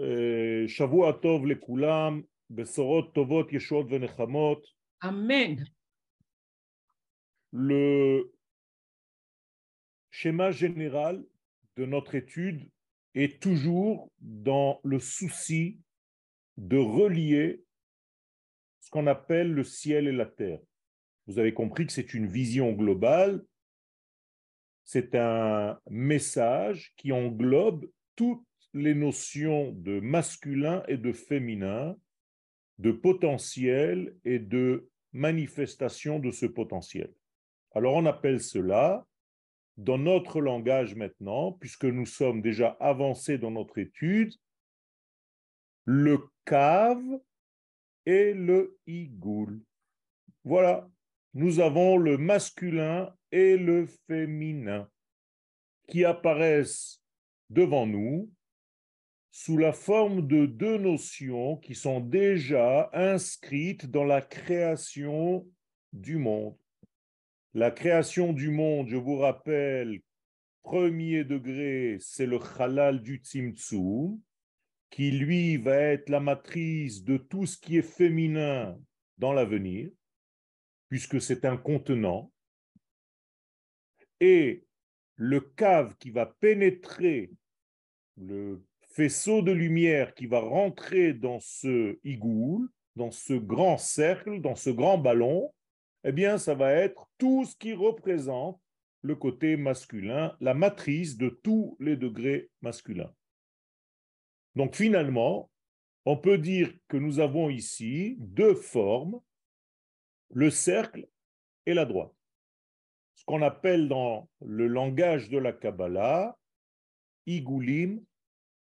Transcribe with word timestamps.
אה, 0.00 0.67
שבוע 0.67 1.11
טוב 1.11 1.45
לכולם, 1.45 2.21
בשורות 2.49 3.13
טובות, 3.13 3.53
ישועות 3.53 3.87
ונחמות. 3.89 4.81
Amen. 5.03 5.63
Le 7.53 8.31
schéma 10.11 10.51
général 10.51 11.25
de 11.77 11.85
notre 11.85 12.15
étude 12.15 12.69
est 13.15 13.41
toujours 13.41 14.11
dans 14.19 14.79
le 14.83 14.99
souci 14.99 15.79
de 16.57 16.77
relier 16.77 17.63
ce 18.81 18.89
qu'on 18.89 19.07
appelle 19.07 19.51
le 19.51 19.63
ciel 19.63 20.07
et 20.07 20.11
la 20.11 20.25
terre. 20.25 20.61
Vous 21.27 21.39
avez 21.39 21.53
compris 21.53 21.85
que 21.87 21.93
c'est 21.93 22.13
une 22.13 22.27
vision 22.27 22.71
globale, 22.71 23.43
c'est 24.83 25.15
un 25.15 25.79
message 25.89 26.93
qui 26.97 27.11
englobe 27.11 27.89
toutes 28.15 28.45
les 28.73 28.95
notions 28.95 29.71
de 29.71 29.99
masculin 29.99 30.83
et 30.87 30.97
de 30.97 31.11
féminin, 31.11 31.95
de 32.79 32.91
potentiel 32.91 34.15
et 34.23 34.39
de 34.39 34.89
manifestation 35.13 36.19
de 36.19 36.31
ce 36.31 36.45
potentiel. 36.45 37.13
Alors 37.73 37.95
on 37.95 38.05
appelle 38.05 38.39
cela, 38.39 39.05
dans 39.77 39.97
notre 39.97 40.41
langage 40.41 40.95
maintenant, 40.95 41.53
puisque 41.53 41.85
nous 41.85 42.05
sommes 42.05 42.41
déjà 42.41 42.77
avancés 42.79 43.37
dans 43.37 43.51
notre 43.51 43.77
étude, 43.77 44.33
le 45.85 46.19
cave 46.45 47.19
et 48.05 48.33
le 48.33 48.77
igoul. 48.85 49.61
Voilà, 50.43 50.89
nous 51.33 51.59
avons 51.59 51.97
le 51.97 52.17
masculin 52.17 53.13
et 53.31 53.57
le 53.57 53.85
féminin 54.07 54.89
qui 55.87 56.03
apparaissent 56.05 57.01
devant 57.49 57.85
nous 57.85 58.31
sous 59.31 59.57
la 59.57 59.71
forme 59.71 60.27
de 60.27 60.45
deux 60.45 60.77
notions 60.77 61.55
qui 61.57 61.73
sont 61.73 62.01
déjà 62.01 62.89
inscrites 62.93 63.89
dans 63.89 64.03
la 64.03 64.21
création 64.21 65.47
du 65.93 66.17
monde. 66.17 66.57
La 67.53 67.71
création 67.71 68.33
du 68.33 68.49
monde, 68.49 68.89
je 68.89 68.97
vous 68.97 69.17
rappelle, 69.17 70.01
premier 70.63 71.23
degré, 71.23 71.97
c'est 71.99 72.25
le 72.25 72.39
halal 72.59 73.01
du 73.01 73.17
Tzimtzum, 73.17 74.19
qui 74.89 75.11
lui 75.11 75.57
va 75.57 75.77
être 75.77 76.09
la 76.09 76.19
matrice 76.19 77.03
de 77.03 77.17
tout 77.17 77.45
ce 77.45 77.57
qui 77.57 77.77
est 77.77 77.81
féminin 77.81 78.77
dans 79.17 79.31
l'avenir, 79.31 79.89
puisque 80.89 81.21
c'est 81.21 81.45
un 81.45 81.57
contenant. 81.57 82.31
Et 84.19 84.65
le 85.15 85.39
cave 85.39 85.95
qui 85.97 86.11
va 86.11 86.25
pénétrer 86.25 87.31
le 88.17 88.61
faisceau 88.91 89.41
de 89.41 89.51
lumière 89.51 90.13
qui 90.13 90.27
va 90.27 90.39
rentrer 90.39 91.13
dans 91.13 91.39
ce 91.39 91.97
igoul, 92.03 92.69
dans 92.95 93.11
ce 93.11 93.33
grand 93.33 93.77
cercle, 93.77 94.41
dans 94.41 94.55
ce 94.55 94.69
grand 94.69 94.97
ballon, 94.97 95.53
eh 96.03 96.11
bien, 96.11 96.37
ça 96.37 96.55
va 96.55 96.71
être 96.73 97.09
tout 97.17 97.45
ce 97.45 97.55
qui 97.55 97.73
représente 97.73 98.59
le 99.01 99.15
côté 99.15 99.55
masculin, 99.57 100.35
la 100.39 100.53
matrice 100.53 101.17
de 101.17 101.29
tous 101.29 101.77
les 101.79 101.95
degrés 101.95 102.49
masculins. 102.61 103.13
Donc 104.55 104.75
finalement, 104.75 105.49
on 106.05 106.17
peut 106.17 106.37
dire 106.37 106.73
que 106.87 106.97
nous 106.97 107.19
avons 107.19 107.49
ici 107.49 108.17
deux 108.19 108.55
formes, 108.55 109.21
le 110.31 110.49
cercle 110.49 111.07
et 111.65 111.73
la 111.73 111.85
droite. 111.85 112.13
Ce 113.15 113.23
qu'on 113.25 113.41
appelle 113.41 113.87
dans 113.87 114.29
le 114.41 114.67
langage 114.67 115.29
de 115.29 115.37
la 115.37 115.53
Kabbalah, 115.53 116.37
Igulim 117.27 118.03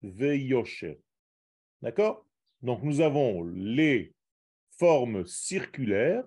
Veyosher. 0.01 0.99
D'accord? 1.81 2.25
Donc 2.61 2.83
nous 2.83 3.01
avons 3.01 3.43
les 3.43 4.13
formes 4.77 5.25
circulaires 5.25 6.25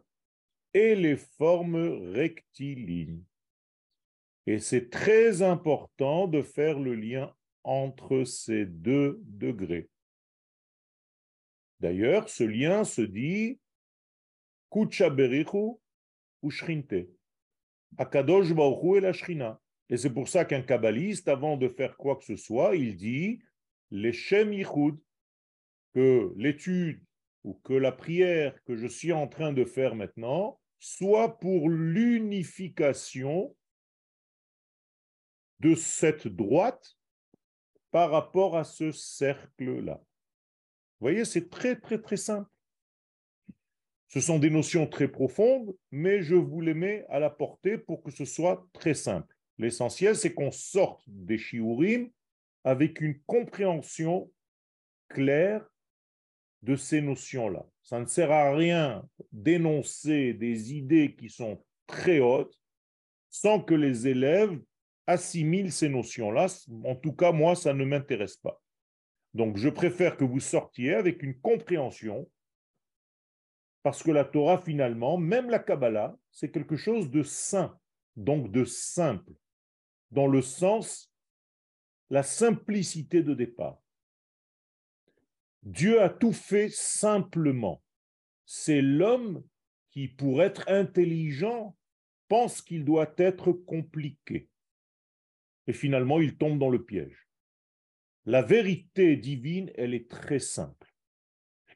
et 0.75 0.95
les 0.95 1.17
formes 1.17 2.13
rectilignes. 2.13 3.23
Et 4.47 4.59
c'est 4.59 4.89
très 4.89 5.43
important 5.43 6.27
de 6.27 6.43
faire 6.43 6.79
le 6.79 6.95
lien 6.95 7.35
entre 7.65 8.25
ces 8.25 8.65
deux 8.65 9.21
degrés. 9.25 9.91
D'ailleurs, 11.81 12.29
ce 12.29 12.45
lien 12.45 12.85
se 12.85 13.03
dit 13.03 13.61
Kucha 14.71 15.11
Berichu 15.11 15.77
ou 16.43 16.51
Shrinte. 16.51 16.95
Akadosh 17.97 18.51
et 18.51 19.01
la 19.01 19.13
Shrina. 19.13 19.61
Et 19.89 19.97
c'est 19.97 20.13
pour 20.13 20.29
ça 20.29 20.45
qu'un 20.45 20.63
kabbaliste, 20.63 21.29
avant 21.29 21.57
de 21.57 21.69
faire 21.69 21.97
quoi 21.97 22.17
que 22.17 22.25
ce 22.25 22.37
soit, 22.37 22.77
il 22.77 22.97
dit 22.97 23.41
les 23.91 24.13
Shem 24.13 24.51
que 25.95 26.33
l'étude 26.37 27.03
ou 27.45 27.55
que 27.65 27.73
la 27.73 27.93
prière 27.93 28.63
que 28.65 28.77
je 28.77 28.87
suis 28.87 29.13
en 29.13 29.27
train 29.27 29.53
de 29.53 29.65
faire 29.65 29.95
maintenant 29.95 30.61
soit 30.79 31.39
pour 31.39 31.69
l'unification 31.69 33.55
de 35.61 35.75
cette 35.75 36.29
droite 36.29 36.97
par 37.91 38.11
rapport 38.11 38.57
à 38.57 38.65
ce 38.65 38.93
cercle-là. 38.93 39.95
Vous 39.95 41.05
voyez, 41.05 41.25
c'est 41.25 41.49
très, 41.49 41.77
très, 41.77 42.01
très 42.01 42.17
simple. 42.17 42.49
Ce 44.09 44.21
sont 44.21 44.39
des 44.39 44.51
notions 44.51 44.87
très 44.87 45.09
profondes, 45.09 45.77
mais 45.91 46.23
je 46.23 46.35
vous 46.35 46.61
les 46.61 46.75
mets 46.75 47.05
à 47.09 47.19
la 47.19 47.31
portée 47.31 47.77
pour 47.77 48.03
que 48.03 48.11
ce 48.11 48.25
soit 48.25 48.67
très 48.73 48.95
simple. 48.95 49.35
L'essentiel, 49.59 50.17
c'est 50.17 50.33
qu'on 50.33 50.51
sorte 50.51 51.03
des 51.07 51.39
shiurim 51.39 52.11
avec 52.69 53.01
une 53.01 53.19
compréhension 53.21 54.31
claire 55.09 55.67
de 56.61 56.77
ces 56.77 57.01
notions-là. 57.01 57.65
Ça 57.83 57.99
ne 57.99 58.05
sert 58.05 58.31
à 58.31 58.55
rien 58.55 59.09
d'énoncer 59.33 60.35
des 60.35 60.75
idées 60.75 61.17
qui 61.17 61.31
sont 61.31 61.65
très 61.87 62.21
hautes 62.21 62.55
sans 63.31 63.59
que 63.59 63.73
les 63.73 64.07
élèves 64.07 64.61
assimilent 65.07 65.73
ces 65.73 65.89
notions-là. 65.89 66.49
En 66.85 66.95
tout 66.95 67.15
cas, 67.15 67.33
moi, 67.33 67.57
ça 67.57 67.73
ne 67.73 67.87
m'intéresse 67.87 68.37
pas. 68.37 68.61
Donc, 69.33 69.57
je 69.57 69.71
préfère 69.71 70.19
que 70.19 70.25
vous 70.25 70.41
sortiez 70.41 70.93
avec 70.93 71.23
une 71.23 71.41
compréhension, 71.41 72.31
parce 73.83 74.03
que 74.03 74.11
la 74.11 74.27
Torah, 74.27 74.59
finalement, 74.59 75.17
même 75.17 75.49
la 75.49 75.59
Kabbalah, 75.59 76.15
c'est 76.31 76.51
quelque 76.51 76.77
chose 76.77 77.11
de 77.11 77.23
saint, 77.23 77.79
donc 78.15 78.53
de 78.53 78.67
simple, 78.67 79.33
dans 80.11 80.27
le 80.27 80.43
sens, 80.43 81.08
la 82.11 82.23
simplicité 82.23 83.23
de 83.23 83.35
départ. 83.35 83.83
Dieu 85.63 86.01
a 86.01 86.09
tout 86.09 86.33
fait 86.33 86.69
simplement. 86.71 87.83
C'est 88.47 88.81
l'homme 88.81 89.45
qui, 89.91 90.09
pour 90.09 90.43
être 90.43 90.65
intelligent, 90.69 91.77
pense 92.29 92.63
qu'il 92.63 92.85
doit 92.85 93.13
être 93.19 93.53
compliqué. 93.53 94.49
Et 95.67 95.73
finalement, 95.73 96.21
il 96.21 96.37
tombe 96.37 96.59
dans 96.59 96.71
le 96.71 96.83
piège. 96.83 97.29
La 98.25 98.43
vérité 98.43 99.17
divine, 99.17 99.71
elle 99.75 99.95
est 99.95 100.11
très 100.11 100.39
simple. 100.39 100.95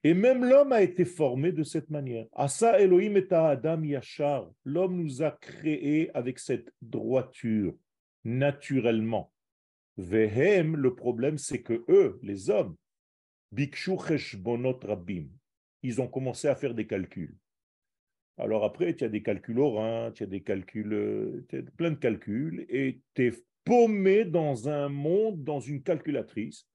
Et 0.04 0.14
même 0.14 0.44
l'homme 0.44 0.72
a 0.72 0.82
été 0.82 1.04
formé 1.04 1.52
de 1.52 1.62
cette 1.62 1.90
manière. 1.90 2.26
Asa 2.32 2.80
Elohim 2.80 3.16
et 3.16 3.32
Adam 3.32 3.82
Yachar. 3.84 4.50
L'homme 4.64 4.96
nous 4.96 5.22
a 5.22 5.30
créés 5.30 6.10
avec 6.14 6.38
cette 6.38 6.72
droiture, 6.80 7.76
naturellement. 8.24 9.32
Vehem, 9.96 10.76
le 10.76 10.94
problème, 10.94 11.38
c'est 11.38 11.62
que 11.62 11.84
eux, 11.88 12.18
les 12.22 12.50
hommes, 12.50 12.76
Bikshu 13.52 13.98
Cheshbonot 13.98 14.78
Rabim, 14.82 15.28
ils 15.82 16.00
ont 16.00 16.08
commencé 16.08 16.48
à 16.48 16.54
faire 16.54 16.74
des 16.74 16.86
calculs. 16.86 17.36
Alors 18.38 18.64
après, 18.64 18.96
tu 18.96 19.04
as 19.04 19.08
des 19.08 19.22
calculs 19.22 19.58
orins, 19.58 20.10
tu 20.12 20.22
as 20.22 20.26
des 20.26 20.42
calculs, 20.42 21.44
tu 21.48 21.58
as 21.58 21.62
plein 21.76 21.90
de 21.90 21.96
calculs, 21.96 22.64
et 22.70 23.02
tu 23.14 23.26
es 23.26 23.32
paumé 23.64 24.24
dans 24.24 24.68
un 24.68 24.88
monde, 24.88 25.44
dans 25.44 25.60
une 25.60 25.82
calculatrice, 25.82 26.66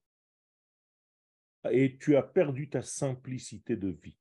et 1.70 1.98
tu 1.98 2.16
as 2.16 2.22
perdu 2.22 2.68
ta 2.68 2.82
simplicité 2.82 3.76
de 3.76 3.88
vie. 3.88 4.16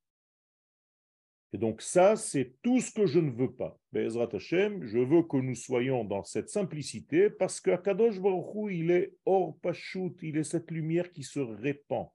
Et 1.54 1.58
donc 1.58 1.82
ça, 1.82 2.16
c'est 2.16 2.56
tout 2.62 2.82
ce 2.82 2.92
que 2.92 3.06
je 3.06 3.20
ne 3.20 3.32
veux 3.32 3.54
pas. 3.54 3.80
Hashem, 3.96 4.86
je 4.86 5.00
veux 5.00 5.24
que 5.24 5.38
nous 5.38 5.56
soyons 5.56 6.04
dans 6.04 6.24
cette 6.24 6.50
simplicité 6.50 7.30
parce 7.30 7.62
que 7.62 7.76
Kadosh 7.76 8.20
Baruch 8.20 8.72
il 8.72 8.92
est 8.92 9.14
hors 9.26 9.58
pachut, 9.60 10.16
il 10.22 10.38
est 10.38 10.44
cette 10.44 10.70
lumière 10.72 11.12
qui 11.12 11.24
se 11.24 11.40
répand. 11.40 12.10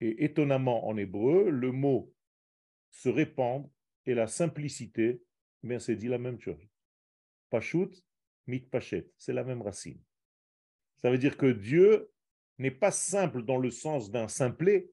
Et 0.00 0.24
étonnamment, 0.24 0.88
en 0.88 0.96
hébreu, 0.96 1.50
le 1.50 1.72
mot 1.72 2.12
se 2.90 3.08
répandre 3.08 3.70
et 4.06 4.14
la 4.14 4.26
simplicité, 4.26 5.22
mais 5.62 5.78
c'est 5.78 5.96
dit 5.96 6.08
la 6.08 6.18
même 6.18 6.40
chose. 6.40 6.68
Pashut, 7.50 7.90
mit 8.46 8.60
pachet, 8.60 9.10
c'est 9.18 9.32
la 9.32 9.44
même 9.44 9.62
racine. 9.62 10.00
Ça 10.96 11.10
veut 11.10 11.18
dire 11.18 11.36
que 11.36 11.46
Dieu 11.52 12.10
n'est 12.58 12.70
pas 12.70 12.90
simple 12.90 13.42
dans 13.42 13.58
le 13.58 13.70
sens 13.70 14.10
d'un 14.10 14.28
simplet, 14.28 14.88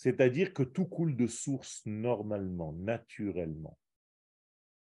c'est-à-dire 0.00 0.54
que 0.54 0.62
tout 0.62 0.86
coule 0.86 1.16
de 1.16 1.26
source 1.26 1.82
normalement, 1.84 2.72
naturellement. 2.72 3.78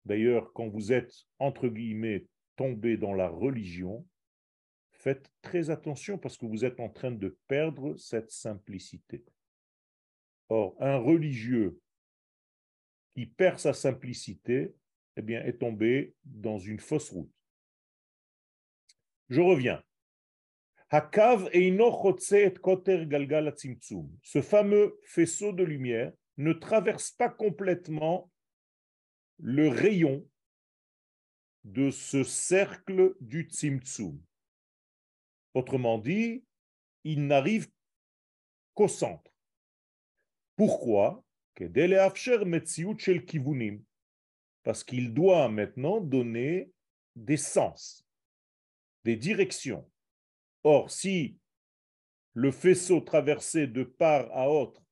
D'ailleurs, 0.04 0.52
quand 0.52 0.68
vous 0.68 0.92
êtes, 0.92 1.14
entre 1.38 1.68
guillemets, 1.68 2.26
tombé 2.56 2.96
dans 2.96 3.14
la 3.14 3.28
religion, 3.28 4.06
Faites 4.98 5.30
très 5.42 5.70
attention 5.70 6.18
parce 6.18 6.36
que 6.36 6.44
vous 6.44 6.64
êtes 6.64 6.80
en 6.80 6.88
train 6.88 7.12
de 7.12 7.38
perdre 7.46 7.96
cette 7.96 8.32
simplicité. 8.32 9.24
Or, 10.48 10.76
un 10.80 10.96
religieux 10.96 11.78
qui 13.14 13.26
perd 13.26 13.60
sa 13.60 13.72
simplicité, 13.72 14.74
eh 15.16 15.22
bien, 15.22 15.40
est 15.44 15.58
tombé 15.58 16.14
dans 16.24 16.58
une 16.58 16.80
fausse 16.80 17.10
route. 17.10 17.30
Je 19.28 19.40
reviens. 19.40 19.80
Ce 24.22 24.40
fameux 24.40 24.98
faisceau 25.04 25.52
de 25.52 25.62
lumière 25.62 26.12
ne 26.38 26.52
traverse 26.52 27.10
pas 27.10 27.28
complètement 27.28 28.30
le 29.38 29.68
rayon 29.68 30.26
de 31.64 31.90
ce 31.90 32.24
cercle 32.24 33.14
du 33.20 33.42
Tzimtzum. 33.42 34.18
Autrement 35.54 35.98
dit, 35.98 36.44
il 37.04 37.26
n'arrive 37.26 37.68
qu'au 38.74 38.88
centre. 38.88 39.30
Pourquoi? 40.56 41.22
Parce 44.62 44.84
qu'il 44.84 45.12
doit 45.12 45.48
maintenant 45.48 46.00
donner 46.00 46.70
des 47.16 47.36
sens, 47.36 48.06
des 49.04 49.16
directions. 49.16 49.88
Or, 50.70 50.90
si 50.90 51.38
le 52.34 52.50
faisceau 52.50 53.00
traversait 53.00 53.66
de 53.66 53.84
part 53.84 54.28
à 54.32 54.50
autre 54.50 54.82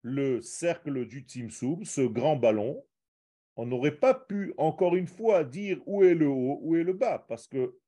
le 0.00 0.40
cercle 0.40 1.04
du 1.04 1.26
Tzimtzum, 1.28 1.84
ce 1.84 2.00
grand 2.00 2.36
ballon, 2.36 2.82
on 3.56 3.66
n'aurait 3.66 3.98
pas 3.98 4.14
pu, 4.14 4.54
encore 4.56 4.96
une 4.96 5.08
fois, 5.08 5.44
dire 5.44 5.82
où 5.84 6.04
est 6.04 6.14
le 6.14 6.28
haut, 6.28 6.58
où 6.62 6.74
est 6.74 6.84
le 6.84 6.94
bas, 6.94 7.18
parce 7.28 7.46
que 7.46 7.78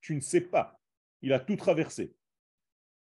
tu 0.00 0.14
ne 0.14 0.20
sais 0.20 0.40
pas. 0.40 0.80
Il 1.20 1.34
a 1.34 1.40
tout 1.40 1.56
traversé. 1.56 2.14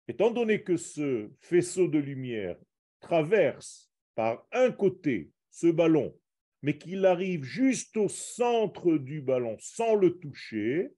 Étant 0.08 0.30
donné 0.30 0.62
que 0.62 0.76
ce 0.76 1.30
faisceau 1.40 1.88
de 1.88 1.98
lumière 1.98 2.58
traverse 3.00 3.90
par 4.14 4.46
un 4.52 4.70
côté 4.70 5.32
ce 5.48 5.68
ballon, 5.68 6.14
mais 6.60 6.76
qu'il 6.76 7.06
arrive 7.06 7.44
juste 7.44 7.96
au 7.96 8.10
centre 8.10 8.98
du 8.98 9.22
ballon 9.22 9.56
sans 9.58 9.94
le 9.94 10.18
toucher, 10.18 10.92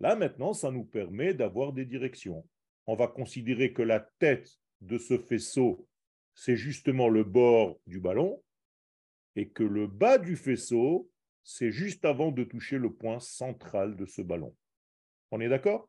là 0.00 0.16
maintenant, 0.16 0.52
ça 0.52 0.70
nous 0.70 0.84
permet 0.84 1.34
d'avoir 1.34 1.72
des 1.72 1.84
directions. 1.84 2.46
On 2.86 2.94
va 2.94 3.08
considérer 3.08 3.72
que 3.72 3.82
la 3.82 4.00
tête 4.18 4.50
de 4.80 4.98
ce 4.98 5.18
faisceau, 5.18 5.86
c'est 6.34 6.56
justement 6.56 7.08
le 7.08 7.24
bord 7.24 7.80
du 7.86 8.00
ballon, 8.00 8.42
et 9.36 9.48
que 9.48 9.62
le 9.62 9.86
bas 9.86 10.18
du 10.18 10.36
faisceau, 10.36 11.10
c'est 11.42 11.70
juste 11.70 12.04
avant 12.04 12.30
de 12.32 12.44
toucher 12.44 12.78
le 12.78 12.92
point 12.92 13.20
central 13.20 13.96
de 13.96 14.06
ce 14.06 14.22
ballon. 14.22 14.54
On 15.30 15.40
est 15.40 15.48
d'accord? 15.48 15.88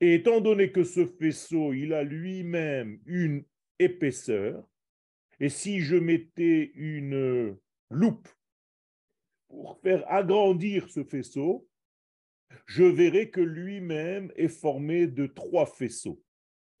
Et 0.00 0.14
étant 0.14 0.40
donné 0.40 0.72
que 0.72 0.84
ce 0.84 1.06
faisceau, 1.06 1.72
il 1.72 1.92
a 1.92 2.02
lui-même 2.02 3.00
une 3.06 3.44
épaisseur, 3.78 4.66
et 5.40 5.48
si 5.48 5.80
je 5.80 5.96
mettais 5.96 6.72
une 6.74 7.56
loupe 7.90 8.28
pour 9.48 9.78
faire 9.80 10.04
agrandir 10.10 10.88
ce 10.88 11.04
faisceau, 11.04 11.68
je 12.66 12.84
verrais 12.84 13.30
que 13.30 13.40
lui-même 13.40 14.32
est 14.36 14.48
formé 14.48 15.06
de 15.06 15.26
trois 15.26 15.66
faisceaux. 15.66 16.22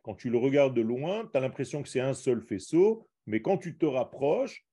Quand 0.02 0.14
tu 0.14 0.30
le 0.30 0.38
regardes 0.38 0.74
de 0.74 0.82
loin, 0.82 1.26
tu 1.26 1.36
as 1.36 1.40
l'impression 1.40 1.82
que 1.82 1.88
c'est 1.88 2.00
un 2.00 2.14
seul 2.14 2.42
faisceau, 2.42 3.08
mais 3.26 3.40
quand 3.40 3.58
tu 3.58 3.76
te 3.76 3.86
rapproches, 3.86 4.66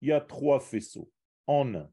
il 0.00 0.08
y 0.08 0.12
a 0.12 0.20
trois 0.20 0.60
faisceaux 0.60 1.10
en 1.46 1.74
un. 1.74 1.90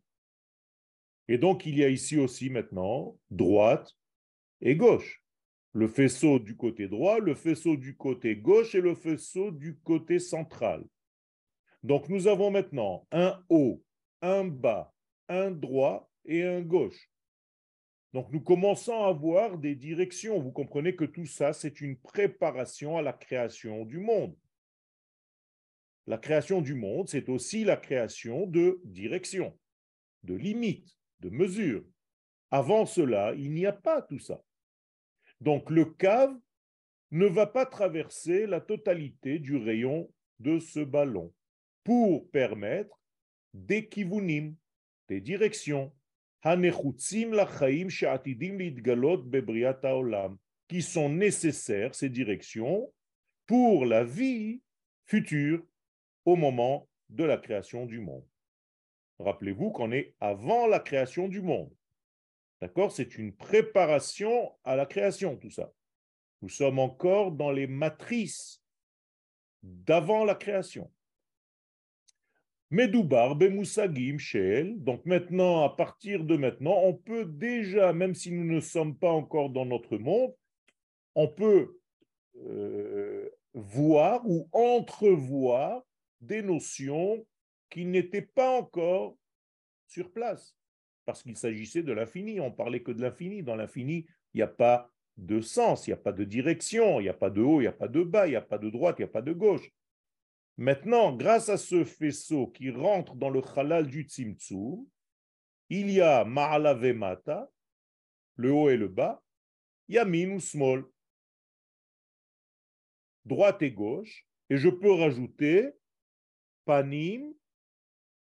Et 1.28 1.38
donc, 1.38 1.68
il 1.68 1.78
y 1.78 1.84
a 1.84 1.90
ici 1.90 2.18
aussi 2.18 2.50
maintenant 2.50 3.18
droite 3.30 3.96
et 4.62 4.76
gauche. 4.76 5.24
Le 5.74 5.88
faisceau 5.88 6.40
du 6.40 6.58
côté 6.58 6.88
droit, 6.88 7.20
le 7.20 7.36
faisceau 7.36 7.78
du 7.78 7.96
côté 7.96 8.36
gauche 8.36 8.74
et 8.74 8.82
le 8.82 8.96
faisceau 8.96 9.52
du 9.52 9.78
côté 9.78 10.18
central. 10.18 10.84
Donc, 11.84 12.10
nous 12.10 12.28
avons 12.28 12.50
maintenant 12.50 13.08
un 13.12 13.40
haut, 13.50 13.84
un 14.24 14.44
bas, 14.44 14.92
un 15.28 15.52
droit 15.52 16.10
et 16.26 16.44
un 16.44 16.62
gauche. 16.62 17.12
Donc, 18.14 18.32
nous 18.32 18.42
commençons 18.42 19.04
à 19.04 19.10
avoir 19.10 19.58
des 19.58 19.76
directions. 19.76 20.40
Vous 20.40 20.52
comprenez 20.52 20.96
que 20.96 21.06
tout 21.06 21.28
ça, 21.28 21.54
c'est 21.54 21.80
une 21.82 21.98
préparation 21.98 22.98
à 22.98 23.02
la 23.02 23.14
création 23.14 23.86
du 23.86 24.00
monde. 24.00 24.36
La 26.08 26.18
création 26.18 26.62
du 26.62 26.74
monde, 26.74 27.08
c'est 27.08 27.30
aussi 27.30 27.64
la 27.64 27.78
création 27.78 28.48
de 28.48 28.82
direction, 28.84 29.56
de 30.24 30.34
limites, 30.34 30.98
de 31.20 31.30
mesures. 31.30 31.86
Avant 32.50 32.88
cela, 32.88 33.36
il 33.36 33.52
n'y 33.52 33.68
a 33.68 33.74
pas 33.74 34.02
tout 34.02 34.18
ça. 34.18 34.42
Donc 35.40 35.70
le 35.70 35.86
cave 35.86 36.36
ne 37.12 37.28
va 37.28 37.46
pas 37.46 37.66
traverser 37.66 38.48
la 38.48 38.60
totalité 38.60 39.38
du 39.38 39.56
rayon 39.56 40.12
de 40.40 40.60
ce 40.60 40.80
ballon 40.80 41.32
pour 41.84 42.30
permettre 42.32 43.00
des 43.54 43.88
kivunim, 43.88 44.56
des 45.08 45.22
directions, 45.22 45.94
qui 50.68 50.82
sont 50.82 51.10
nécessaires, 51.10 51.96
ces 51.96 52.10
directions, 52.10 52.92
pour 53.46 53.86
la 53.86 54.04
vie 54.04 54.62
future 55.06 55.64
au 56.26 56.36
moment 56.36 56.88
de 57.10 57.24
la 57.24 57.38
création 57.38 57.86
du 57.86 58.00
monde. 58.00 58.26
Rappelez-vous 59.18 59.72
qu'on 59.72 59.92
est 59.92 60.14
avant 60.20 60.68
la 60.68 60.80
création 60.80 61.28
du 61.28 61.42
monde. 61.42 61.74
D'accord? 62.62 62.92
C'est 62.92 63.18
une 63.18 63.34
préparation 63.34 64.52
à 64.64 64.76
la 64.76 64.86
création, 64.86 65.36
tout 65.36 65.50
ça. 65.50 65.72
Nous 66.42 66.50
sommes 66.50 66.80
encore 66.80 67.32
dans 67.32 67.52
les 67.52 67.68
matrices 67.68 68.62
d'avant 69.64 70.24
la 70.24 70.36
création. 70.36 70.90
Medoubar, 72.72 73.36
Bemoussagim, 73.36 74.18
Sheel. 74.20 74.84
Donc 74.84 75.06
maintenant, 75.06 75.64
à 75.64 75.70
partir 75.70 76.24
de 76.24 76.38
maintenant, 76.38 76.80
on 76.84 76.94
peut 76.94 77.26
déjà, 77.26 77.94
même 77.94 78.14
si 78.14 78.32
nous 78.32 78.44
ne 78.44 78.60
sommes 78.60 78.96
pas 78.96 79.10
encore 79.10 79.50
dans 79.50 79.66
notre 79.66 79.98
monde, 79.98 80.34
on 81.16 81.28
peut 81.28 81.80
euh, 82.38 83.30
voir 83.54 84.22
ou 84.30 84.48
entrevoir 84.52 85.82
des 86.22 86.42
notions 86.42 87.26
qui 87.70 87.86
n'étaient 87.86 88.22
pas 88.22 88.58
encore 88.60 89.18
sur 89.88 90.12
place, 90.12 90.56
parce 91.06 91.24
qu'il 91.24 91.36
s'agissait 91.36 91.82
de 91.82 91.92
l'infini, 91.92 92.40
on 92.40 92.52
parlait 92.52 92.84
que 92.84 92.92
de 92.92 93.02
l'infini. 93.02 93.42
Dans 93.42 93.56
l'infini, 93.56 94.06
il 94.34 94.38
n'y 94.38 94.44
a 94.44 94.48
pas 94.48 94.92
de 95.18 95.42
sens, 95.42 95.88
il 95.88 95.90
n'y 95.90 95.96
a 95.96 95.98
pas 95.98 96.12
de 96.12 96.24
direction, 96.24 97.00
il 97.00 97.04
n'y 97.04 97.10
a 97.10 97.14
pas 97.14 97.32
de 97.32 97.42
haut, 97.42 97.60
il 97.60 97.64
n'y 97.64 97.68
a 97.68 97.72
pas 97.72 97.88
de 97.88 98.04
bas, 98.04 98.28
il 98.28 98.32
n'y 98.32 98.36
a 98.36 98.42
pas 98.42 98.60
de 98.60 98.70
droite, 98.70 98.98
il 99.00 99.02
n'y 99.02 99.10
a 99.10 99.12
pas 99.12 99.24
de 99.24 99.34
gauche. 99.34 99.72
Maintenant, 100.60 101.16
grâce 101.16 101.48
à 101.48 101.56
ce 101.56 101.86
faisceau 101.86 102.48
qui 102.48 102.70
rentre 102.70 103.16
dans 103.16 103.30
le 103.30 103.42
halal 103.56 103.88
du 103.88 104.02
Tzimtzum, 104.02 104.86
il 105.70 105.90
y 105.90 106.02
a 106.02 106.26
Ma'ala 106.26 106.76
Mata, 106.94 107.50
le 108.36 108.52
haut 108.52 108.70
et 108.70 108.76
le 108.76 108.90
bas, 108.90 109.24
Yamin 109.88 110.32
ou 110.32 110.42
Small, 110.42 110.84
droite 113.24 113.62
et 113.62 113.72
gauche, 113.72 114.28
et 114.50 114.58
je 114.58 114.68
peux 114.68 114.92
rajouter 114.92 115.70
panim 116.66 117.34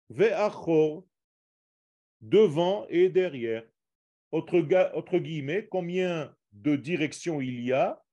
ve'achor, 0.10 1.08
devant 2.20 2.86
et 2.90 3.08
derrière. 3.08 3.66
Autre, 4.34 4.58
autre 4.94 5.20
guillemets, 5.20 5.70
combien 5.72 6.36
de 6.52 6.76
directions 6.76 7.40
il 7.40 7.62
y 7.62 7.72
a? 7.72 8.04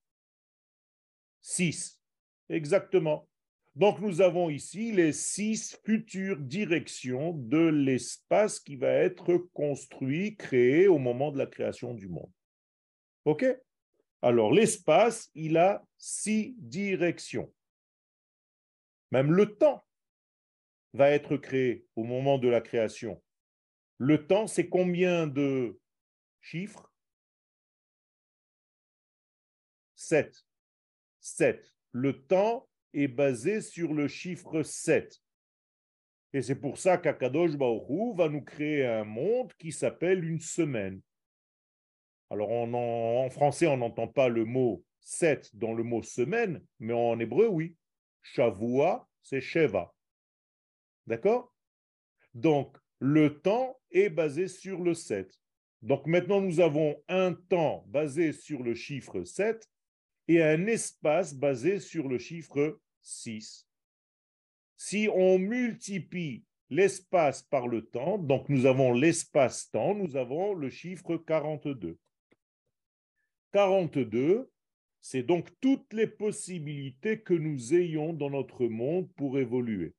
Six. 1.41 2.01
Exactement. 2.49 3.29
Donc 3.77 4.01
nous 4.01 4.23
avons 4.23 4.49
ici 4.49 4.91
les 4.91 5.13
six 5.13 5.79
futures 5.85 6.41
directions 6.41 7.35
de 7.35 7.59
l'espace 7.59 8.59
qui 8.59 8.75
va 8.75 8.89
être 8.89 9.37
construit, 9.53 10.35
créé 10.35 10.89
au 10.89 10.97
moment 10.97 11.31
de 11.31 11.37
la 11.37 11.47
création 11.47 11.93
du 11.93 12.09
monde. 12.09 12.33
OK? 13.27 13.45
Alors 14.23 14.51
l'espace, 14.51 15.31
il 15.35 15.59
a 15.59 15.85
six 15.99 16.55
directions. 16.59 17.53
Même 19.11 19.31
le 19.31 19.55
temps 19.57 19.87
va 20.95 21.11
être 21.11 21.37
créé 21.37 21.85
au 21.97 22.05
moment 22.05 22.39
de 22.39 22.49
la 22.49 22.63
création. 22.63 23.23
Le 23.99 24.27
temps, 24.27 24.47
c'est 24.47 24.71
combien 24.71 25.27
de 25.27 25.79
chiffres? 26.41 26.91
7. 29.97 30.47
7. 31.21 31.75
Le 31.93 32.25
temps 32.25 32.67
est 32.97 33.09
basé 33.09 33.61
sur 33.61 33.93
le 33.93 34.09
chiffre 34.09 34.63
7. 34.63 35.21
Et 36.33 36.43
c'est 36.43 36.57
pour 36.57 36.79
ça 36.79 36.99
qu'Akadosh 36.99 37.57
Baoru 37.57 38.17
va 38.17 38.29
nous 38.29 38.43
créer 38.43 38.85
un 38.87 39.05
monde 39.05 39.53
qui 39.59 39.71
s'appelle 39.71 40.25
une 40.25 40.41
semaine. 40.41 41.01
Alors 42.31 42.51
en, 42.51 43.31
français, 43.31 43.67
on 43.67 43.77
n'entend 43.77 44.09
pas 44.09 44.29
le 44.29 44.45
mot 44.45 44.85
7 45.01 45.55
dans 45.55 45.73
le 45.73 45.85
mot 45.85 46.03
semaine, 46.03 46.65
mais 46.81 46.93
en 46.93 47.19
hébreu, 47.21 47.47
oui. 47.47 47.77
Shavua, 48.23 49.07
c'est 49.23 49.41
Sheva. 49.41 49.95
D'accord? 51.07 51.55
Donc, 52.35 52.77
le 52.99 53.41
temps 53.41 53.79
est 53.93 54.11
basé 54.11 54.49
sur 54.49 54.83
le 54.83 54.95
7. 54.95 55.33
Donc 55.83 56.07
maintenant, 56.07 56.41
nous 56.41 56.61
avons 56.61 57.01
un 57.09 57.35
temps 57.35 57.85
basé 57.87 58.33
sur 58.33 58.63
le 58.63 58.75
chiffre 58.75 59.23
7 59.23 59.69
et 60.29 60.43
un 60.43 60.67
espace 60.67 61.35
basé 61.35 61.79
sur 61.79 62.09
le 62.09 62.19
chiffre 62.19 62.81
6. 63.07 63.67
Si 64.77 65.09
on 65.13 65.39
multiplie 65.39 66.45
l'espace 66.71 67.43
par 67.43 67.69
le 67.69 67.87
temps, 67.87 68.19
donc 68.19 68.49
nous 68.49 68.67
avons 68.67 68.93
l'espace-temps, 68.93 69.95
nous 69.95 70.17
avons 70.17 70.55
le 70.55 70.69
chiffre 70.69 71.17
42. 71.17 71.97
42, 73.53 74.51
c'est 75.01 75.23
donc 75.23 75.49
toutes 75.61 75.93
les 75.93 76.09
possibilités 76.09 77.21
que 77.21 77.35
nous 77.35 77.75
ayons 77.75 78.13
dans 78.13 78.31
notre 78.31 78.67
monde 78.67 79.09
pour 79.15 79.39
évoluer. 79.39 79.95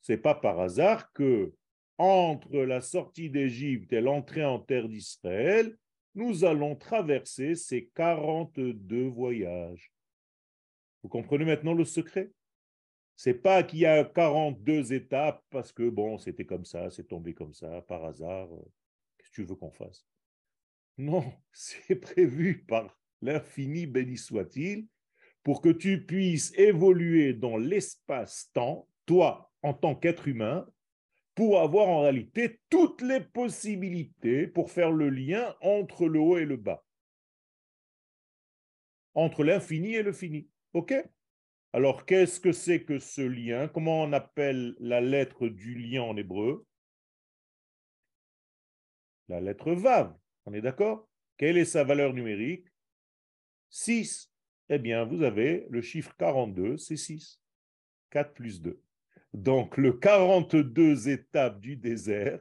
C'est 0.00 0.16
pas 0.16 0.34
par 0.34 0.58
hasard 0.60 1.12
que 1.12 1.52
entre 1.98 2.56
la 2.58 2.80
sortie 2.80 3.28
d'Égypte 3.28 3.92
et 3.92 4.00
l'entrée 4.00 4.44
en 4.44 4.60
terre 4.60 4.88
d'Israël, 4.88 5.76
nous 6.14 6.44
allons 6.44 6.74
traverser 6.74 7.54
ces 7.54 7.90
42 7.94 9.08
voyages. 9.08 9.92
Vous 11.02 11.08
comprenez 11.08 11.44
maintenant 11.44 11.74
le 11.74 11.84
secret? 11.84 12.30
C'est 13.16 13.34
pas 13.34 13.62
qu'il 13.62 13.80
y 13.80 13.86
a 13.86 14.04
42 14.04 14.92
étapes 14.92 15.44
parce 15.50 15.72
que 15.72 15.88
bon, 15.88 16.18
c'était 16.18 16.44
comme 16.44 16.64
ça, 16.64 16.90
c'est 16.90 17.08
tombé 17.08 17.34
comme 17.34 17.52
ça, 17.52 17.82
par 17.82 18.04
hasard. 18.04 18.48
Qu'est-ce 19.16 19.30
que 19.30 19.34
tu 19.34 19.44
veux 19.44 19.56
qu'on 19.56 19.72
fasse? 19.72 20.06
Non, 20.96 21.24
c'est 21.52 21.96
prévu 21.96 22.64
par 22.64 22.96
l'infini, 23.20 23.86
béni 23.86 24.16
soit-il, 24.16 24.86
pour 25.42 25.60
que 25.60 25.70
tu 25.70 26.04
puisses 26.04 26.52
évoluer 26.56 27.32
dans 27.32 27.56
l'espace-temps, 27.56 28.88
toi, 29.06 29.50
en 29.62 29.74
tant 29.74 29.94
qu'être 29.94 30.28
humain, 30.28 30.68
pour 31.34 31.60
avoir 31.60 31.88
en 31.88 32.02
réalité 32.02 32.60
toutes 32.68 33.00
les 33.00 33.20
possibilités 33.20 34.48
pour 34.48 34.72
faire 34.72 34.90
le 34.90 35.08
lien 35.08 35.54
entre 35.60 36.08
le 36.08 36.18
haut 36.18 36.36
et 36.36 36.44
le 36.44 36.56
bas, 36.56 36.84
entre 39.14 39.44
l'infini 39.44 39.94
et 39.94 40.02
le 40.02 40.12
fini. 40.12 40.48
OK 40.74 40.94
Alors, 41.72 42.04
qu'est-ce 42.04 42.40
que 42.40 42.52
c'est 42.52 42.84
que 42.84 42.98
ce 42.98 43.22
lien? 43.22 43.68
Comment 43.68 44.02
on 44.02 44.12
appelle 44.12 44.76
la 44.78 45.00
lettre 45.00 45.48
du 45.48 45.74
lien 45.74 46.02
en 46.02 46.16
hébreu? 46.16 46.66
La 49.28 49.40
lettre 49.40 49.72
Vav. 49.72 50.14
On 50.46 50.52
est 50.52 50.60
d'accord? 50.60 51.08
Quelle 51.36 51.56
est 51.56 51.64
sa 51.64 51.84
valeur 51.84 52.12
numérique? 52.12 52.66
6. 53.70 54.30
Eh 54.70 54.78
bien, 54.78 55.04
vous 55.04 55.22
avez 55.22 55.66
le 55.70 55.80
chiffre 55.80 56.14
42, 56.18 56.76
c'est 56.76 56.96
6. 56.96 57.40
4 58.10 58.34
plus 58.34 58.60
2. 58.60 58.82
Donc, 59.34 59.76
le 59.76 59.92
42 59.92 61.08
étapes 61.08 61.60
du 61.60 61.76
désert, 61.76 62.40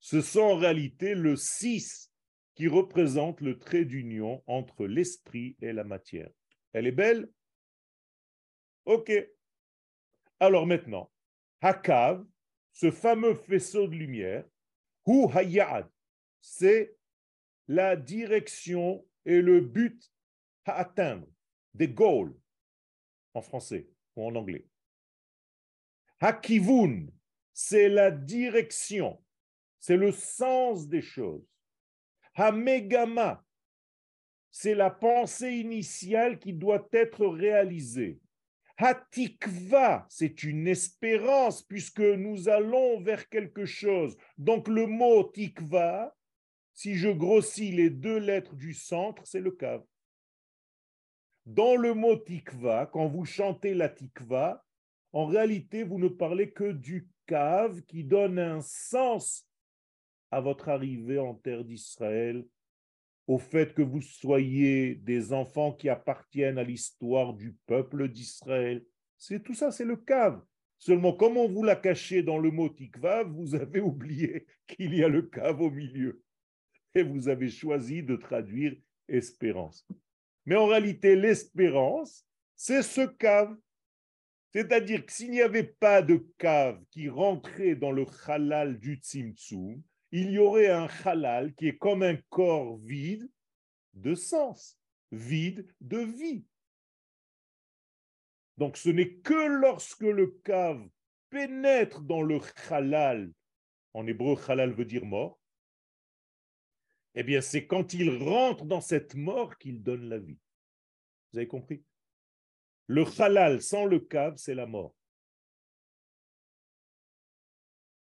ce 0.00 0.20
sont 0.20 0.40
en 0.40 0.56
réalité 0.56 1.14
le 1.14 1.36
6 1.36 2.12
qui 2.54 2.68
représente 2.68 3.40
le 3.40 3.58
trait 3.58 3.84
d'union 3.84 4.42
entre 4.46 4.86
l'esprit 4.86 5.56
et 5.60 5.72
la 5.72 5.84
matière. 5.84 6.30
Elle 6.72 6.86
est 6.86 6.92
belle? 6.92 7.28
Ok. 8.84 9.12
Alors 10.38 10.66
maintenant, 10.66 11.10
Hakav, 11.60 12.24
ce 12.72 12.90
fameux 12.90 13.34
faisceau 13.34 13.86
de 13.86 13.94
lumière, 13.94 14.44
Hu 15.06 15.26
Hayad, 15.34 15.88
c'est 16.40 16.96
la 17.68 17.96
direction 17.96 19.06
et 19.24 19.42
le 19.42 19.60
but 19.60 20.10
à 20.64 20.74
atteindre, 20.80 21.26
des 21.74 21.88
goals 21.88 22.34
en 23.34 23.42
français 23.42 23.88
ou 24.16 24.26
en 24.26 24.34
anglais. 24.34 24.66
Hakivun, 26.20 27.06
c'est 27.52 27.88
la 27.88 28.10
direction, 28.10 29.22
c'est 29.78 29.96
le 29.96 30.12
sens 30.12 30.88
des 30.88 31.02
choses. 31.02 31.46
Hamegama, 32.34 33.44
c'est 34.50 34.74
la 34.74 34.90
pensée 34.90 35.54
initiale 35.54 36.38
qui 36.38 36.52
doit 36.52 36.88
être 36.92 37.26
réalisée. 37.26 38.20
Hatikva, 38.82 40.06
c'est 40.08 40.42
une 40.42 40.66
espérance 40.66 41.62
puisque 41.62 42.00
nous 42.00 42.48
allons 42.48 42.98
vers 43.02 43.28
quelque 43.28 43.66
chose. 43.66 44.16
Donc 44.38 44.68
le 44.68 44.86
mot 44.86 45.24
tikva, 45.24 46.16
si 46.72 46.94
je 46.94 47.10
grossis 47.10 47.72
les 47.72 47.90
deux 47.90 48.16
lettres 48.16 48.54
du 48.54 48.72
centre, 48.72 49.22
c'est 49.26 49.42
le 49.42 49.50
cave. 49.50 49.84
Dans 51.44 51.76
le 51.76 51.92
mot 51.92 52.16
tikva, 52.16 52.86
quand 52.86 53.06
vous 53.06 53.26
chantez 53.26 53.74
la 53.74 53.90
tikva, 53.90 54.64
en 55.12 55.26
réalité, 55.26 55.82
vous 55.82 55.98
ne 55.98 56.08
parlez 56.08 56.50
que 56.50 56.72
du 56.72 57.10
cave 57.26 57.82
qui 57.82 58.02
donne 58.02 58.38
un 58.38 58.62
sens 58.62 59.46
à 60.30 60.40
votre 60.40 60.70
arrivée 60.70 61.18
en 61.18 61.34
terre 61.34 61.64
d'Israël, 61.64 62.46
au 63.30 63.38
fait 63.38 63.74
que 63.74 63.82
vous 63.82 64.02
soyez 64.02 64.96
des 64.96 65.32
enfants 65.32 65.72
qui 65.72 65.88
appartiennent 65.88 66.58
à 66.58 66.64
l'histoire 66.64 67.32
du 67.32 67.52
peuple 67.68 68.08
d'Israël. 68.08 68.84
C'est 69.18 69.40
tout 69.40 69.54
ça, 69.54 69.70
c'est 69.70 69.84
le 69.84 69.94
cave. 69.94 70.42
Seulement, 70.78 71.12
comme 71.12 71.36
on 71.36 71.48
vous 71.48 71.62
l'a 71.62 71.76
caché 71.76 72.24
dans 72.24 72.38
le 72.38 72.50
mot 72.50 72.68
tikva, 72.68 73.22
vous 73.22 73.54
avez 73.54 73.80
oublié 73.80 74.46
qu'il 74.66 74.96
y 74.96 75.04
a 75.04 75.08
le 75.08 75.22
cave 75.22 75.60
au 75.60 75.70
milieu. 75.70 76.24
Et 76.92 77.04
vous 77.04 77.28
avez 77.28 77.50
choisi 77.50 78.02
de 78.02 78.16
traduire 78.16 78.74
espérance. 79.06 79.86
Mais 80.44 80.56
en 80.56 80.66
réalité, 80.66 81.14
l'espérance, 81.14 82.26
c'est 82.56 82.82
ce 82.82 83.06
cave. 83.06 83.56
C'est-à-dire 84.52 85.06
que 85.06 85.12
s'il 85.12 85.30
n'y 85.30 85.40
avait 85.40 85.72
pas 85.78 86.02
de 86.02 86.26
cave 86.36 86.82
qui 86.90 87.08
rentrait 87.08 87.76
dans 87.76 87.92
le 87.92 88.06
halal 88.26 88.80
du 88.80 88.96
tzimtzum, 88.96 89.80
il 90.12 90.30
y 90.30 90.38
aurait 90.38 90.70
un 90.70 90.88
halal 91.04 91.54
qui 91.54 91.68
est 91.68 91.78
comme 91.78 92.02
un 92.02 92.16
corps 92.28 92.76
vide 92.78 93.30
de 93.94 94.14
sens, 94.14 94.78
vide 95.12 95.72
de 95.80 95.98
vie. 95.98 96.44
Donc 98.56 98.76
ce 98.76 98.90
n'est 98.90 99.14
que 99.14 99.46
lorsque 99.46 100.02
le 100.02 100.38
cave 100.44 100.86
pénètre 101.30 102.02
dans 102.02 102.22
le 102.22 102.40
halal, 102.68 103.32
en 103.94 104.06
hébreu 104.06 104.36
halal 104.48 104.72
veut 104.72 104.84
dire 104.84 105.04
mort, 105.04 105.40
eh 107.14 107.22
bien 107.22 107.40
c'est 107.40 107.66
quand 107.66 107.94
il 107.94 108.22
rentre 108.22 108.64
dans 108.64 108.80
cette 108.80 109.14
mort 109.14 109.56
qu'il 109.58 109.82
donne 109.82 110.08
la 110.08 110.18
vie. 110.18 110.38
Vous 111.32 111.38
avez 111.38 111.48
compris? 111.48 111.82
Le 112.86 113.04
halal 113.20 113.62
sans 113.62 113.84
le 113.84 114.00
cave, 114.00 114.36
c'est 114.36 114.54
la 114.54 114.66
mort. 114.66 114.94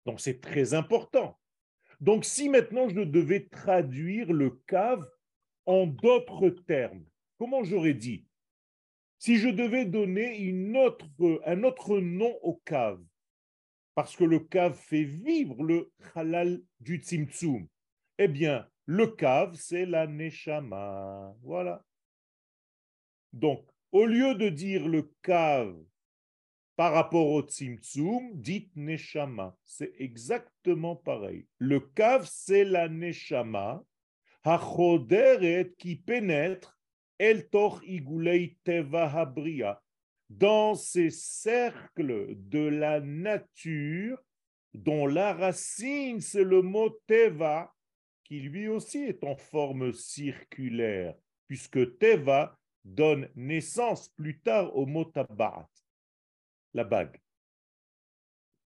Donc 0.07 0.21
c'est 0.21 0.41
très 0.41 0.75
important. 0.75 1.39
Donc 2.01 2.25
si 2.25 2.49
maintenant 2.49 2.89
je 2.89 3.01
devais 3.01 3.47
traduire 3.47 4.33
le 4.33 4.51
cave 4.67 5.07
en 5.67 5.87
d'autres 5.87 6.49
termes, 6.49 7.05
comment 7.39 7.63
j'aurais 7.63 7.95
dit? 7.95 8.25
Si 9.19 9.37
je 9.37 9.51
devais 9.51 9.85
donner 9.85 10.51
un 11.45 11.63
autre 11.65 11.99
nom 11.99 12.35
au 12.43 12.55
cave, 12.65 13.03
parce 13.95 14.17
que 14.17 14.25
le 14.25 14.39
cave 14.39 14.79
fait 14.79 15.05
vivre 15.05 15.63
le 15.63 15.93
halal 16.15 16.63
du 16.81 16.97
tzimtzum, 16.97 17.69
eh 18.17 18.29
bien, 18.29 18.67
le 18.87 19.09
cave, 19.09 19.55
c'est 19.55 19.85
la 19.85 20.07
neshama. 20.07 21.35
Voilà. 21.43 21.85
Donc, 23.33 23.69
au 23.93 24.07
lieu 24.07 24.35
de 24.35 24.49
dire 24.49 24.89
le 24.89 25.13
cave 25.23 25.77
par 26.81 26.95
rapport 26.95 27.27
au 27.27 27.43
tzimtzum, 27.43 28.31
dites 28.33 28.75
neshama. 28.75 29.55
C'est 29.67 29.93
exactement 29.99 30.97
pareil. 30.97 31.45
Le 31.59 31.79
cave, 31.79 32.27
c'est 32.27 32.65
la 32.65 32.89
neshama, 32.89 33.85
hachoderet 34.45 35.75
qui 35.77 35.97
pénètre 35.97 36.81
el 37.19 37.51
toch 37.51 37.83
igulei 37.85 38.57
teva 38.65 39.05
habria, 39.13 39.83
dans 40.31 40.75
ces 40.75 41.11
cercles 41.11 42.35
de 42.49 42.69
la 42.69 43.01
nature 43.01 44.17
dont 44.73 45.07
la 45.07 45.35
racine, 45.35 46.23
c'est 46.23 46.45
le 46.45 46.63
mot 46.63 46.89
teva, 47.07 47.75
qui 48.25 48.41
lui 48.41 48.69
aussi 48.69 49.01
est 49.01 49.23
en 49.23 49.37
forme 49.37 49.93
circulaire, 49.93 51.15
puisque 51.47 51.99
Teva 51.99 52.57
donne 52.87 53.29
naissance 53.35 54.09
plus 54.09 54.41
tard 54.41 54.75
au 54.75 54.87
mot 54.87 55.05
tabarat, 55.05 55.69
la 56.75 56.85
bague. 56.85 57.21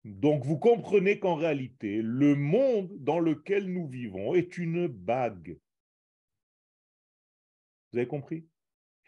Donc 0.03 0.43
vous 0.45 0.57
comprenez 0.57 1.19
qu'en 1.19 1.35
réalité, 1.35 2.01
le 2.01 2.35
monde 2.35 2.91
dans 2.99 3.19
lequel 3.19 3.71
nous 3.71 3.87
vivons 3.87 4.35
est 4.35 4.57
une 4.57 4.87
bague. 4.87 5.57
Vous 7.91 7.99
avez 7.99 8.07
compris? 8.07 8.47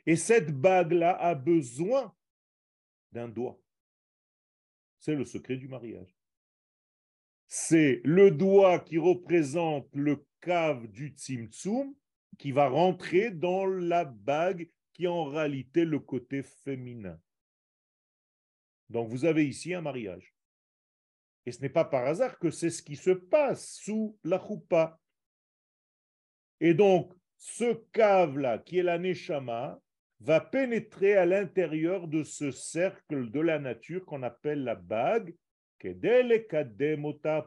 Et 0.05 0.15
cette 0.15 0.51
bague-là 0.51 1.17
a 1.17 1.35
besoin 1.35 2.15
d'un 3.11 3.27
doigt. 3.27 3.59
C'est 4.99 5.15
le 5.15 5.25
secret 5.25 5.57
du 5.57 5.67
mariage. 5.67 6.15
C'est 7.47 8.01
le 8.03 8.31
doigt 8.31 8.79
qui 8.79 8.97
représente 8.97 9.87
le 9.93 10.25
cave 10.41 10.87
du 10.87 11.09
Tzimtzum 11.09 11.93
qui 12.37 12.51
va 12.51 12.67
rentrer 12.69 13.31
dans 13.31 13.65
la 13.65 14.05
bague 14.05 14.69
qui 14.93 15.05
est 15.05 15.07
en 15.07 15.25
réalité 15.25 15.85
le 15.85 15.99
côté 15.99 16.43
féminin. 16.43 17.19
Donc 18.89 19.09
vous 19.09 19.25
avez 19.25 19.47
ici 19.47 19.73
un 19.73 19.81
mariage. 19.81 20.33
Et 21.45 21.51
ce 21.51 21.61
n'est 21.61 21.69
pas 21.69 21.85
par 21.85 22.05
hasard 22.05 22.39
que 22.39 22.49
c'est 22.49 22.69
ce 22.69 22.81
qui 22.81 22.95
se 22.95 23.11
passe 23.11 23.75
sous 23.75 24.17
la 24.23 24.39
choupa. 24.39 24.99
Et 26.59 26.73
donc, 26.73 27.13
ce 27.37 27.73
cave-là, 27.91 28.59
qui 28.59 28.79
est 28.79 28.83
la 28.83 28.97
Neshama, 28.97 29.79
va 30.21 30.39
pénétrer 30.39 31.15
à 31.15 31.25
l'intérieur 31.25 32.07
de 32.07 32.23
ce 32.23 32.49
cercle 32.49 33.29
de 33.29 33.39
la 33.39 33.59
nature 33.59 34.05
qu'on 34.05 34.23
appelle 34.23 34.63
la 34.63 34.75
bague, 34.75 35.35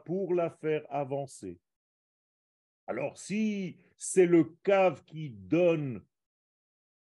pour 0.05 0.33
la 0.33 0.49
faire 0.49 0.85
avancer. 0.89 1.59
Alors, 2.87 3.17
si 3.17 3.77
c'est 3.97 4.25
le 4.25 4.55
cave 4.63 5.03
qui 5.05 5.31
donne 5.31 6.01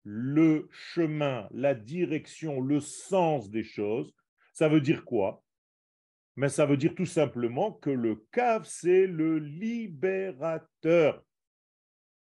le 0.04 0.68
chemin, 0.72 1.48
la 1.52 1.74
direction, 1.74 2.60
le 2.60 2.80
sens 2.82 3.50
des 3.50 3.64
choses, 3.64 4.14
ça 4.54 4.68
veut 4.68 4.82
dire 4.82 5.06
quoi? 5.06 5.44
Mais 6.36 6.50
ça 6.50 6.66
veut 6.66 6.78
dire 6.78 6.96
tout 6.96 7.06
simplement 7.06 7.74
que 7.74 7.90
le 7.90 8.26
cave, 8.32 8.66
c'est 8.66 9.06
le 9.06 9.38
libérateur. 9.38 11.24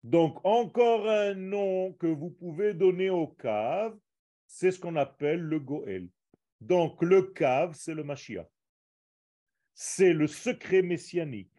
Donc, 0.03 0.39
encore 0.46 1.10
un 1.10 1.34
nom 1.34 1.93
que 1.93 2.07
vous 2.07 2.29
pouvez 2.29 2.74
donner 2.74 3.10
au 3.10 3.27
cave, 3.27 3.98
c'est 4.46 4.72
ce 4.72 4.79
qu'on 4.79 4.96
appelle 4.96 5.41
le 5.41 5.60
Goël. 5.60 6.10
Donc, 6.62 7.01
le 7.01 7.22
cave, 7.24 7.74
c'est 7.75 7.93
le 7.93 8.03
Mashiach. 8.03 8.48
C'est 9.74 10.13
le 10.13 10.27
secret 10.27 10.81
messianique. 10.81 11.51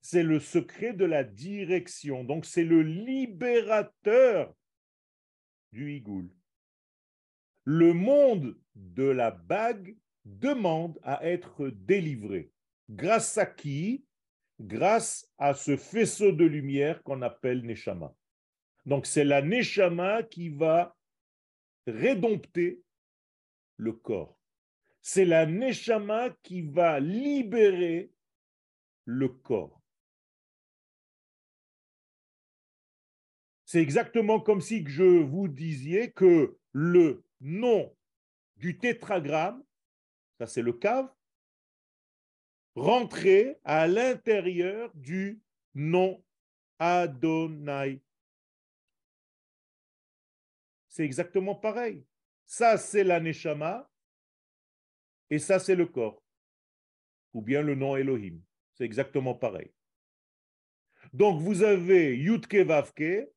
C'est 0.00 0.24
le 0.24 0.40
secret 0.40 0.92
de 0.92 1.04
la 1.04 1.24
direction. 1.24 2.24
Donc, 2.24 2.44
c'est 2.44 2.64
le 2.64 2.82
libérateur 2.82 4.54
du 5.72 5.94
Higoul. 5.94 6.28
Le 7.64 7.94
monde 7.94 8.58
de 8.74 9.04
la 9.04 9.30
bague 9.30 9.96
demande 10.24 10.98
à 11.02 11.24
être 11.26 11.68
délivré. 11.68 12.50
Grâce 12.88 13.38
à 13.38 13.46
qui? 13.46 14.04
Grâce 14.60 15.28
à 15.38 15.54
ce 15.54 15.76
faisceau 15.76 16.32
de 16.32 16.44
lumière 16.44 17.02
qu'on 17.02 17.22
appelle 17.22 17.64
Neshama. 17.64 18.14
Donc 18.86 19.06
c'est 19.06 19.24
la 19.24 19.42
Neshama 19.42 20.22
qui 20.22 20.48
va 20.48 20.96
rédompter 21.86 22.82
le 23.76 23.92
corps. 23.92 24.38
C'est 25.00 25.24
la 25.24 25.46
Neshama 25.46 26.30
qui 26.42 26.62
va 26.62 27.00
libérer 27.00 28.10
le 29.04 29.28
corps. 29.28 29.80
C'est 33.66 33.82
exactement 33.82 34.38
comme 34.40 34.60
si 34.60 34.84
je 34.86 35.02
vous 35.02 35.48
disiez 35.48 36.12
que 36.12 36.56
le 36.72 37.24
nom 37.40 37.94
du 38.56 38.78
tétragramme, 38.78 39.62
ça 40.38 40.46
c'est 40.46 40.62
le 40.62 40.72
cave, 40.72 41.08
rentrait 42.74 43.60
à 43.64 43.86
l'intérieur 43.86 44.90
du 44.94 45.40
nom 45.74 46.24
Adonai. 46.78 48.02
C'est 50.88 51.04
exactement 51.04 51.54
pareil. 51.54 52.04
Ça, 52.46 52.78
c'est 52.78 53.04
la 53.04 53.20
Neshama 53.20 53.90
et 55.30 55.38
ça, 55.38 55.58
c'est 55.58 55.74
le 55.74 55.86
corps. 55.86 56.22
Ou 57.32 57.42
bien 57.42 57.62
le 57.62 57.74
nom 57.74 57.96
Elohim. 57.96 58.40
C'est 58.74 58.84
exactement 58.84 59.34
pareil. 59.34 59.72
Donc, 61.12 61.40
vous 61.40 61.62
avez 61.62 62.16
Yutke 62.16 62.56
Vavke 62.56 63.28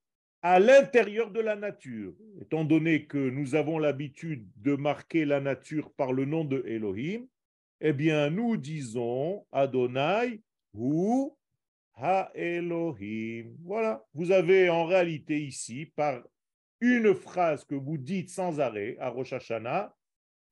à 0.49 0.61
l'intérieur 0.61 1.29
de 1.29 1.41
la 1.41 1.57
nature. 1.57 2.13
Étant 2.39 2.63
donné 2.63 3.05
que 3.05 3.17
nous 3.17 3.55
avons 3.55 3.79
l'habitude 3.79 4.47
de 4.55 4.77
marquer 4.77 5.25
la 5.25 5.41
nature 5.41 5.91
par 5.91 6.13
le 6.13 6.23
nom 6.23 6.45
de 6.45 6.63
Elohim, 6.65 7.27
eh 7.81 7.91
bien, 7.91 8.29
nous 8.29 8.55
disons 8.55 9.45
Adonai 9.51 10.41
ou 10.73 11.37
Ha 11.95 12.31
Elohim. 12.33 13.57
Voilà, 13.65 14.05
vous 14.13 14.31
avez 14.31 14.69
en 14.69 14.85
réalité 14.85 15.37
ici, 15.43 15.91
par 15.97 16.23
une 16.79 17.13
phrase 17.13 17.65
que 17.65 17.75
vous 17.75 17.97
dites 17.97 18.29
sans 18.29 18.61
arrêt 18.61 18.95
à 19.01 19.09
Rosh 19.09 19.33
Hashanah, 19.33 19.93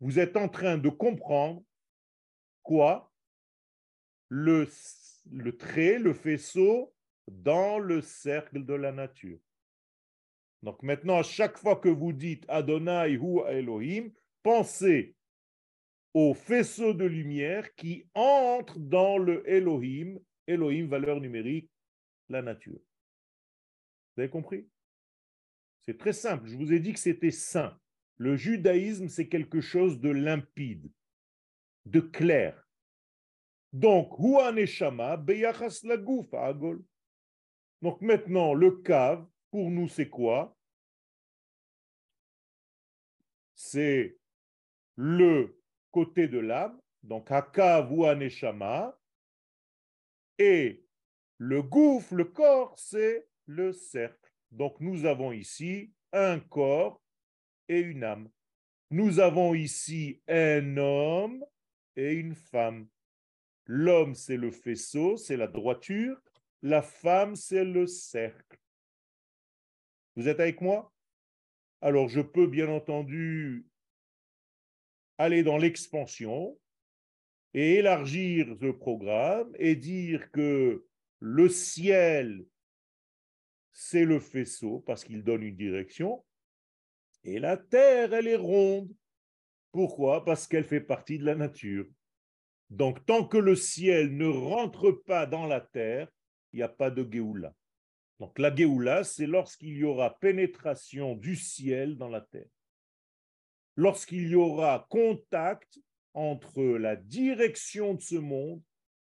vous 0.02 0.20
êtes 0.20 0.36
en 0.36 0.50
train 0.50 0.78
de 0.78 0.90
comprendre 0.90 1.64
quoi? 2.64 3.14
Le 4.28 4.68
trait, 5.58 6.00
le 6.00 6.14
faisceau 6.14 6.94
dans 7.30 7.80
le 7.80 8.02
cercle 8.02 8.66
de 8.66 8.74
la 8.74 8.92
nature. 8.92 9.40
Donc 10.66 10.82
maintenant, 10.82 11.20
à 11.20 11.24
chaque 11.24 11.60
fois 11.60 11.76
que 11.76 11.90
vous 11.90 12.12
dites 12.12 12.44
Adonai 12.48 13.18
ou 13.18 13.46
Elohim, 13.46 14.10
pensez 14.42 15.16
au 16.16 16.34
faisceau 16.34 16.96
de 16.96 17.06
lumière 17.06 17.76
qui 17.76 18.10
entre 18.16 18.80
dans 18.80 19.20
le 19.20 19.48
Elohim, 19.48 20.20
Elohim, 20.48 20.88
valeur 20.88 21.22
numérique, 21.22 21.70
la 22.30 22.42
nature. 22.42 22.80
Vous 24.16 24.22
avez 24.24 24.30
compris? 24.30 24.68
C'est 25.88 26.00
très 26.00 26.14
simple. 26.14 26.48
Je 26.48 26.58
vous 26.58 26.74
ai 26.74 26.80
dit 26.80 26.94
que 26.94 27.00
c'était 27.00 27.30
saint. 27.30 27.80
Le 28.18 28.36
judaïsme, 28.36 29.08
c'est 29.08 29.28
quelque 29.28 29.62
chose 29.62 30.00
de 30.00 30.10
limpide, 30.10 30.90
de 31.86 32.00
clair. 32.00 32.68
Donc. 33.72 34.20
Donc 37.82 38.02
maintenant, 38.02 38.54
le 38.56 38.72
cave, 38.82 39.28
pour 39.52 39.70
nous, 39.70 39.88
c'est 39.88 40.10
quoi? 40.10 40.55
C'est 43.56 44.18
le 44.96 45.60
côté 45.92 46.28
de 46.28 46.40
l'âme, 46.40 46.80
donc 47.04 47.32
Hakav 47.32 47.92
ou 47.92 48.06
Aneshama, 48.06 48.98
et 50.38 50.84
le 51.38 51.62
gouffre, 51.62 52.16
le 52.16 52.26
corps, 52.26 52.78
c'est 52.78 53.28
le 53.46 53.72
cercle. 53.74 54.32
Donc 54.52 54.80
nous 54.80 55.06
avons 55.06 55.32
ici 55.32 55.94
un 56.12 56.40
corps 56.40 57.02
et 57.68 57.80
une 57.80 58.04
âme. 58.04 58.30
Nous 58.90 59.20
avons 59.20 59.54
ici 59.54 60.22
un 60.28 60.78
homme 60.78 61.44
et 61.96 62.14
une 62.14 62.36
femme. 62.36 62.88
L'homme, 63.66 64.14
c'est 64.14 64.38
le 64.38 64.52
faisceau, 64.52 65.18
c'est 65.18 65.38
la 65.38 65.48
droiture. 65.48 66.22
La 66.62 66.82
femme, 66.82 67.36
c'est 67.36 67.66
le 67.66 67.88
cercle. 67.88 68.60
Vous 70.16 70.28
êtes 70.28 70.40
avec 70.40 70.62
moi? 70.62 70.95
Alors 71.86 72.10
je 72.10 72.20
peux 72.20 72.48
bien 72.48 72.68
entendu 72.68 73.68
aller 75.20 75.44
dans 75.44 75.58
l'expansion 75.58 76.60
et 77.54 77.76
élargir 77.76 78.58
le 78.60 78.76
programme 78.76 79.52
et 79.60 79.76
dire 79.76 80.32
que 80.32 80.84
le 81.20 81.48
ciel, 81.48 82.44
c'est 83.72 84.04
le 84.04 84.20
faisceau 84.20 84.80
parce 84.80 85.04
qu'il 85.04 85.24
donne 85.24 85.44
une 85.44 85.56
direction, 85.56 86.26
et 87.24 87.38
la 87.38 87.56
terre, 87.56 88.16
elle 88.16 88.28
est 88.30 88.36
ronde. 88.36 88.92
Pourquoi? 89.72 90.26
Parce 90.26 90.48
qu'elle 90.48 90.64
fait 90.64 90.82
partie 90.82 91.20
de 91.20 91.26
la 91.26 91.36
nature. 91.36 91.86
Donc 92.72 93.06
tant 93.06 93.28
que 93.28 93.38
le 93.38 93.56
ciel 93.56 94.18
ne 94.18 94.26
rentre 94.26 94.92
pas 94.92 95.28
dans 95.28 95.46
la 95.46 95.62
terre, 95.62 96.10
il 96.52 96.58
n'y 96.58 96.64
a 96.64 96.70
pas 96.70 96.90
de 96.90 97.08
Géoula. 97.08 97.54
Donc 98.20 98.40
la 98.40 98.54
Géoula, 98.54 99.04
c'est 99.04 99.28
lorsqu'il 99.28 99.78
y 99.78 99.84
aura 99.84 100.18
pénétration 100.20 101.16
du 101.16 101.36
ciel 101.36 101.98
dans 101.98 102.08
la 102.08 102.22
terre. 102.22 102.50
Lorsqu'il 103.76 104.30
y 104.30 104.36
aura 104.36 104.88
contact 104.90 105.80
entre 106.14 106.64
la 106.64 106.96
direction 106.96 107.94
de 107.94 108.02
ce 108.02 108.16
monde 108.16 108.62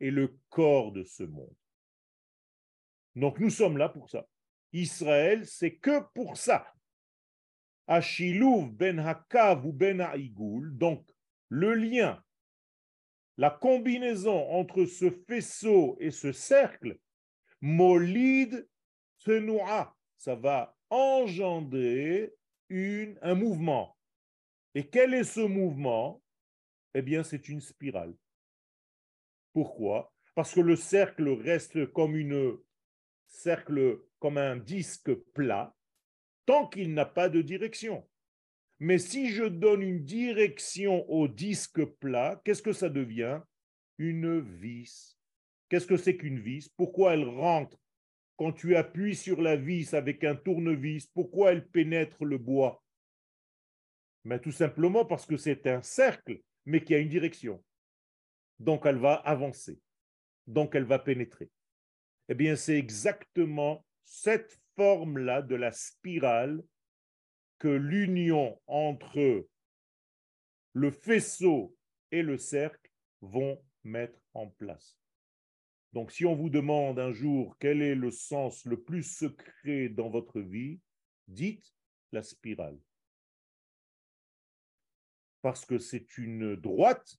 et 0.02 0.12
le 0.12 0.38
corps 0.50 0.92
de 0.92 1.04
ce 1.04 1.24
monde. 1.24 1.56
Donc 3.16 3.40
nous 3.40 3.50
sommes 3.50 3.78
là 3.78 3.88
pour 3.90 4.10
ça. 4.10 4.28
Israël, 4.74 5.46
c'est 5.46 5.76
que 5.76 6.02
pour 6.14 6.38
ça. 6.38 6.68
Achilouv 7.88 8.72
ben 8.72 9.00
Hakav 9.00 9.66
ou 9.66 9.74
ben 9.74 10.00
Haïgoul, 10.00 10.78
donc 10.78 11.10
le 11.48 11.74
lien, 11.74 12.24
la 13.38 13.50
combinaison 13.50 14.48
entre 14.52 14.86
ce 14.86 15.10
faisceau 15.10 15.98
et 16.00 16.12
ce 16.12 16.32
cercle, 16.32 17.00
molide 17.62 18.68
ça 20.18 20.36
va 20.36 20.78
engendrer 20.90 22.34
un 22.72 23.36
mouvement. 23.36 23.98
Et 24.76 24.88
quel 24.88 25.14
est 25.14 25.24
ce 25.24 25.42
mouvement? 25.42 26.22
Eh 26.94 27.02
bien, 27.02 27.24
c'est 27.24 27.50
une 27.50 27.62
spirale. 27.62 28.16
Pourquoi? 29.54 30.14
Parce 30.36 30.54
que 30.54 30.62
le 30.62 30.76
cercle 30.76 31.28
reste 31.30 31.92
comme 31.92 32.16
une 32.16 32.58
cercle, 33.28 34.00
comme 34.20 34.38
un 34.38 34.58
disque 34.58 35.14
plat, 35.34 35.76
tant 36.46 36.68
qu'il 36.68 36.94
n'a 36.94 37.06
pas 37.06 37.30
de 37.30 37.42
direction. 37.42 38.08
Mais 38.80 38.98
si 38.98 39.30
je 39.30 39.44
donne 39.44 39.82
une 39.82 40.04
direction 40.04 41.08
au 41.10 41.28
disque 41.28 41.84
plat, 41.84 42.42
qu'est-ce 42.46 42.64
que 42.64 42.74
ça 42.74 42.90
devient? 42.90 43.42
Une 43.98 44.40
vis. 44.40 45.18
Qu'est-ce 45.68 45.88
que 45.88 45.98
c'est 45.98 46.16
qu'une 46.16 46.40
vis? 46.40 46.70
Pourquoi 46.70 47.14
elle 47.14 47.28
rentre 47.28 47.78
quand 48.40 48.54
tu 48.54 48.78
appuies 48.78 49.18
sur 49.18 49.42
la 49.42 49.58
vis 49.58 49.94
avec 49.94 50.24
un 50.24 50.34
tournevis, 50.34 51.08
pourquoi 51.08 51.52
elle 51.52 51.68
pénètre 51.68 52.24
le 52.24 52.38
bois? 52.38 52.82
Mais 54.24 54.40
Tout 54.40 54.54
simplement 54.54 55.04
parce 55.04 55.26
que 55.26 55.36
c'est 55.36 55.68
un 55.68 55.82
cercle, 55.82 56.40
mais 56.66 56.82
qui 56.82 56.96
a 56.96 57.00
une 57.00 57.10
direction. 57.10 57.62
Donc 58.58 58.86
elle 58.86 58.98
va 58.98 59.16
avancer. 59.16 59.78
Donc 60.48 60.74
elle 60.74 60.86
va 60.86 61.00
pénétrer. 61.00 61.50
Eh 62.30 62.34
bien, 62.34 62.56
c'est 62.56 62.78
exactement 62.78 63.86
cette 64.06 64.58
forme-là 64.78 65.42
de 65.42 65.56
la 65.56 65.74
spirale 65.74 66.64
que 67.58 67.68
l'union 67.68 68.58
entre 68.68 69.50
le 70.72 70.92
faisceau 70.92 71.76
et 72.12 72.22
le 72.22 72.38
cercle 72.38 72.90
vont 73.20 73.62
mettre 73.84 74.18
en 74.34 74.48
place. 74.48 74.99
Donc 75.94 76.12
si 76.12 76.26
on 76.26 76.36
vous 76.36 76.50
demande 76.50 77.00
un 77.00 77.12
jour 77.12 77.58
quel 77.60 77.82
est 77.82 77.96
le 77.96 78.12
sens 78.12 78.66
le 78.66 78.82
plus 78.82 79.04
secret 79.04 79.90
dans 79.90 80.10
votre 80.10 80.40
vie, 80.40 80.80
dites 81.28 81.74
la 82.12 82.22
spirale. 82.22 82.80
Parce 85.42 85.66
que 85.66 85.80
c'est 85.80 86.18
une 86.18 86.56
droite 86.56 87.18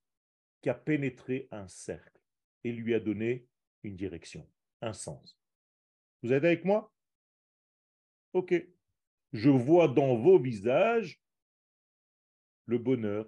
qui 0.60 0.68
a 0.68 0.74
pénétré 0.74 1.48
un 1.50 1.66
cercle 1.68 2.20
et 2.64 2.72
lui 2.72 2.94
a 2.94 3.00
donné 3.00 3.46
une 3.82 3.96
direction, 3.96 4.48
un 4.82 4.92
sens. 4.92 5.38
Vous 6.22 6.32
êtes 6.32 6.44
avec 6.44 6.64
moi? 6.64 6.92
Ok. 8.32 8.54
Je 9.32 9.48
vois 9.48 9.88
dans 9.88 10.16
vos 10.16 10.38
visages 10.38 11.22
le 12.66 12.78
bonheur 12.78 13.26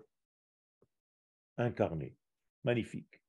incarné. 1.56 2.16
Magnifique. 2.64 3.22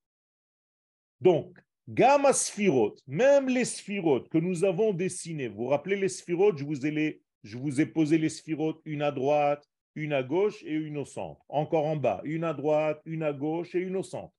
Donc, 1.21 1.57
Gamma 1.89 2.31
Sphirot, 2.31 2.95
même 3.07 3.49
les 3.49 3.65
sphirotes 3.65 4.29
que 4.29 4.37
nous 4.37 4.63
avons 4.63 4.93
dessinées, 4.93 5.49
vous 5.49 5.63
vous 5.63 5.67
rappelez 5.67 5.97
les 5.97 6.07
sphirotes, 6.07 6.57
je 6.57 6.63
vous 7.57 7.81
ai, 7.81 7.85
posé 7.85 8.17
les 8.17 8.29
sphirotes 8.29 8.81
une 8.85 9.01
à 9.01 9.11
droite, 9.11 9.69
une 9.95 10.13
à 10.13 10.23
gauche 10.23 10.63
et 10.63 10.73
une 10.73 10.97
au 10.97 11.05
centre. 11.05 11.43
Encore 11.49 11.85
en 11.85 11.97
bas, 11.97 12.21
une 12.23 12.45
à 12.45 12.53
droite, 12.53 13.01
une 13.05 13.23
à 13.23 13.33
gauche 13.33 13.75
et 13.75 13.79
une 13.79 13.97
au 13.97 14.03
centre. 14.03 14.33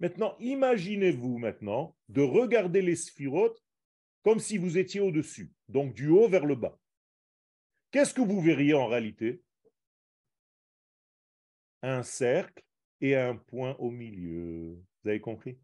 Maintenant, 0.00 0.34
imaginez-vous 0.40 1.38
maintenant 1.38 1.96
de 2.08 2.22
regarder 2.22 2.82
les 2.82 2.96
sphirotes 2.96 3.62
comme 4.24 4.40
si 4.40 4.58
vous 4.58 4.76
étiez 4.76 5.00
au-dessus, 5.00 5.52
donc 5.68 5.94
du 5.94 6.08
haut 6.08 6.28
vers 6.28 6.44
le 6.44 6.56
bas. 6.56 6.76
Qu'est-ce 7.92 8.14
que 8.14 8.20
vous 8.20 8.40
verriez 8.40 8.74
en 8.74 8.88
réalité? 8.88 9.42
Un 11.82 12.02
cercle 12.02 12.64
et 13.00 13.14
un 13.14 13.36
point 13.36 13.76
au 13.78 13.90
milieu. 13.90 14.82
Vous 15.02 15.08
avez 15.08 15.20
compris? 15.20 15.56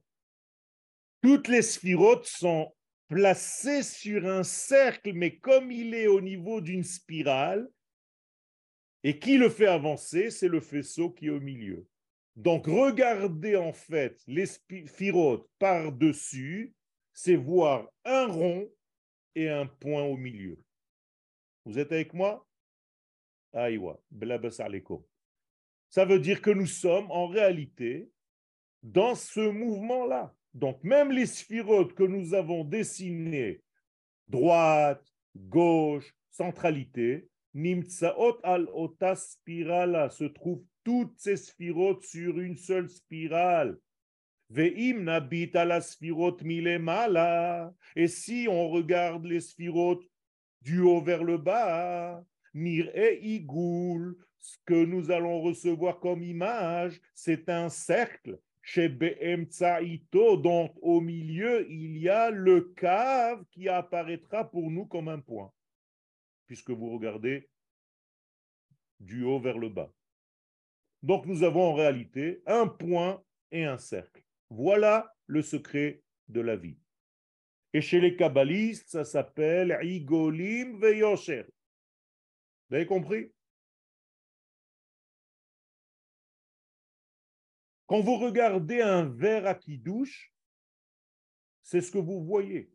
Toutes 1.23 1.49
les 1.49 1.63
sphirotes 1.63 2.27
sont 2.27 2.75
placées 3.09 3.83
sur 3.83 4.27
un 4.27 4.43
cercle, 4.43 5.13
mais 5.13 5.39
comme 5.39 5.71
il 5.71 5.95
est 5.95 6.07
au 6.07 6.21
niveau 6.21 6.61
d'une 6.61 6.85
spirale, 6.85 7.69
et 9.03 9.19
qui 9.19 9.39
le 9.39 9.49
fait 9.49 9.67
avancer, 9.67 10.31
c'est 10.31 10.49
le 10.49 10.61
faisceau 10.61 11.11
qui 11.11 11.27
est 11.27 11.31
au 11.31 11.41
milieu. 11.41 11.87
Donc, 12.37 12.67
regarder 12.67 13.57
en 13.57 13.73
fait 13.73 14.23
les 14.27 14.47
sphirotes 14.47 15.49
par-dessus, 15.59 16.75
c'est 17.13 17.37
voir 17.37 17.89
un 18.05 18.27
rond 18.27 18.71
et 19.35 19.49
un 19.49 19.67
point 19.67 20.03
au 20.03 20.17
milieu. 20.17 20.59
Vous 21.65 21.79
êtes 21.79 21.93
avec 21.93 22.15
moi? 22.15 22.47
Aïwa, 23.53 24.01
Ça 25.89 26.05
veut 26.05 26.21
dire 26.21 26.41
que 26.41 26.51
nous 26.51 26.67
sommes 26.67 27.11
en 27.11 27.27
réalité 27.27 28.09
dans 28.83 29.15
ce 29.15 29.41
mouvement-là. 29.41 30.35
Donc, 30.55 30.83
même 30.83 31.13
les 31.13 31.27
sphirotes 31.27 31.95
que 31.95 32.03
nous 32.03 32.35
avons 32.35 32.65
dessinées, 32.65 33.63
droite, 34.29 35.05
gauche, 35.37 36.13
centralité, 36.31 37.29
Nimtsaot 37.55 38.39
al 38.45 38.69
ota 38.73 39.17
spirala 39.17 40.09
se 40.09 40.25
trouvent 40.25 40.65
toutes 40.85 41.19
ces 41.19 41.37
sphirotes 41.37 42.05
sur 42.05 42.39
une 42.39 42.57
seule 42.57 42.89
spirale. 42.89 43.77
Ve'im 44.51 45.05
nabit 45.05 45.51
la 45.55 45.81
milemala. 46.43 47.73
Et 47.97 48.09
si 48.09 48.47
on 48.49 48.69
regarde 48.69 49.25
les 49.25 49.41
sphirotes 49.41 50.05
du 50.63 50.81
haut 50.81 51.01
vers 51.01 51.25
le 51.25 51.39
bas, 51.39 52.25
e 52.55 53.19
igul, 53.23 54.17
ce 54.39 54.57
que 54.65 54.85
nous 54.85 55.11
allons 55.11 55.41
recevoir 55.41 56.01
comme 56.01 56.23
image, 56.23 57.01
c'est 57.15 57.49
un 57.49 57.69
cercle. 57.69 58.39
Dont 60.43 60.75
au 60.83 61.01
milieu 61.01 61.71
il 61.71 61.99
y 61.99 62.09
a 62.09 62.31
le 62.31 62.73
cave 62.77 63.45
qui 63.51 63.69
apparaîtra 63.69 64.51
pour 64.51 64.71
nous 64.71 64.87
comme 64.87 65.09
un 65.09 65.21
point 65.21 65.53
puisque 66.51 66.71
vous 66.71 66.91
regardez 66.91 67.49
du 68.99 69.23
haut 69.23 69.39
vers 69.39 69.57
le 69.57 69.69
bas. 69.69 69.93
Donc 71.01 71.27
nous 71.27 71.45
avons 71.45 71.63
en 71.63 71.75
réalité 71.75 72.43
un 72.45 72.67
point 72.67 73.23
et 73.53 73.65
un 73.65 73.79
cercle. 73.79 74.25
Voilà 74.51 75.15
le 75.27 75.43
secret 75.43 76.03
de 76.29 76.41
la 76.41 76.57
vie. 76.57 76.77
Et 77.73 77.81
chez 77.81 78.01
les 78.01 78.17
kabbalistes, 78.17 78.89
ça 78.89 79.05
s'appelle 79.05 79.79
Igolim 79.81 80.81
Veyosher. 80.81 81.45
Vous 82.69 82.75
avez 82.75 82.87
compris? 82.87 83.31
Quand 87.91 88.03
vous 88.03 88.19
regardez 88.19 88.83
un 88.83 89.03
verre 89.03 89.49
à 89.49 89.55
qui 89.57 89.77
douche, 89.77 90.33
c'est 91.61 91.81
ce 91.81 91.91
que 91.91 91.99
vous 91.99 92.25
voyez. 92.25 92.71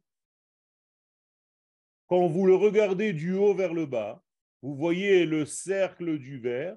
Quand 2.08 2.28
vous 2.28 2.46
le 2.46 2.56
regardez 2.56 3.14
du 3.14 3.34
haut 3.34 3.54
vers 3.54 3.74
le 3.74 3.86
bas, 3.86 4.22
vous 4.62 4.76
voyez 4.76 5.26
le 5.26 5.46
cercle 5.46 6.18
du 6.18 6.38
verre. 6.38 6.76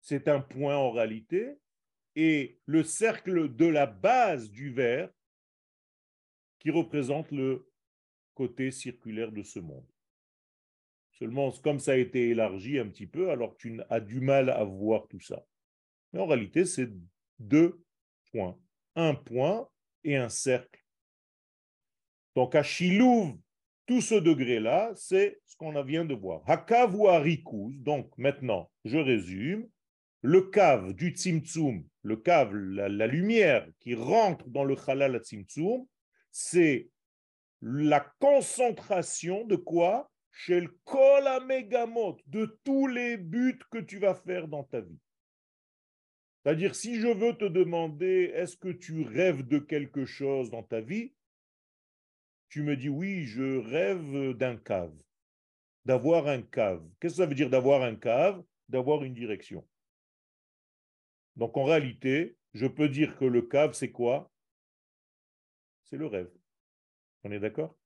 C'est 0.00 0.26
un 0.26 0.40
point 0.40 0.76
en 0.76 0.90
réalité. 0.90 1.56
Et 2.16 2.58
le 2.66 2.82
cercle 2.82 3.54
de 3.54 3.66
la 3.66 3.86
base 3.86 4.50
du 4.50 4.72
verre 4.72 5.08
qui 6.58 6.72
représente 6.72 7.30
le 7.30 7.70
côté 8.34 8.72
circulaire 8.72 9.30
de 9.30 9.44
ce 9.44 9.60
monde. 9.60 9.86
Seulement, 11.12 11.52
comme 11.62 11.78
ça 11.78 11.92
a 11.92 11.96
été 11.96 12.30
élargi 12.30 12.80
un 12.80 12.88
petit 12.88 13.06
peu, 13.06 13.30
alors 13.30 13.56
tu 13.56 13.80
as 13.88 14.00
du 14.00 14.20
mal 14.20 14.50
à 14.50 14.64
voir 14.64 15.06
tout 15.06 15.20
ça. 15.20 15.46
Mais 16.12 16.20
en 16.20 16.26
réalité, 16.26 16.64
c'est 16.64 16.90
deux 17.38 17.82
points. 18.32 18.58
Un 18.96 19.14
point 19.14 19.68
et 20.04 20.16
un 20.16 20.28
cercle 20.28 20.80
donc 22.36 22.54
à 22.54 22.62
Chilouv, 22.62 23.36
tout 23.86 24.00
ce 24.00 24.14
degré-là, 24.14 24.92
c'est 24.94 25.40
ce 25.44 25.56
qu'on 25.56 25.82
vient 25.82 26.04
de 26.04 26.14
voir. 26.14 26.42
Hakav 26.46 26.94
ou 26.94 27.72
donc 27.74 28.10
maintenant, 28.16 28.70
je 28.84 28.98
résume, 28.98 29.68
le 30.22 30.42
cave 30.42 30.92
du 30.92 31.10
Tzimtzum, 31.10 31.84
le 32.02 32.16
cave, 32.16 32.54
la, 32.54 33.06
lumière 33.06 33.66
qui 33.80 33.94
rentre 33.94 34.48
dans 34.48 34.64
le 34.64 34.76
Halal 34.86 35.18
Tzimtzum, 35.18 35.86
c'est 36.30 36.88
la 37.62 38.00
concentration 38.20 39.44
de 39.44 39.56
quoi? 39.56 40.10
Chez 40.32 40.60
le 40.60 40.78
Kol 40.84 41.24
de 42.28 42.58
tous 42.64 42.86
les 42.86 43.16
buts 43.16 43.58
que 43.70 43.78
tu 43.78 43.98
vas 43.98 44.14
faire 44.14 44.46
dans 44.46 44.62
ta 44.62 44.80
vie. 44.80 44.98
C'est-à-dire, 46.42 46.74
si 46.74 47.00
je 47.00 47.08
veux 47.08 47.34
te 47.36 47.44
demander, 47.44 48.32
est-ce 48.34 48.56
que 48.56 48.70
tu 48.70 49.02
rêves 49.02 49.46
de 49.46 49.58
quelque 49.58 50.06
chose 50.06 50.50
dans 50.50 50.62
ta 50.62 50.80
vie? 50.80 51.12
Tu 52.48 52.62
me 52.62 52.76
dis 52.76 52.88
oui, 52.88 53.24
je 53.24 53.58
rêve 53.58 54.32
d'un 54.36 54.56
cave, 54.56 54.96
d'avoir 55.84 56.26
un 56.26 56.42
cave. 56.42 56.82
Qu'est-ce 56.98 57.14
que 57.14 57.22
ça 57.22 57.26
veut 57.26 57.34
dire 57.34 57.50
d'avoir 57.50 57.82
un 57.82 57.94
cave? 57.94 58.42
D'avoir 58.68 59.04
une 59.04 59.14
direction. 59.14 59.66
Donc 61.36 61.56
en 61.56 61.64
réalité, 61.64 62.36
je 62.54 62.66
peux 62.66 62.88
dire 62.88 63.16
que 63.16 63.24
le 63.24 63.42
cave, 63.42 63.74
c'est 63.74 63.92
quoi? 63.92 64.30
C'est 65.84 65.96
le 65.96 66.06
rêve. 66.06 66.30
On 67.22 67.32
est 67.32 67.40
d'accord? 67.40 67.76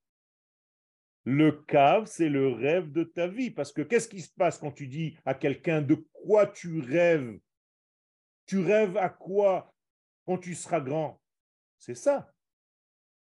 Le 1.25 1.53
cave, 1.53 2.07
c'est 2.07 2.29
le 2.29 2.49
rêve 2.49 2.93
de 2.93 3.03
ta 3.03 3.27
vie. 3.27 3.51
Parce 3.51 3.73
que 3.73 3.83
qu'est-ce 3.83 4.09
qui 4.09 4.21
se 4.21 4.33
passe 4.33 4.59
quand 4.59 4.73
tu 4.73 4.87
dis 4.87 5.17
à 5.25 5.35
quelqu'un 5.35 5.83
de 5.83 5.95
quoi 5.95 6.47
tu 6.47 6.81
rêves? 6.81 7.39
Tu 8.47 8.61
rêves 8.61 8.97
à 8.97 9.09
quoi 9.09 9.75
quand 10.27 10.39
tu 10.39 10.55
seras 10.55 10.81
grand? 10.81 11.21
C'est 11.79 11.95
ça 11.95 12.35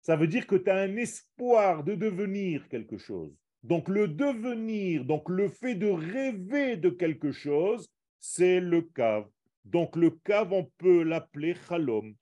ça 0.06 0.14
veut 0.14 0.28
dire 0.28 0.46
que 0.46 0.54
tu 0.54 0.70
as 0.70 0.76
un 0.76 0.96
espoir 0.98 1.82
de 1.82 1.96
devenir 1.96 2.68
quelque 2.68 2.96
chose. 2.96 3.36
Donc 3.64 3.88
le 3.88 4.06
devenir, 4.06 5.04
donc 5.04 5.28
le 5.28 5.48
fait 5.48 5.74
de 5.74 5.88
rêver 5.88 6.76
de 6.76 6.90
quelque 6.90 7.32
chose, 7.32 7.90
c'est 8.20 8.60
le 8.60 8.82
cave. 8.82 9.28
Donc 9.64 9.96
le 9.96 10.10
cave, 10.10 10.52
on 10.52 10.70
peut 10.78 11.02
l'appeler 11.02 11.56
chalom. 11.56 12.14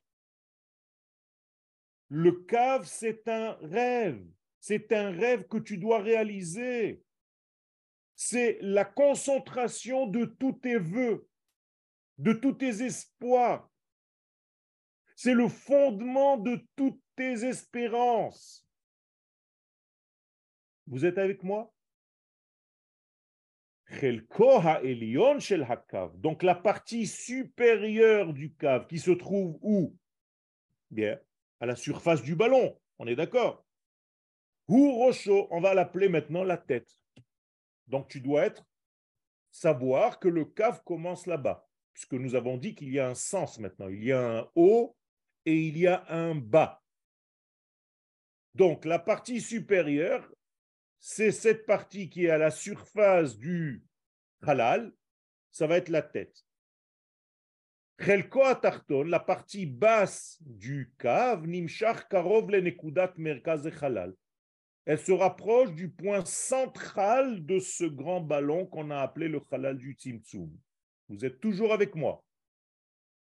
Le 2.09 2.31
cave, 2.31 2.87
c'est 2.87 3.27
un 3.27 3.51
rêve. 3.61 4.25
C'est 4.59 4.91
un 4.91 5.11
rêve 5.11 5.47
que 5.47 5.59
tu 5.59 5.77
dois 5.77 5.99
réaliser. 5.99 7.03
C'est 8.15 8.57
la 8.61 8.83
concentration 8.83 10.07
de 10.07 10.25
tous 10.25 10.53
tes 10.53 10.77
voeux, 10.77 11.27
de 12.17 12.33
tous 12.33 12.53
tes 12.53 12.83
espoirs. 12.83 13.69
C'est 15.15 15.33
le 15.33 15.47
fondement 15.47 16.37
de 16.37 16.65
toutes 16.75 17.01
tes 17.15 17.45
espérances. 17.45 18.67
Vous 20.87 21.05
êtes 21.05 21.17
avec 21.17 21.43
moi? 21.43 21.73
Donc 26.15 26.43
la 26.43 26.55
partie 26.55 27.05
supérieure 27.07 28.33
du 28.33 28.53
cave 28.53 28.87
qui 28.87 28.99
se 28.99 29.11
trouve 29.11 29.57
où? 29.61 29.95
Bien, 30.91 31.19
à 31.59 31.65
la 31.65 31.75
surface 31.75 32.21
du 32.21 32.35
ballon, 32.35 32.79
on 32.97 33.07
est 33.07 33.15
d'accord? 33.15 33.65
Rosho, 34.67 35.47
on 35.51 35.61
va 35.61 35.73
l'appeler 35.73 36.09
maintenant 36.09 36.43
la 36.43 36.57
tête. 36.57 36.89
Donc 37.87 38.07
tu 38.07 38.19
dois 38.19 38.45
être, 38.45 38.65
savoir 39.51 40.19
que 40.19 40.27
le 40.27 40.45
cave 40.45 40.83
commence 40.83 41.27
là-bas, 41.27 41.64
puisque 41.95 42.13
nous 42.13 42.35
avons 42.35 42.57
dit 42.57 42.75
qu'il 42.75 42.91
y 42.91 42.99
a 42.99 43.07
un 43.07 43.15
sens 43.15 43.57
maintenant. 43.57 43.87
Il 43.87 44.03
y 44.03 44.11
a 44.11 44.39
un 44.39 44.51
haut 44.53 44.97
et 45.45 45.57
il 45.57 45.77
y 45.77 45.87
a 45.87 46.05
un 46.09 46.35
bas. 46.35 46.83
Donc 48.53 48.83
la 48.83 48.99
partie 48.99 49.39
supérieure, 49.39 50.29
c'est 50.99 51.31
cette 51.31 51.65
partie 51.65 52.09
qui 52.09 52.25
est 52.25 52.29
à 52.29 52.37
la 52.37 52.51
surface 52.51 53.37
du 53.37 53.81
halal, 54.41 54.91
ça 55.51 55.67
va 55.67 55.77
être 55.77 55.87
la 55.87 56.01
tête. 56.01 56.45
La 57.97 59.19
partie 59.21 59.65
basse 59.65 60.37
du 60.41 60.93
cave, 60.99 61.47
Karov 62.09 62.51
elle 64.87 64.99
se 64.99 65.11
rapproche 65.13 65.73
du 65.73 65.89
point 65.89 66.25
central 66.25 67.45
de 67.45 67.57
ce 67.59 67.85
grand 67.85 68.19
ballon 68.19 68.65
qu'on 68.65 68.91
a 68.91 68.97
appelé 68.97 69.29
le 69.29 69.41
halal 69.49 69.77
du 69.77 69.93
Tzimtzum. 69.93 70.51
Vous 71.09 71.25
êtes 71.25 71.39
toujours 71.39 71.73
avec 71.73 71.95
moi. 71.95 72.23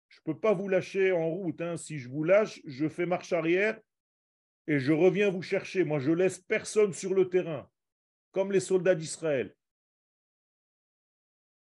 Je 0.08 0.20
ne 0.20 0.32
peux 0.32 0.38
pas 0.38 0.54
vous 0.54 0.68
lâcher 0.68 1.12
en 1.12 1.28
route. 1.28 1.60
Hein. 1.60 1.76
Si 1.76 1.98
je 1.98 2.08
vous 2.08 2.24
lâche, 2.24 2.60
je 2.64 2.88
fais 2.88 3.06
marche 3.06 3.32
arrière 3.32 3.78
et 4.66 4.78
je 4.78 4.92
reviens 4.92 5.30
vous 5.30 5.42
chercher. 5.42 5.84
Moi, 5.84 5.98
je 5.98 6.12
laisse 6.12 6.38
personne 6.38 6.92
sur 6.92 7.14
le 7.14 7.28
terrain, 7.28 7.68
comme 8.32 8.52
les 8.52 8.60
soldats 8.60 8.94
d'Israël. 8.94 9.54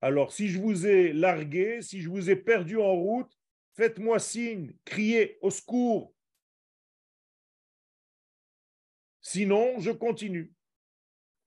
Alors, 0.01 0.33
si 0.33 0.49
je 0.49 0.61
vous 0.61 0.87
ai 0.87 1.13
largué, 1.13 1.83
si 1.83 2.01
je 2.01 2.09
vous 2.09 2.31
ai 2.31 2.37
perdu 2.37 2.77
en 2.77 2.95
route, 2.95 3.33
faites-moi 3.75 4.21
signe, 4.21 4.73
criez 4.85 5.39
au 5.43 5.51
secours, 5.51 6.15
Sinon, 9.31 9.79
je 9.79 9.91
continue. 9.91 10.55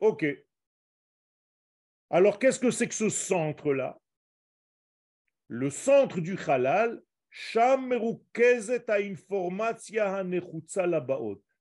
OK. 0.02 0.24
Alors, 2.12 2.38
qu'est-ce 2.38 2.60
que 2.60 2.70
c'est 2.70 2.88
que 2.88 2.94
ce 2.94 3.10
centre-là? 3.10 4.00
Le 5.54 5.70
centre 5.70 6.22
du 6.22 6.38
halal, 6.48 7.04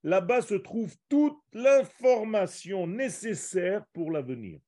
Là-bas 0.05 0.43
se 0.43 0.55
trouve 0.55 0.97
toute 1.09 1.43
l'information 1.53 2.87
nécessaire 2.87 3.85
pour 3.93 4.13
l'avenir, 4.13 4.61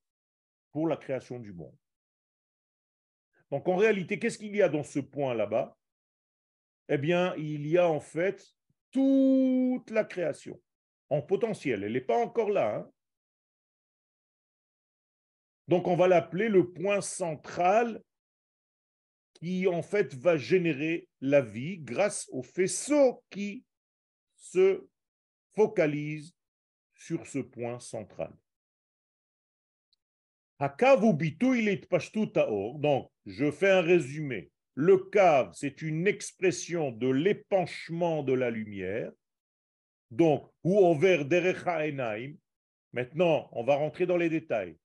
pour 0.73 0.89
la 0.89 0.97
création 0.97 1.39
du 1.39 1.53
monde. 1.53 1.77
Donc 3.53 3.69
en 3.69 3.77
réalité, 3.77 4.19
qu'est-ce 4.19 4.39
qu'il 4.39 4.57
y 4.57 4.63
a 4.63 4.69
dans 4.69 4.83
ce 4.83 4.99
point 4.99 5.35
là-bas? 5.35 5.79
Eh 6.89 6.99
bien, 6.99 7.33
il 7.37 7.69
y 7.69 7.79
a 7.79 7.89
en 7.89 8.01
fait 8.01 8.45
toute 8.91 9.89
la 9.91 10.03
création 10.03 10.61
en 11.11 11.23
potentiel. 11.23 11.85
Elle 11.85 11.93
n'est 11.93 12.01
pas 12.01 12.19
encore 12.19 12.51
là. 12.51 12.75
Hein. 12.75 12.91
Donc 15.69 15.87
on 15.87 15.95
va 15.95 16.09
l'appeler 16.09 16.49
le 16.49 16.73
point 16.73 17.01
central 17.01 18.03
qui 19.42 19.66
en 19.66 19.83
fait 19.83 20.14
va 20.14 20.37
générer 20.37 21.09
la 21.20 21.40
vie 21.40 21.78
grâce 21.78 22.28
au 22.31 22.44
faisceau 22.44 23.24
qui 23.28 23.64
se 24.37 24.87
focalise 25.57 26.33
sur 26.94 27.26
ce 27.26 27.40
point 27.40 27.81
central. 27.81 28.33
Donc, 32.78 33.11
je 33.26 33.50
fais 33.50 33.70
un 33.70 33.81
résumé. 33.81 34.52
Le 34.74 34.96
cave, 35.11 35.50
c'est 35.55 35.83
une 35.83 36.07
expression 36.07 36.92
de 36.92 37.09
l'épanchement 37.09 38.22
de 38.22 38.35
la 38.35 38.48
lumière. 38.48 39.11
Donc, 40.12 40.48
ou 40.62 40.78
over 40.78 41.24
derecha 41.24 41.78
enaim. 41.78 42.35
Maintenant, 42.92 43.48
on 43.50 43.64
va 43.64 43.74
rentrer 43.74 44.07
dans 44.07 44.16
les 44.16 44.28
détails. 44.28 44.76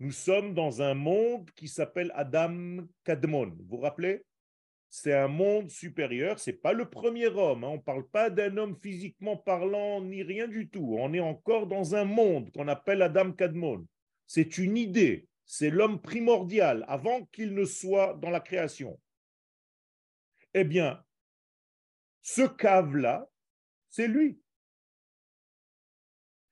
Nous 0.00 0.12
sommes 0.12 0.54
dans 0.54 0.80
un 0.80 0.94
monde 0.94 1.50
qui 1.56 1.66
s'appelle 1.66 2.12
Adam 2.14 2.86
Kadmon. 3.02 3.50
Vous 3.58 3.76
vous 3.76 3.80
rappelez? 3.80 4.24
C'est 4.90 5.12
un 5.12 5.28
monde 5.28 5.70
supérieur. 5.70 6.38
C'est 6.38 6.52
pas 6.52 6.72
le 6.72 6.88
premier 6.88 7.26
homme. 7.26 7.64
Hein. 7.64 7.68
On 7.68 7.76
ne 7.76 7.82
parle 7.82 8.08
pas 8.08 8.30
d'un 8.30 8.56
homme 8.56 8.76
physiquement 8.76 9.36
parlant 9.36 10.00
ni 10.00 10.22
rien 10.22 10.46
du 10.46 10.68
tout. 10.70 10.96
On 10.98 11.12
est 11.12 11.20
encore 11.20 11.66
dans 11.66 11.96
un 11.96 12.04
monde 12.04 12.50
qu'on 12.52 12.68
appelle 12.68 13.02
Adam 13.02 13.32
Kadmon. 13.32 13.86
C'est 14.26 14.56
une 14.58 14.76
idée. 14.76 15.26
C'est 15.44 15.70
l'homme 15.70 16.00
primordial 16.00 16.84
avant 16.88 17.24
qu'il 17.26 17.54
ne 17.54 17.64
soit 17.64 18.14
dans 18.14 18.30
la 18.30 18.40
création. 18.40 19.00
Eh 20.54 20.64
bien, 20.64 21.02
ce 22.22 22.42
cave-là, 22.42 23.28
c'est 23.88 24.08
lui. 24.08 24.40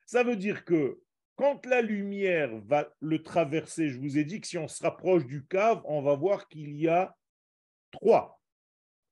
Ça 0.05 0.25
veut 0.25 0.37
dire 0.37 0.65
que 0.65 1.01
quand 1.37 1.67
la 1.67 1.83
lumière 1.83 2.51
va 2.63 2.93
le 3.01 3.23
traverser, 3.23 3.91
je 3.91 3.99
vous 3.99 4.19
ai 4.19 4.25
dit 4.25 4.41
que 4.41 4.47
si 4.47 4.59
on 4.59 4.69
se 4.69 4.83
rapproche 4.83 5.27
du 5.27 5.47
cave, 5.47 5.83
on 5.85 6.03
va 6.03 6.15
voir 6.15 6.49
qu'il 6.49 6.75
y 6.77 6.89
a 6.89 7.15
trois 7.91 8.41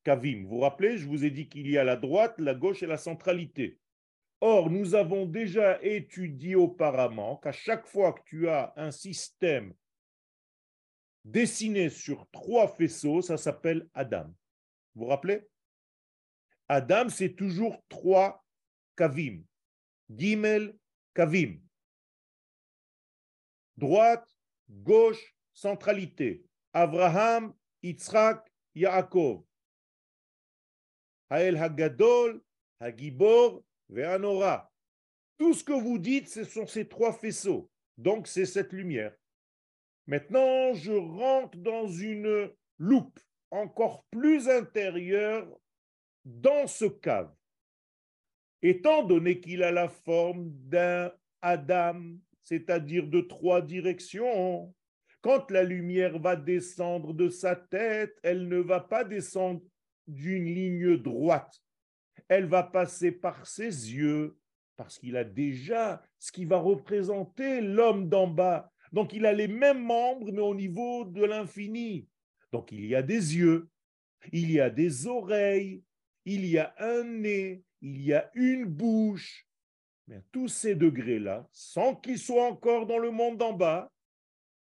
cavim. 0.05 0.45
Vous 0.45 0.57
vous 0.57 0.61
rappelez, 0.61 0.97
je 0.97 1.07
vous 1.07 1.25
ai 1.25 1.31
dit 1.31 1.49
qu'il 1.49 1.71
y 1.71 1.79
a 1.79 1.85
la 1.85 1.97
droite, 1.97 2.39
la 2.39 2.55
gauche 2.55 2.83
et 2.83 2.87
la 2.87 2.97
centralité. 2.97 3.79
Or, 4.41 4.71
nous 4.71 4.95
avons 4.95 5.27
déjà 5.27 5.83
étudié 5.83 6.55
auparavant 6.55 7.37
qu'à 7.37 7.53
chaque 7.53 7.87
fois 7.87 8.13
que 8.13 8.23
tu 8.27 8.49
as 8.49 8.73
un 8.77 8.91
système 8.91 9.75
dessiné 11.25 11.89
sur 11.89 12.29
trois 12.31 12.69
faisceaux, 12.69 13.23
ça 13.23 13.37
s'appelle 13.37 13.89
Adam. 13.95 14.27
Vous 14.95 15.05
vous 15.05 15.07
rappelez? 15.07 15.43
Adam, 16.69 17.09
c'est 17.09 17.35
toujours 17.35 17.83
trois 17.89 18.45
kavim. 18.97 19.43
Gimel, 20.11 20.77
kavim. 21.15 21.64
Droite, 23.77 24.29
gauche, 24.71 25.35
centralité. 25.53 26.45
Abraham, 26.73 27.55
Yitzhak, 27.83 28.47
Yaakov. 28.75 29.45
Hael 31.31 31.57
Hagadol, 31.57 32.43
Hagibor, 32.81 33.63
Ve'anora. 33.89 34.71
Tout 35.39 35.55
ce 35.55 35.65
que 35.65 35.73
vous 35.73 35.99
dites, 35.99 36.29
ce 36.29 36.45
sont 36.45 36.67
ces 36.67 36.89
trois 36.89 37.13
faisceaux. 37.13 37.71
Donc, 37.99 38.27
c'est 38.27 38.47
cette 38.47 38.73
lumière. 38.73 39.15
Maintenant, 40.07 40.75
je 40.75 40.93
rentre 40.93 41.57
dans 41.59 41.89
une 41.89 42.53
loupe 42.79 43.19
encore 43.51 44.05
plus 44.11 44.49
intérieure 44.49 45.49
dans 46.25 46.67
ce 46.67 46.87
cave, 46.87 47.33
étant 48.63 49.03
donné 49.03 49.41
qu'il 49.41 49.63
a 49.63 49.71
la 49.71 49.89
forme 49.89 50.51
d'un 50.51 51.13
Adam, 51.43 52.17
c'est-à-dire 52.45 53.09
de 53.09 53.21
trois 53.21 53.63
directions, 53.63 54.73
quand 55.21 55.51
la 55.51 55.65
lumière 55.65 56.19
va 56.19 56.37
descendre 56.37 57.15
de 57.15 57.29
sa 57.31 57.57
tête, 57.57 58.15
elle 58.23 58.47
ne 58.47 58.59
va 58.59 58.81
pas 58.81 59.05
descendre 59.05 59.63
d'une 60.07 60.45
ligne 60.45 60.99
droite. 60.99 61.63
Elle 62.29 62.47
va 62.47 62.63
passer 62.63 63.11
par 63.11 63.47
ses 63.47 63.95
yeux, 63.95 64.37
parce 64.77 64.99
qu'il 64.99 65.17
a 65.17 65.25
déjà 65.25 66.03
ce 66.19 66.31
qui 66.31 66.45
va 66.45 66.59
représenter 66.59 67.61
l'homme 67.61 68.09
d'en 68.09 68.27
bas. 68.27 68.71
Donc 68.93 69.13
il 69.13 69.25
a 69.25 69.33
les 69.33 69.49
mêmes 69.49 69.83
membres, 69.83 70.31
mais 70.31 70.43
au 70.43 70.55
niveau 70.55 71.05
de 71.05 71.25
l'infini. 71.25 72.07
Donc 72.53 72.71
il 72.71 72.87
y 72.87 72.95
a 72.95 73.03
des 73.03 73.37
yeux, 73.37 73.69
il 74.33 74.51
y 74.51 74.61
a 74.61 74.71
des 74.71 75.07
oreilles, 75.07 75.83
il 76.25 76.47
y 76.47 76.59
a 76.59 76.75
un 76.79 77.05
nez, 77.05 77.63
il 77.81 78.01
y 78.03 78.13
a 78.13 78.31
une 78.35 78.67
bouche. 78.67 79.47
Tous 80.33 80.49
ces 80.49 80.75
degrés-là, 80.75 81.49
sans 81.53 81.97
qu'ils 81.97 82.19
soient 82.19 82.49
encore 82.49 82.87
dans 82.87 82.99
le 82.99 83.11
monde 83.11 83.39
d'en 83.39 83.53
bas, 83.53 83.91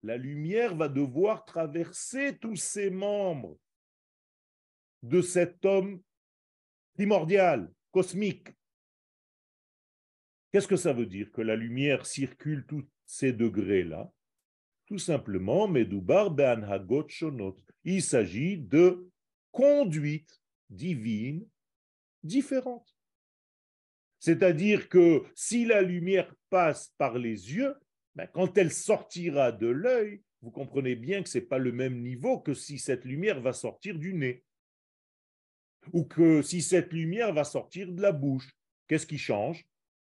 la 0.02 0.18
lumière 0.18 0.76
va 0.76 0.88
devoir 0.88 1.46
traverser 1.46 2.38
tous 2.38 2.56
ces 2.56 2.90
membres 2.90 3.58
de 5.04 5.22
cet 5.22 5.66
homme 5.66 6.02
primordial, 6.94 7.72
cosmique. 7.92 8.50
Qu'est-ce 10.52 10.68
que 10.68 10.76
ça 10.76 10.94
veut 10.94 11.06
dire 11.06 11.32
que 11.32 11.42
la 11.42 11.56
lumière 11.56 12.06
circule 12.06 12.66
tous 12.66 12.88
ces 13.06 13.32
degrés-là? 13.32 14.12
Tout 14.88 14.98
simplement, 14.98 15.68
Medoubar 15.68 16.32
Ben 16.32 16.64
Hagot. 16.64 17.08
Il 17.84 18.02
s'agit 18.02 18.58
de 18.58 19.08
conduite 19.52 20.42
divine 20.70 21.48
différente. 22.24 22.99
C'est-à-dire 24.20 24.90
que 24.90 25.24
si 25.34 25.66
la 25.66 25.82
lumière 25.82 26.34
passe 26.50 26.94
par 26.98 27.18
les 27.18 27.54
yeux, 27.54 27.76
ben, 28.16 28.28
quand 28.28 28.58
elle 28.58 28.72
sortira 28.72 29.52
de 29.52 29.68
l'œil, 29.68 30.22
vous 30.42 30.52
comprenez 30.52 30.96
bien 30.96 31.24
que 31.24 31.30
ce 31.30 31.38
n'est 31.38 31.46
pas 31.46 31.58
le 31.58 31.72
même 31.72 32.02
niveau 32.02 32.40
que 32.40 32.54
si 32.54 32.80
cette 32.80 33.06
lumière 33.06 33.42
va 33.42 33.54
sortir 33.54 33.98
du 33.98 34.14
nez. 34.14 34.44
Ou 35.94 36.04
que 36.04 36.42
si 36.42 36.62
cette 36.62 36.92
lumière 36.92 37.34
va 37.34 37.44
sortir 37.44 37.92
de 37.92 38.02
la 38.02 38.12
bouche. 38.12 38.52
Qu'est-ce 38.88 39.08
qui 39.08 39.18
change? 39.18 39.66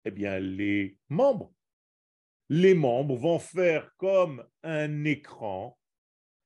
Eh 0.04 0.10
bien, 0.10 0.38
les 0.38 0.96
membres. 1.08 1.52
Les 2.48 2.74
membres 2.74 3.16
vont 3.16 3.40
faire 3.40 3.92
comme 3.96 4.44
un 4.62 5.04
écran 5.04 5.76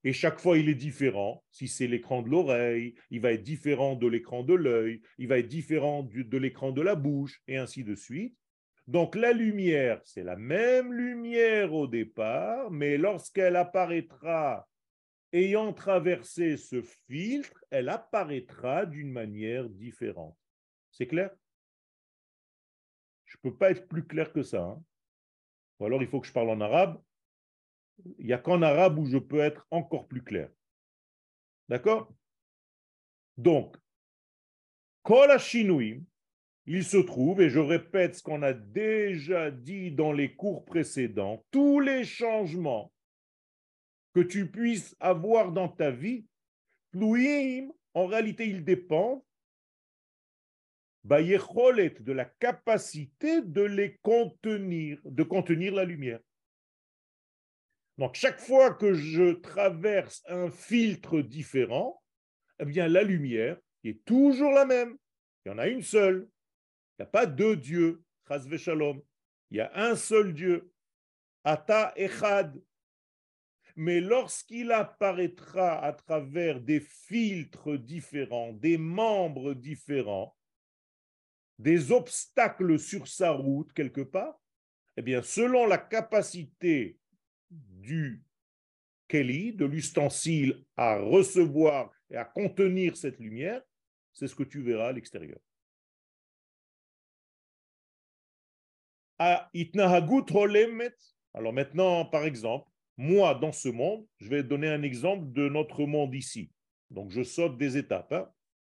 et 0.04 0.12
chaque 0.12 0.40
fois, 0.40 0.56
il 0.56 0.68
est 0.68 0.74
différent. 0.74 1.44
Si 1.50 1.68
c'est 1.68 1.86
l'écran 1.86 2.22
de 2.22 2.28
l'oreille, 2.28 2.94
il 3.10 3.20
va 3.20 3.32
être 3.32 3.42
différent 3.42 3.96
de 3.96 4.06
l'écran 4.06 4.42
de 4.42 4.54
l'œil, 4.54 5.02
il 5.18 5.28
va 5.28 5.38
être 5.38 5.48
différent 5.48 6.02
de 6.02 6.38
l'écran 6.38 6.72
de 6.72 6.80
la 6.80 6.94
bouche, 6.94 7.42
et 7.48 7.56
ainsi 7.56 7.84
de 7.84 7.94
suite. 7.94 8.36
Donc 8.86 9.14
la 9.14 9.32
lumière, 9.32 10.00
c'est 10.04 10.24
la 10.24 10.36
même 10.36 10.92
lumière 10.92 11.72
au 11.74 11.86
départ, 11.86 12.70
mais 12.70 12.96
lorsqu'elle 12.96 13.56
apparaîtra 13.56 14.66
ayant 15.32 15.72
traversé 15.72 16.56
ce 16.56 16.82
filtre, 16.82 17.64
elle 17.70 17.88
apparaîtra 17.88 18.86
d'une 18.86 19.12
manière 19.12 19.68
différente. 19.68 20.36
C'est 20.90 21.06
clair? 21.06 21.30
Je 23.26 23.36
ne 23.36 23.50
peux 23.50 23.56
pas 23.56 23.70
être 23.70 23.86
plus 23.86 24.04
clair 24.04 24.32
que 24.32 24.42
ça. 24.42 24.62
Hein. 24.62 24.82
Ou 25.78 25.86
alors 25.86 26.02
il 26.02 26.08
faut 26.08 26.20
que 26.20 26.26
je 26.26 26.32
parle 26.32 26.50
en 26.50 26.60
arabe. 26.60 27.00
Il 28.18 28.26
n'y 28.26 28.32
a 28.32 28.38
qu'en 28.38 28.62
arabe 28.62 28.98
où 28.98 29.06
je 29.06 29.18
peux 29.18 29.40
être 29.40 29.66
encore 29.70 30.06
plus 30.06 30.22
clair. 30.22 30.50
D'accord? 31.68 32.12
Donc, 33.36 33.76
il 36.66 36.84
se 36.84 36.96
trouve, 36.98 37.40
et 37.40 37.50
je 37.50 37.58
répète 37.58 38.16
ce 38.16 38.22
qu'on 38.22 38.42
a 38.42 38.52
déjà 38.52 39.50
dit 39.50 39.92
dans 39.92 40.12
les 40.12 40.34
cours 40.34 40.64
précédents, 40.64 41.44
tous 41.50 41.80
les 41.80 42.04
changements 42.04 42.92
que 44.14 44.20
tu 44.20 44.50
puisses 44.50 44.94
avoir 45.00 45.52
dans 45.52 45.68
ta 45.68 45.90
vie, 45.90 46.26
en 46.92 48.06
réalité, 48.06 48.48
ils 48.48 48.64
dépendent 48.64 49.22
de 51.04 52.12
la 52.12 52.24
capacité 52.24 53.40
de 53.42 53.62
les 53.62 53.96
contenir, 54.02 55.00
de 55.04 55.22
contenir 55.22 55.74
la 55.74 55.84
lumière. 55.84 56.20
Donc, 58.00 58.14
chaque 58.14 58.40
fois 58.40 58.72
que 58.72 58.94
je 58.94 59.34
traverse 59.34 60.22
un 60.26 60.50
filtre 60.50 61.20
différent, 61.20 62.02
eh 62.58 62.64
bien, 62.64 62.88
la 62.88 63.02
lumière 63.02 63.58
est 63.84 64.02
toujours 64.06 64.52
la 64.52 64.64
même. 64.64 64.96
Il 65.44 65.50
y 65.50 65.52
en 65.52 65.58
a 65.58 65.68
une 65.68 65.82
seule. 65.82 66.26
Il 66.98 67.02
n'y 67.02 67.08
a 67.08 67.10
pas 67.10 67.26
deux 67.26 67.56
dieux. 67.56 68.02
Shalom. 68.56 69.02
Il 69.50 69.58
y 69.58 69.60
a 69.60 69.70
un 69.74 69.96
seul 69.96 70.32
Dieu. 70.32 70.72
Ata 71.44 71.92
Echad. 71.94 72.58
Mais 73.76 74.00
lorsqu'il 74.00 74.72
apparaîtra 74.72 75.84
à 75.84 75.92
travers 75.92 76.58
des 76.58 76.80
filtres 76.80 77.78
différents, 77.78 78.54
des 78.54 78.78
membres 78.78 79.52
différents, 79.52 80.34
des 81.58 81.92
obstacles 81.92 82.78
sur 82.78 83.06
sa 83.06 83.32
route 83.32 83.74
quelque 83.74 84.00
part, 84.00 84.40
eh 84.96 85.02
bien, 85.02 85.22
selon 85.22 85.66
la 85.66 85.76
capacité 85.76 86.99
du 87.80 88.22
Kelly, 89.08 89.52
de 89.52 89.64
l'ustensile 89.64 90.64
à 90.76 90.98
recevoir 90.98 91.92
et 92.10 92.16
à 92.16 92.24
contenir 92.24 92.96
cette 92.96 93.18
lumière, 93.18 93.60
c'est 94.12 94.28
ce 94.28 94.34
que 94.34 94.44
tu 94.44 94.62
verras 94.62 94.88
à 94.88 94.92
l'extérieur. 94.92 95.38
Alors 101.34 101.52
maintenant, 101.52 102.04
par 102.06 102.24
exemple, 102.24 102.70
moi, 102.96 103.34
dans 103.34 103.52
ce 103.52 103.68
monde, 103.68 104.06
je 104.18 104.28
vais 104.28 104.42
donner 104.42 104.68
un 104.68 104.82
exemple 104.82 105.32
de 105.32 105.48
notre 105.48 105.84
monde 105.86 106.14
ici. 106.14 106.50
Donc, 106.90 107.10
je 107.10 107.22
saute 107.22 107.56
des 107.56 107.76
étapes. 107.76 108.12
Hein. 108.12 108.30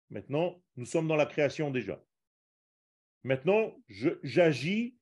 Maintenant, 0.09 0.61
nous 0.75 0.85
sommes 0.85 1.07
dans 1.07 1.15
la 1.15 1.25
création 1.25 1.71
déjà. 1.71 2.01
Maintenant, 3.23 3.75
j'agis 4.23 4.95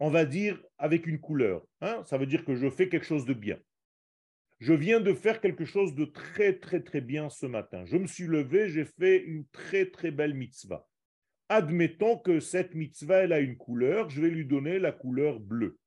on 0.00 0.10
va 0.10 0.24
dire, 0.24 0.62
avec 0.78 1.06
une 1.06 1.20
couleur. 1.20 1.66
Hein. 1.80 2.02
Ça 2.06 2.18
veut 2.18 2.26
dire 2.26 2.44
que 2.44 2.54
je 2.54 2.70
fais 2.70 2.88
quelque 2.88 3.06
chose 3.06 3.24
de 3.24 3.34
bien. 3.34 3.58
Je 4.60 4.72
viens 4.72 5.00
de 5.00 5.12
faire 5.12 5.40
quelque 5.40 5.64
chose 5.64 5.94
de 5.94 6.04
très, 6.04 6.58
très, 6.58 6.82
très 6.82 7.00
bien 7.00 7.30
ce 7.30 7.46
matin. 7.46 7.84
Je 7.86 7.96
me 7.96 8.06
suis 8.06 8.26
levé, 8.26 8.68
j'ai 8.68 8.84
fait 8.84 9.18
une 9.18 9.46
très, 9.48 9.86
très 9.86 10.10
belle 10.10 10.34
mitzvah. 10.34 10.86
Admettons 11.48 12.18
que 12.18 12.40
cette 12.40 12.74
mitzvah, 12.74 13.18
elle 13.18 13.32
a 13.32 13.40
une 13.40 13.56
couleur, 13.56 14.10
je 14.10 14.20
vais 14.20 14.30
lui 14.30 14.44
donner 14.44 14.78
la 14.78 14.92
couleur 14.92 15.40
bleue. 15.40 15.78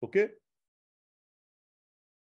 OK? 0.00 0.18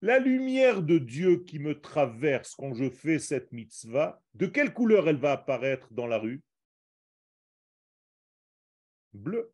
La 0.01 0.19
lumière 0.21 0.83
de 0.83 0.99
Dieu 0.99 1.43
qui 1.45 1.59
me 1.59 1.81
traverse 1.81 2.55
quand 2.55 2.75
je 2.75 2.89
fais 2.89 3.19
cette 3.19 3.51
mitzvah, 3.53 4.23
de 4.35 4.47
quelle 4.47 4.73
couleur 4.73 5.09
elle 5.09 5.17
va 5.17 5.33
apparaître 5.33 5.93
dans 5.93 6.07
la 6.07 6.19
rue? 6.19 6.43
Bleu 9.13 9.53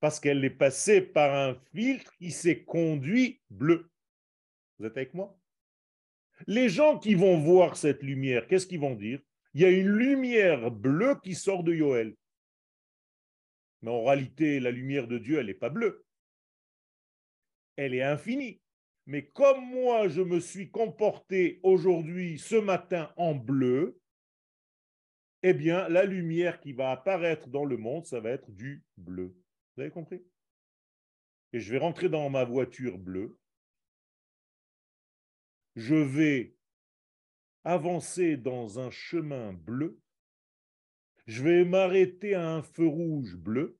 parce 0.00 0.20
qu'elle 0.20 0.44
est 0.44 0.50
passée 0.50 1.00
par 1.00 1.34
un 1.34 1.54
filtre 1.74 2.12
qui 2.18 2.30
s'est 2.30 2.64
conduit 2.64 3.40
bleu. 3.50 3.90
Vous 4.78 4.86
êtes 4.86 4.96
avec 4.96 5.14
moi? 5.14 5.38
Les 6.46 6.68
gens 6.68 6.98
qui 6.98 7.14
vont 7.14 7.38
voir 7.38 7.76
cette 7.76 8.02
lumière, 8.02 8.46
qu'est-ce 8.46 8.66
qu'ils 8.66 8.80
vont 8.80 8.94
dire? 8.94 9.20
Il 9.54 9.62
y 9.62 9.64
a 9.64 9.70
une 9.70 9.88
lumière 9.88 10.70
bleue 10.70 11.18
qui 11.22 11.34
sort 11.34 11.64
de 11.64 11.72
Yoel. 11.74 12.14
Mais 13.80 13.90
en 13.90 14.04
réalité, 14.04 14.60
la 14.60 14.70
lumière 14.70 15.08
de 15.08 15.16
Dieu, 15.16 15.38
elle 15.38 15.46
n'est 15.46 15.54
pas 15.54 15.70
bleue. 15.70 16.04
Elle 17.76 17.94
est 17.94 18.02
infinie. 18.02 18.60
Mais 19.06 19.26
comme 19.26 19.64
moi, 19.64 20.08
je 20.08 20.20
me 20.20 20.40
suis 20.40 20.70
comporté 20.70 21.60
aujourd'hui, 21.62 22.38
ce 22.38 22.56
matin, 22.56 23.12
en 23.16 23.34
bleu, 23.34 23.98
eh 25.42 25.54
bien, 25.54 25.88
la 25.88 26.04
lumière 26.04 26.60
qui 26.60 26.72
va 26.72 26.90
apparaître 26.90 27.48
dans 27.48 27.64
le 27.64 27.76
monde, 27.76 28.04
ça 28.04 28.20
va 28.20 28.30
être 28.30 28.50
du 28.50 28.82
bleu. 28.96 29.34
Vous 29.76 29.82
avez 29.82 29.90
compris? 29.90 30.24
Et 31.52 31.60
je 31.60 31.70
vais 31.70 31.78
rentrer 31.78 32.08
dans 32.08 32.30
ma 32.30 32.44
voiture 32.44 32.98
bleue. 32.98 33.38
Je 35.74 35.94
vais 35.94 36.56
avancer 37.62 38.38
dans 38.38 38.78
un 38.78 38.90
chemin 38.90 39.52
bleu. 39.52 40.00
Je 41.26 41.42
vais 41.42 41.64
m'arrêter 41.64 42.34
à 42.34 42.48
un 42.48 42.62
feu 42.62 42.86
rouge 42.86 43.36
bleu. 43.36 43.78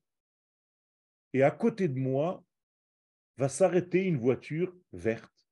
Et 1.33 1.41
à 1.41 1.49
côté 1.49 1.87
de 1.87 1.97
moi 1.97 2.45
va 3.37 3.49
s'arrêter 3.49 4.03
une 4.03 4.17
voiture 4.17 4.75
verte 4.91 5.49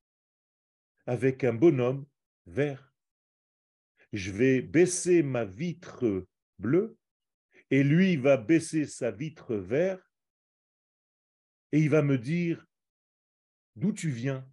avec 1.07 1.43
un 1.43 1.53
bonhomme 1.53 2.05
vert. 2.45 2.93
Je 4.13 4.31
vais 4.31 4.61
baisser 4.61 5.23
ma 5.23 5.43
vitre 5.43 6.27
bleue 6.59 6.97
et 7.71 7.83
lui 7.83 8.15
va 8.15 8.37
baisser 8.37 8.85
sa 8.85 9.11
vitre 9.11 9.55
verte 9.55 10.03
et 11.75 11.79
il 11.79 11.89
va 11.89 12.01
me 12.01 12.17
dire 12.17 12.65
d'où 13.75 13.91
tu 13.91 14.09
viens? 14.09 14.47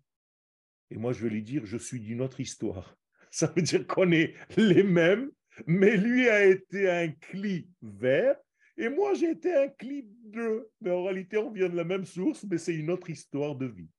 Et 0.90 0.96
moi, 0.96 1.12
je 1.12 1.22
vais 1.22 1.30
lui 1.30 1.44
dire, 1.44 1.64
je 1.64 1.76
suis 1.76 2.00
d'une 2.00 2.20
autre 2.20 2.40
histoire. 2.40 2.98
Ça 3.30 3.46
veut 3.46 3.62
dire 3.62 3.86
qu'on 3.86 4.10
est 4.10 4.34
les 4.56 4.82
mêmes, 4.82 5.30
mais 5.68 5.96
lui 5.96 6.28
a 6.28 6.44
été 6.44 6.90
un 6.90 7.12
cli 7.12 7.68
vert 7.80 8.36
et 8.76 8.88
moi, 8.88 9.14
j'ai 9.14 9.30
été 9.30 9.54
un 9.54 9.68
cli 9.68 10.02
bleu. 10.02 10.68
Mais 10.80 10.90
en 10.90 11.04
réalité, 11.04 11.38
on 11.38 11.52
vient 11.52 11.68
de 11.68 11.76
la 11.76 11.84
même 11.84 12.04
source, 12.04 12.44
mais 12.44 12.58
c'est 12.58 12.74
une 12.74 12.90
autre 12.90 13.08
histoire 13.08 13.54
de 13.54 13.66
vie. 13.66 13.90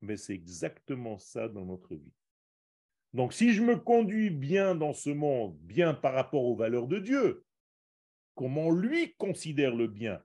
Mais 0.00 0.16
c'est 0.16 0.32
exactement 0.32 1.18
ça 1.18 1.48
dans 1.48 1.66
notre 1.66 1.94
vie. 1.94 2.14
Donc, 3.12 3.34
si 3.34 3.52
je 3.52 3.60
me 3.60 3.76
conduis 3.76 4.30
bien 4.30 4.74
dans 4.74 4.94
ce 4.94 5.10
monde, 5.10 5.58
bien 5.58 5.92
par 5.92 6.14
rapport 6.14 6.44
aux 6.44 6.56
valeurs 6.56 6.86
de 6.86 6.98
Dieu, 6.98 7.44
comment 8.34 8.70
lui 8.70 9.14
considère 9.18 9.74
le 9.74 9.86
bien, 9.86 10.22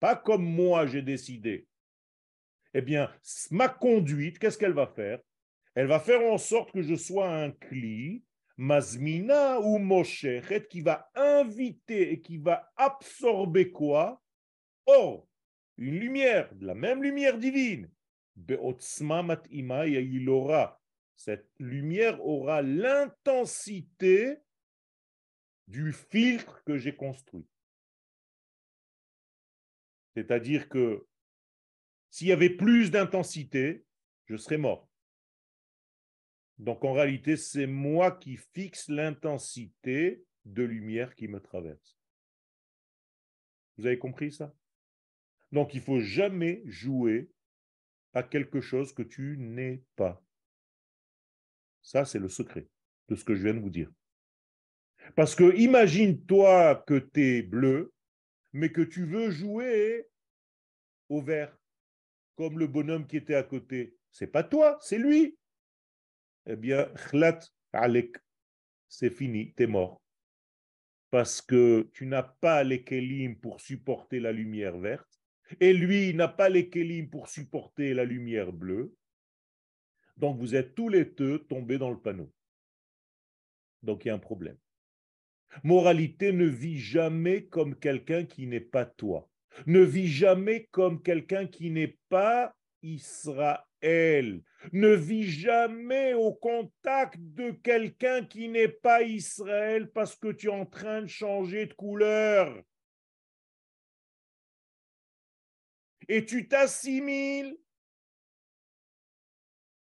pas 0.00 0.16
comme 0.16 0.44
moi 0.44 0.86
j'ai 0.86 1.02
décidé. 1.02 1.66
Eh 2.74 2.82
bien, 2.82 3.12
ma 3.50 3.68
conduite, 3.68 4.38
qu'est-ce 4.38 4.58
qu'elle 4.58 4.72
va 4.72 4.86
faire? 4.86 5.20
Elle 5.74 5.86
va 5.86 6.00
faire 6.00 6.22
en 6.22 6.38
sorte 6.38 6.72
que 6.72 6.82
je 6.82 6.94
sois 6.94 7.28
un 7.28 7.50
cli, 7.50 8.24
mazmina 8.56 9.60
ou 9.60 9.78
moshechet, 9.78 10.66
qui 10.68 10.80
va 10.80 11.10
inviter 11.14 12.12
et 12.12 12.20
qui 12.20 12.38
va 12.38 12.70
absorber 12.76 13.70
quoi? 13.70 14.22
Or, 14.86 15.28
une 15.76 15.98
lumière, 15.98 16.50
la 16.60 16.74
même 16.74 17.02
lumière 17.02 17.38
divine. 17.38 17.90
il 19.50 20.28
aura, 20.28 20.80
cette 21.16 21.50
lumière 21.58 22.24
aura 22.24 22.62
l'intensité 22.62 24.38
du 25.68 25.92
filtre 25.92 26.62
que 26.64 26.76
j'ai 26.76 26.94
construit. 26.94 27.46
C'est-à-dire 30.14 30.68
que 30.68 31.06
s'il 32.10 32.28
y 32.28 32.32
avait 32.32 32.50
plus 32.50 32.90
d'intensité, 32.90 33.84
je 34.26 34.36
serais 34.36 34.58
mort. 34.58 34.88
Donc 36.58 36.84
en 36.84 36.92
réalité, 36.92 37.36
c'est 37.36 37.66
moi 37.66 38.10
qui 38.12 38.36
fixe 38.36 38.88
l'intensité 38.88 40.24
de 40.44 40.62
lumière 40.62 41.14
qui 41.14 41.28
me 41.28 41.40
traverse. 41.40 41.98
Vous 43.76 43.86
avez 43.86 43.98
compris 43.98 44.32
ça? 44.32 44.54
Donc 45.52 45.74
il 45.74 45.80
faut 45.80 46.00
jamais 46.00 46.62
jouer 46.66 47.30
à 48.12 48.22
quelque 48.22 48.60
chose 48.60 48.92
que 48.92 49.02
tu 49.02 49.36
n'es 49.38 49.82
pas. 49.96 50.22
Ça, 51.82 52.04
c'est 52.04 52.18
le 52.18 52.28
secret 52.28 52.68
de 53.08 53.14
ce 53.14 53.24
que 53.24 53.34
je 53.34 53.42
viens 53.42 53.54
de 53.54 53.60
vous 53.60 53.70
dire. 53.70 53.90
Parce 55.16 55.34
que 55.34 55.56
imagine-toi 55.56 56.84
que 56.86 56.98
tu 56.98 57.22
es 57.22 57.42
bleu 57.42 57.92
mais 58.52 58.70
que 58.70 58.82
tu 58.82 59.04
veux 59.04 59.30
jouer 59.30 60.08
au 61.08 61.20
vert, 61.20 61.56
comme 62.36 62.58
le 62.58 62.66
bonhomme 62.66 63.06
qui 63.06 63.16
était 63.16 63.34
à 63.34 63.42
côté. 63.42 63.96
C'est 64.10 64.26
pas 64.26 64.42
toi, 64.42 64.78
c'est 64.80 64.98
lui. 64.98 65.38
Eh 66.46 66.56
bien, 66.56 66.88
alek, 67.72 68.16
c'est 68.88 69.10
fini, 69.10 69.54
tu 69.54 69.64
es 69.64 69.66
mort. 69.66 70.02
Parce 71.10 71.42
que 71.42 71.90
tu 71.92 72.06
n'as 72.06 72.22
pas 72.22 72.64
les 72.64 72.84
kelim 72.84 73.38
pour 73.38 73.60
supporter 73.60 74.20
la 74.20 74.32
lumière 74.32 74.78
verte, 74.78 75.20
Et 75.58 75.72
lui, 75.72 76.14
n'a 76.14 76.28
pas 76.28 76.48
les 76.48 76.70
kélim 76.70 77.10
pour 77.10 77.28
supporter 77.28 77.92
la 77.94 78.04
lumière 78.04 78.52
bleue. 78.52 78.94
Donc 80.16 80.38
vous 80.38 80.54
êtes 80.54 80.74
tous 80.74 80.88
les 80.88 81.04
deux 81.04 81.40
tombés 81.46 81.78
dans 81.78 81.90
le 81.90 82.00
panneau. 82.00 82.32
Donc 83.82 84.04
il 84.04 84.08
y 84.08 84.10
a 84.10 84.14
un 84.14 84.18
problème. 84.18 84.58
Moralité 85.64 86.32
ne 86.32 86.46
vit 86.46 86.78
jamais 86.78 87.44
comme 87.44 87.74
quelqu'un 87.74 88.24
qui 88.24 88.46
n'est 88.46 88.60
pas 88.60 88.84
toi. 88.84 89.28
Ne 89.66 89.80
vit 89.80 90.08
jamais 90.08 90.68
comme 90.70 91.02
quelqu'un 91.02 91.46
qui 91.46 91.70
n'est 91.70 91.98
pas 92.08 92.54
Israël. 92.82 94.42
Ne 94.72 94.94
vis 94.94 95.30
jamais 95.30 96.14
au 96.14 96.32
contact 96.32 97.16
de 97.18 97.50
quelqu'un 97.50 98.24
qui 98.24 98.48
n'est 98.48 98.68
pas 98.68 99.02
Israël 99.02 99.90
parce 99.90 100.16
que 100.16 100.32
tu 100.32 100.46
es 100.46 100.50
en 100.50 100.66
train 100.66 101.02
de 101.02 101.06
changer 101.06 101.66
de 101.66 101.74
couleur. 101.74 102.62
Et 106.08 106.24
tu 106.24 106.48
t'assimiles. 106.48 107.56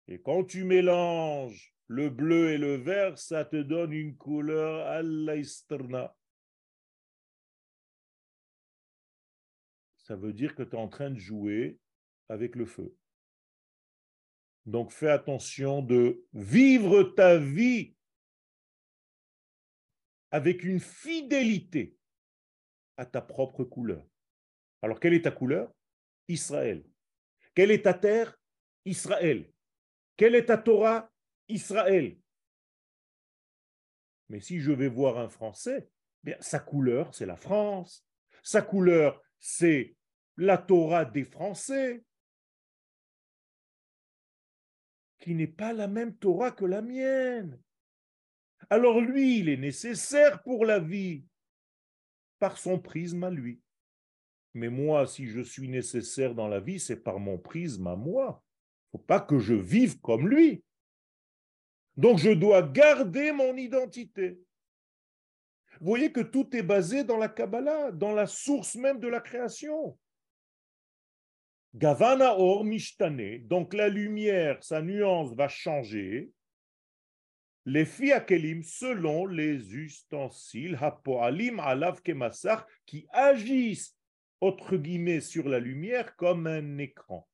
Et 0.07 0.19
quand 0.19 0.43
tu 0.43 0.63
mélanges 0.63 1.73
le 1.89 2.11
bleu 2.11 2.51
et 2.51 2.59
le 2.59 2.75
vert, 2.75 3.17
ça 3.17 3.43
te 3.43 3.55
donne 3.55 3.93
une 3.93 4.15
couleur 4.15 4.85
à 4.85 5.01
Ça 9.97 10.15
veut 10.15 10.33
dire 10.33 10.53
que 10.53 10.61
tu 10.61 10.75
es 10.75 10.79
en 10.79 10.87
train 10.87 11.09
de 11.09 11.17
jouer 11.17 11.79
avec 12.29 12.55
le 12.55 12.67
feu. 12.67 12.95
Donc 14.67 14.91
fais 14.91 15.09
attention 15.09 15.81
de 15.81 16.23
vivre 16.31 17.01
ta 17.01 17.39
vie 17.39 17.95
avec 20.29 20.63
une 20.63 20.79
fidélité 20.79 21.97
à 22.97 23.07
ta 23.07 23.21
propre 23.21 23.63
couleur. 23.63 24.05
Alors 24.83 24.99
quelle 24.99 25.15
est 25.15 25.23
ta 25.23 25.31
couleur? 25.31 25.73
Israël. 26.27 26.85
Quelle 27.55 27.71
est 27.71 27.81
ta 27.81 27.95
terre? 27.95 28.37
Israël. 28.85 29.51
Quelle 30.17 30.35
est 30.35 30.45
ta 30.45 30.57
Torah? 30.59 31.11
Israël. 31.49 32.17
Mais 34.29 34.39
si 34.39 34.59
je 34.59 34.71
vais 34.71 34.87
voir 34.87 35.17
un 35.17 35.29
Français, 35.29 35.89
bien, 36.23 36.37
sa 36.39 36.59
couleur, 36.59 37.13
c'est 37.13 37.25
la 37.25 37.35
France. 37.35 38.05
Sa 38.43 38.61
couleur, 38.61 39.21
c'est 39.39 39.95
la 40.37 40.57
Torah 40.57 41.05
des 41.05 41.25
Français 41.25 42.03
qui 45.19 45.35
n'est 45.35 45.47
pas 45.47 45.73
la 45.73 45.87
même 45.87 46.15
Torah 46.15 46.51
que 46.51 46.65
la 46.65 46.81
mienne. 46.81 47.59
Alors 48.69 49.01
lui, 49.01 49.39
il 49.39 49.49
est 49.49 49.57
nécessaire 49.57 50.41
pour 50.43 50.65
la 50.65 50.79
vie 50.79 51.25
par 52.37 52.57
son 52.57 52.79
prisme 52.79 53.23
à 53.23 53.29
lui. 53.29 53.61
Mais 54.53 54.69
moi, 54.69 55.07
si 55.07 55.27
je 55.27 55.41
suis 55.41 55.67
nécessaire 55.67 56.35
dans 56.35 56.47
la 56.47 56.59
vie, 56.59 56.79
c'est 56.79 57.03
par 57.03 57.19
mon 57.19 57.37
prisme 57.37 57.87
à 57.87 57.95
moi. 57.95 58.43
Il 58.93 58.97
ne 58.97 58.99
faut 58.99 59.05
pas 59.05 59.19
que 59.19 59.39
je 59.39 59.53
vive 59.53 59.99
comme 59.99 60.27
lui. 60.27 60.63
Donc 61.99 62.17
je 62.17 62.29
dois 62.29 62.61
garder 62.61 63.33
mon 63.33 63.57
identité. 63.57 64.39
Vous 65.81 65.87
voyez 65.87 66.13
que 66.13 66.21
tout 66.21 66.55
est 66.55 66.63
basé 66.63 67.03
dans 67.03 67.17
la 67.17 67.27
Kabbalah, 67.27 67.91
dans 67.91 68.13
la 68.13 68.25
source 68.25 68.75
même 68.75 69.01
de 69.01 69.09
la 69.09 69.19
création. 69.19 69.99
Gavana 71.75 72.39
or 72.39 72.63
donc 73.41 73.73
la 73.73 73.89
lumière, 73.89 74.63
sa 74.63 74.81
nuance 74.81 75.35
va 75.35 75.49
changer. 75.49 76.31
Les 77.65 77.85
fiakelim 77.85 78.63
selon 78.63 79.25
les 79.25 79.75
ustensiles, 79.75 80.77
hapoalim 80.79 81.59
alav 81.59 81.99
qui 82.85 83.07
agissent, 83.11 83.93
entre 84.39 84.77
guillemets, 84.77 85.19
sur 85.19 85.49
la 85.49 85.59
lumière 85.59 86.15
comme 86.15 86.47
un 86.47 86.77
écran. 86.77 87.28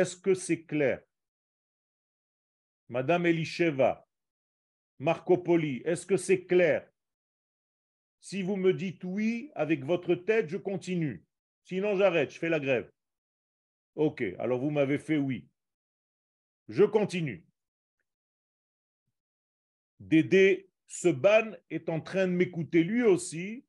Est-ce 0.00 0.16
que 0.16 0.32
c'est 0.32 0.64
clair? 0.64 1.02
Madame 2.88 3.26
Elisheva, 3.26 4.08
Marco 4.98 5.36
Poli, 5.36 5.82
est-ce 5.84 6.06
que 6.06 6.16
c'est 6.16 6.46
clair? 6.46 6.90
Si 8.18 8.42
vous 8.42 8.56
me 8.56 8.72
dites 8.72 9.04
oui 9.04 9.50
avec 9.54 9.84
votre 9.84 10.14
tête, 10.14 10.48
je 10.48 10.56
continue. 10.56 11.22
Sinon, 11.64 11.96
j'arrête, 11.96 12.30
je 12.30 12.38
fais 12.38 12.48
la 12.48 12.60
grève. 12.60 12.90
Ok, 13.94 14.22
alors 14.38 14.58
vous 14.58 14.70
m'avez 14.70 14.98
fait 14.98 15.18
oui. 15.18 15.46
Je 16.68 16.84
continue. 16.84 17.44
Dédé 19.98 20.70
Seban 20.86 21.52
est 21.68 21.90
en 21.90 22.00
train 22.00 22.26
de 22.26 22.32
m'écouter 22.32 22.84
lui 22.84 23.02
aussi 23.02 23.66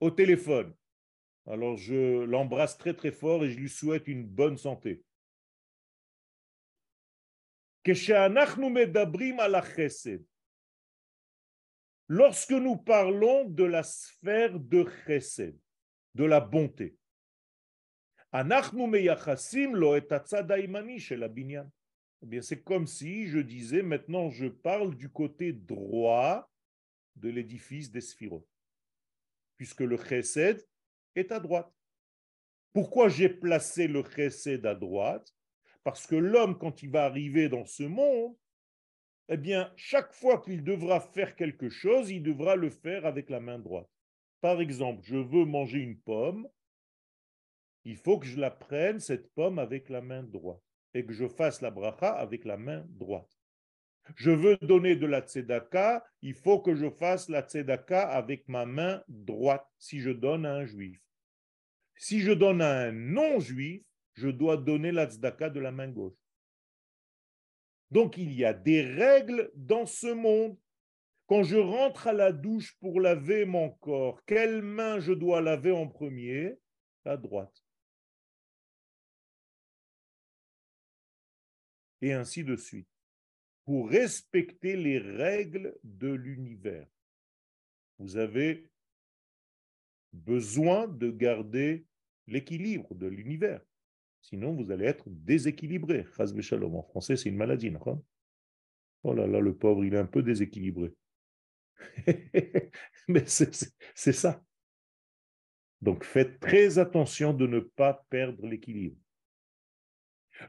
au 0.00 0.10
téléphone. 0.10 0.74
Alors 1.44 1.76
je 1.76 2.24
l'embrasse 2.24 2.78
très 2.78 2.94
très 2.94 3.12
fort 3.12 3.44
et 3.44 3.50
je 3.50 3.58
lui 3.58 3.68
souhaite 3.68 4.08
une 4.08 4.24
bonne 4.24 4.56
santé. 4.56 5.04
Lorsque 12.08 12.50
nous 12.50 12.76
parlons 12.76 13.44
de 13.44 13.64
la 13.64 13.82
sphère 13.82 14.58
de 14.58 14.84
chesed, 15.06 15.56
de 16.14 16.24
la 16.24 16.40
bonté, 16.40 16.96
eh 18.32 18.44
bien, 22.26 22.42
c'est 22.42 22.62
comme 22.62 22.86
si 22.86 23.26
je 23.26 23.38
disais 23.38 23.82
maintenant 23.82 24.30
je 24.30 24.46
parle 24.46 24.94
du 24.96 25.08
côté 25.08 25.52
droit 25.52 26.48
de 27.16 27.28
l'édifice 27.28 27.90
des 27.90 28.00
sphirotes, 28.00 28.46
puisque 29.56 29.80
le 29.80 29.96
chesed 29.96 30.64
est 31.14 31.32
à 31.32 31.40
droite. 31.40 31.72
Pourquoi 32.72 33.08
j'ai 33.08 33.28
placé 33.28 33.88
le 33.88 34.04
chesed 34.04 34.64
à 34.64 34.74
droite? 34.74 35.34
Parce 35.84 36.06
que 36.06 36.16
l'homme, 36.16 36.58
quand 36.58 36.82
il 36.82 36.90
va 36.90 37.04
arriver 37.04 37.48
dans 37.48 37.64
ce 37.64 37.84
monde, 37.84 38.36
eh 39.28 39.36
bien, 39.36 39.72
chaque 39.76 40.12
fois 40.12 40.40
qu'il 40.40 40.64
devra 40.64 41.00
faire 41.00 41.36
quelque 41.36 41.68
chose, 41.68 42.10
il 42.10 42.22
devra 42.22 42.56
le 42.56 42.68
faire 42.68 43.06
avec 43.06 43.30
la 43.30 43.40
main 43.40 43.58
droite. 43.58 43.88
Par 44.40 44.60
exemple, 44.60 45.02
je 45.04 45.16
veux 45.16 45.44
manger 45.44 45.78
une 45.78 45.98
pomme, 45.98 46.48
il 47.84 47.96
faut 47.96 48.18
que 48.18 48.26
je 48.26 48.38
la 48.38 48.50
prenne, 48.50 49.00
cette 49.00 49.32
pomme, 49.34 49.58
avec 49.58 49.88
la 49.88 50.00
main 50.00 50.22
droite, 50.22 50.62
et 50.94 51.04
que 51.06 51.12
je 51.12 51.28
fasse 51.28 51.62
la 51.62 51.70
bracha 51.70 52.10
avec 52.10 52.44
la 52.44 52.56
main 52.56 52.84
droite. 52.88 53.30
Je 54.16 54.30
veux 54.30 54.56
donner 54.58 54.96
de 54.96 55.06
la 55.06 55.20
tzedaka, 55.20 56.04
il 56.22 56.34
faut 56.34 56.60
que 56.60 56.74
je 56.74 56.90
fasse 56.90 57.28
la 57.28 57.42
tzedaka 57.42 58.08
avec 58.08 58.48
ma 58.48 58.66
main 58.66 59.02
droite, 59.08 59.66
si 59.78 60.00
je 60.00 60.10
donne 60.10 60.44
à 60.44 60.54
un 60.54 60.66
juif. 60.66 61.00
Si 61.96 62.20
je 62.20 62.32
donne 62.32 62.62
à 62.62 62.70
un 62.70 62.92
non-juif, 62.92 63.84
je 64.14 64.28
dois 64.28 64.56
donner 64.56 64.92
la 64.92 65.06
tzedaka 65.06 65.50
de 65.50 65.60
la 65.60 65.72
main 65.72 65.88
gauche. 65.88 66.18
Donc 67.90 68.16
il 68.16 68.32
y 68.32 68.44
a 68.44 68.54
des 68.54 68.82
règles 68.82 69.50
dans 69.54 69.86
ce 69.86 70.12
monde. 70.12 70.56
Quand 71.26 71.42
je 71.42 71.56
rentre 71.56 72.08
à 72.08 72.12
la 72.12 72.32
douche 72.32 72.76
pour 72.80 73.00
laver 73.00 73.44
mon 73.44 73.70
corps, 73.70 74.24
quelle 74.24 74.62
main 74.62 74.98
je 74.98 75.12
dois 75.12 75.40
laver 75.40 75.70
en 75.70 75.86
premier? 75.88 76.58
La 77.04 77.16
droite. 77.16 77.64
Et 82.02 82.12
ainsi 82.12 82.44
de 82.44 82.56
suite. 82.56 82.88
Pour 83.64 83.88
respecter 83.88 84.76
les 84.76 84.98
règles 84.98 85.78
de 85.84 86.08
l'univers, 86.08 86.88
vous 87.98 88.16
avez 88.16 88.68
besoin 90.12 90.88
de 90.88 91.10
garder 91.10 91.86
l'équilibre 92.26 92.94
de 92.94 93.06
l'univers. 93.06 93.60
Sinon, 94.22 94.54
vous 94.54 94.70
allez 94.70 94.86
être 94.86 95.04
déséquilibré. 95.08 96.06
En 96.18 96.82
français, 96.82 97.16
c'est 97.16 97.28
une 97.28 97.36
maladie. 97.36 97.72
Oh 99.02 99.14
là 99.14 99.26
là, 99.26 99.40
le 99.40 99.56
pauvre, 99.56 99.84
il 99.84 99.94
est 99.94 99.98
un 99.98 100.06
peu 100.06 100.22
déséquilibré. 100.22 100.92
Mais 103.08 103.24
c'est 103.26 104.12
ça. 104.12 104.42
Donc 105.80 106.04
faites 106.04 106.38
très 106.40 106.78
attention 106.78 107.32
de 107.32 107.46
ne 107.46 107.60
pas 107.60 108.04
perdre 108.10 108.46
l'équilibre. 108.46 108.96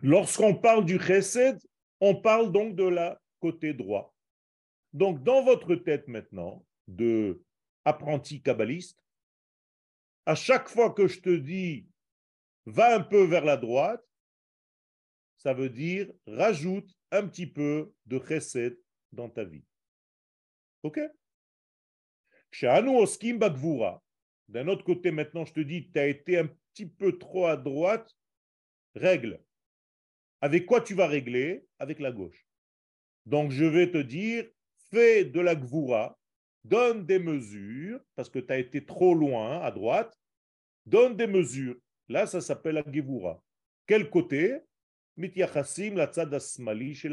Lorsqu'on 0.01 0.55
parle 0.55 0.85
du 0.85 0.99
chesed, 0.99 1.57
on 1.99 2.15
parle 2.15 2.51
donc 2.51 2.75
de 2.75 2.83
la 2.83 3.19
côté 3.39 3.73
droit. 3.73 4.13
Donc 4.93 5.23
dans 5.23 5.43
votre 5.43 5.75
tête 5.75 6.07
maintenant 6.07 6.65
de 6.87 7.41
apprenti 7.85 8.41
kabbaliste, 8.41 9.01
à 10.25 10.35
chaque 10.35 10.67
fois 10.67 10.91
que 10.91 11.07
je 11.07 11.21
te 11.21 11.29
dis 11.29 11.87
va 12.65 12.95
un 12.95 13.01
peu 13.01 13.23
vers 13.23 13.45
la 13.45 13.57
droite, 13.57 14.03
ça 15.37 15.53
veut 15.53 15.69
dire 15.69 16.11
rajoute 16.27 16.89
un 17.11 17.27
petit 17.27 17.47
peu 17.47 17.91
de 18.05 18.19
chesed 18.19 18.79
dans 19.11 19.29
ta 19.29 19.43
vie. 19.43 19.65
Ok? 20.83 20.99
D'un 24.47 24.67
autre 24.67 24.83
côté, 24.83 25.11
maintenant, 25.11 25.45
je 25.45 25.53
te 25.53 25.59
dis, 25.61 25.89
tu 25.91 25.99
as 25.99 26.07
été 26.07 26.37
un 26.37 26.47
petit 26.47 26.85
peu 26.85 27.17
trop 27.17 27.47
à 27.47 27.55
droite, 27.55 28.13
règle. 28.95 29.41
Avec 30.41 30.65
quoi 30.65 30.81
tu 30.81 30.93
vas 30.93 31.07
régler? 31.07 31.65
Avec 31.79 31.99
la 31.99 32.11
gauche. 32.11 32.45
Donc, 33.25 33.51
je 33.51 33.63
vais 33.65 33.91
te 33.91 33.99
dire, 33.99 34.45
fais 34.89 35.23
de 35.23 35.39
la 35.39 35.55
gvoura, 35.55 36.19
donne 36.63 37.05
des 37.05 37.19
mesures, 37.19 38.01
parce 38.15 38.29
que 38.29 38.39
tu 38.39 38.51
as 38.51 38.57
été 38.57 38.85
trop 38.85 39.13
loin 39.13 39.61
à 39.61 39.71
droite, 39.71 40.13
donne 40.85 41.15
des 41.15 41.27
mesures. 41.27 41.77
Là, 42.11 42.27
ça 42.27 42.41
s'appelle 42.41 42.75
la 42.75 42.83
Gevura. 42.91 43.41
Quel 43.87 44.09
côté? 44.09 44.59
La 45.17 45.27
chez. 46.93 47.09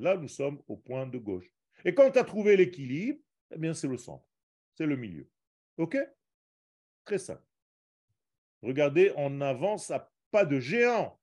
Là, 0.00 0.16
nous 0.16 0.28
sommes 0.28 0.62
au 0.66 0.76
point 0.76 1.06
de 1.06 1.18
gauche. 1.18 1.50
Et 1.84 1.94
quand 1.94 2.10
tu 2.10 2.18
as 2.18 2.24
trouvé 2.24 2.56
l'équilibre, 2.56 3.20
eh 3.54 3.58
bien, 3.58 3.74
c'est 3.74 3.88
le 3.88 3.98
centre. 3.98 4.24
C'est 4.74 4.86
le 4.86 4.96
milieu. 4.96 5.28
OK? 5.76 5.98
Très 7.04 7.18
simple. 7.18 7.42
Regardez, 8.62 9.12
on 9.16 9.40
avance 9.40 9.90
à 9.90 10.10
pas 10.30 10.44
de 10.44 10.58
géant. 10.58 11.18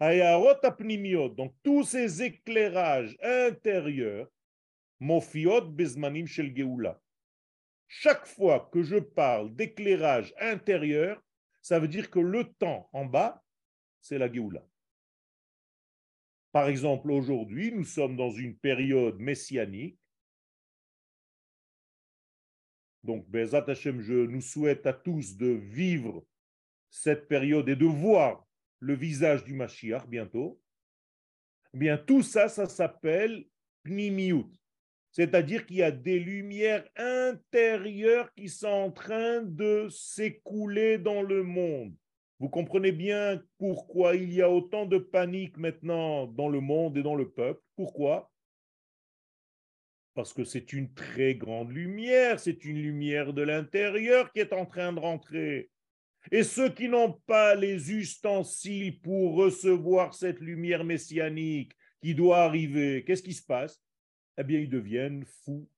Donc, 0.00 1.54
tous 1.62 1.84
ces 1.84 2.22
éclairages 2.22 3.16
intérieurs, 3.22 4.28
mofiot 5.00 5.62
bezmanim 5.62 6.26
shel 6.26 6.54
geoula. 6.54 7.00
Chaque 7.86 8.26
fois 8.26 8.68
que 8.72 8.82
je 8.82 8.96
parle 8.96 9.54
d'éclairage 9.54 10.34
intérieur, 10.40 11.22
ça 11.62 11.78
veut 11.78 11.88
dire 11.88 12.10
que 12.10 12.18
le 12.18 12.44
temps 12.44 12.88
en 12.92 13.04
bas, 13.04 13.42
c'est 14.00 14.18
la 14.18 14.32
Géoula. 14.32 14.66
Par 16.52 16.68
exemple, 16.68 17.10
aujourd'hui, 17.10 17.72
nous 17.72 17.84
sommes 17.84 18.16
dans 18.16 18.30
une 18.30 18.56
période 18.56 19.18
messianique. 19.18 19.98
Donc, 23.02 23.28
Bezat 23.28 23.66
je 23.74 24.26
nous 24.26 24.40
souhaite 24.40 24.86
à 24.86 24.92
tous 24.92 25.36
de 25.36 25.48
vivre 25.48 26.24
cette 26.90 27.28
période 27.28 27.68
et 27.68 27.76
de 27.76 27.86
voir 27.86 28.46
le 28.78 28.94
visage 28.94 29.44
du 29.44 29.54
Mashiach 29.54 30.06
bientôt. 30.06 30.60
Eh 31.72 31.78
bien, 31.78 31.98
tout 31.98 32.22
ça, 32.22 32.48
ça 32.48 32.66
s'appelle 32.66 33.46
Pnimiut. 33.82 34.48
C'est-à-dire 35.14 35.64
qu'il 35.64 35.76
y 35.76 35.82
a 35.84 35.92
des 35.92 36.18
lumières 36.18 36.84
intérieures 36.96 38.34
qui 38.34 38.48
sont 38.48 38.66
en 38.66 38.90
train 38.90 39.42
de 39.42 39.86
s'écouler 39.88 40.98
dans 40.98 41.22
le 41.22 41.44
monde. 41.44 41.94
Vous 42.40 42.48
comprenez 42.48 42.90
bien 42.90 43.40
pourquoi 43.58 44.16
il 44.16 44.32
y 44.32 44.42
a 44.42 44.50
autant 44.50 44.86
de 44.86 44.98
panique 44.98 45.56
maintenant 45.56 46.26
dans 46.26 46.48
le 46.48 46.58
monde 46.60 46.98
et 46.98 47.04
dans 47.04 47.14
le 47.14 47.30
peuple. 47.30 47.62
Pourquoi? 47.76 48.28
Parce 50.14 50.32
que 50.32 50.42
c'est 50.42 50.72
une 50.72 50.92
très 50.92 51.36
grande 51.36 51.70
lumière, 51.70 52.40
c'est 52.40 52.64
une 52.64 52.82
lumière 52.82 53.32
de 53.32 53.42
l'intérieur 53.42 54.32
qui 54.32 54.40
est 54.40 54.52
en 54.52 54.66
train 54.66 54.92
de 54.92 54.98
rentrer. 54.98 55.70
Et 56.32 56.42
ceux 56.42 56.70
qui 56.70 56.88
n'ont 56.88 57.20
pas 57.24 57.54
les 57.54 57.92
ustensiles 57.92 59.00
pour 59.00 59.36
recevoir 59.36 60.12
cette 60.12 60.40
lumière 60.40 60.82
messianique 60.82 61.70
qui 62.02 62.16
doit 62.16 62.38
arriver, 62.38 63.04
qu'est-ce 63.04 63.22
qui 63.22 63.32
se 63.32 63.46
passe? 63.46 63.83
Eh 64.38 64.44
bien, 64.44 64.60
ils 64.60 64.70
deviennent 64.70 65.24
fous, 65.24 65.68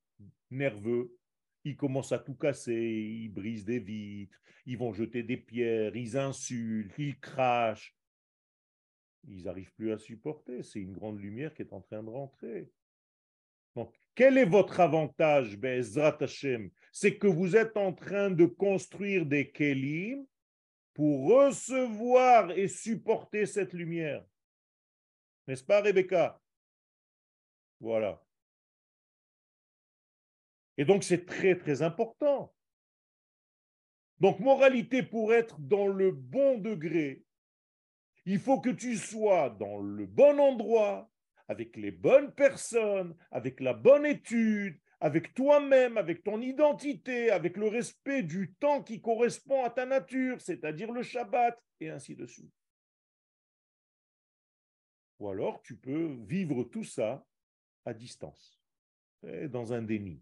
nerveux. 0.50 1.16
Ils 1.64 1.76
commencent 1.76 2.12
à 2.12 2.18
tout 2.18 2.34
casser, 2.34 2.74
ils 2.74 3.28
brisent 3.28 3.64
des 3.64 3.80
vitres, 3.80 4.40
ils 4.66 4.78
vont 4.78 4.92
jeter 4.92 5.22
des 5.22 5.36
pierres, 5.36 5.96
ils 5.96 6.16
insultent, 6.16 6.94
ils 6.96 7.18
crachent. 7.18 7.96
Ils 9.28 9.44
n'arrivent 9.44 9.72
plus 9.74 9.92
à 9.92 9.98
supporter. 9.98 10.62
C'est 10.62 10.78
une 10.78 10.92
grande 10.92 11.20
lumière 11.20 11.52
qui 11.52 11.62
est 11.62 11.72
en 11.72 11.80
train 11.80 12.02
de 12.02 12.09
rentrer. 12.09 12.70
Donc, 13.74 13.92
quel 14.14 14.38
est 14.38 14.46
votre 14.46 14.80
avantage, 14.80 15.59
Bezrat 15.59 16.16
Hashem? 16.20 16.70
C'est 16.92 17.18
que 17.18 17.26
vous 17.26 17.57
êtes 17.57 17.76
en 17.76 17.92
train 17.92 18.30
de 18.30 18.46
construire 18.46 19.26
des 19.26 19.50
kelim 19.50 20.24
pour 20.94 21.28
recevoir 21.28 22.52
et 22.52 22.68
supporter 22.68 23.44
cette 23.44 23.74
lumière. 23.74 24.24
N'est-ce 25.46 25.64
pas, 25.64 25.82
Rebecca? 25.82 26.40
Voilà. 27.78 28.26
Et 30.79 30.85
donc, 30.85 31.05
c'est 31.05 31.24
très, 31.24 31.57
très 31.57 31.83
important. 31.83 32.55
Donc, 34.18 34.41
moralité, 34.41 35.03
pour 35.03 35.35
être 35.35 35.59
dans 35.61 35.87
le 35.87 36.11
bon 36.11 36.59
degré, 36.59 37.24
il 38.24 38.39
faut 38.39 38.61
que 38.61 38.70
tu 38.70 38.97
sois 38.97 39.51
dans 39.51 39.79
le 39.79 40.07
bon 40.07 40.39
endroit, 40.41 41.11
avec 41.49 41.77
les 41.77 41.93
bonnes 41.93 42.33
personnes, 42.33 43.16
avec 43.31 43.61
la 43.61 43.72
bonne 43.72 44.05
étude, 44.05 44.79
avec 45.01 45.35
toi-même, 45.35 45.97
avec 45.97 46.24
ton 46.24 46.41
identité, 46.41 47.31
avec 47.31 47.57
le 47.57 47.68
respect 47.68 48.22
du 48.22 48.55
temps 48.55 48.83
qui 48.83 49.01
correspond 49.01 49.62
à 49.62 49.70
ta 49.70 49.87
nature, 49.87 50.41
c'est-à-dire 50.41 50.91
le 50.91 51.03
Shabbat, 51.03 51.62
et 51.81 51.91
ainsi 51.91 52.16
de 52.16 52.27
suite. 52.27 52.53
Ou 55.18 55.29
alors 55.29 55.62
tu 55.62 55.77
peux 55.77 56.16
vivre 56.27 56.64
tout 56.64 56.85
ça 56.85 57.24
à 57.85 57.95
distance, 57.95 58.61
dans 59.22 59.72
un 59.72 59.83
déni. 59.83 60.20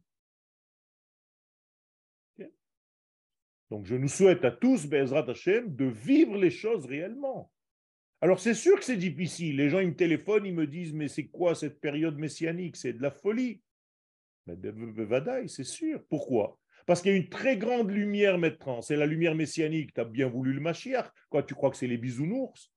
Donc 3.71 3.87
je 3.87 3.97
nous 3.97 4.09
souhaite 4.09 4.45
à 4.45 4.51
tous, 4.51 4.87
Bezrat 4.87 5.29
Hashem, 5.29 5.75
de 5.75 5.87
vivre 5.87 6.37
les 6.37 6.51
choses 6.51 6.87
réellement. 6.87 7.51
Alors 8.21 8.41
c'est 8.41 8.55
sûr 8.55 8.79
que 8.79 8.85
c'est 8.85 8.97
difficile. 8.97 9.57
Les 9.57 9.69
gens, 9.69 9.81
ils 9.81 9.89
me 9.89 9.97
téléphonent, 9.97 10.47
ils 10.47 10.55
me 10.55 10.67
disent, 10.67 10.93
mais 10.93 11.09
c'est 11.09 11.27
quoi 11.27 11.55
cette 11.55 11.81
période 11.81 12.19
messianique? 12.19 12.77
C'est 12.77 12.93
de 12.93 13.03
la 13.03 13.11
folie. 13.11 13.61
Mais 14.47 14.55
Vadaï, 15.05 15.49
c'est 15.49 15.65
sûr. 15.65 16.03
Pourquoi? 16.09 16.59
Parce 16.87 17.01
qu'il 17.01 17.13
y 17.13 17.15
a 17.15 17.19
une 17.19 17.31
très 17.31 17.57
grande 17.57 17.91
lumière 17.91 18.39
maintenant. 18.39 18.83
C'est 18.83 18.97
la 18.97 19.07
lumière 19.07 19.35
messianique. 19.35 19.95
Tu 19.95 20.01
as 20.01 20.05
bien 20.05 20.29
voulu 20.29 20.53
le 20.53 20.61
Mashiach. 20.61 21.11
Quoi, 21.31 21.43
tu 21.43 21.55
crois 21.55 21.71
que 21.71 21.77
c'est 21.77 21.87
les 21.87 21.97
bisounours? 21.97 22.71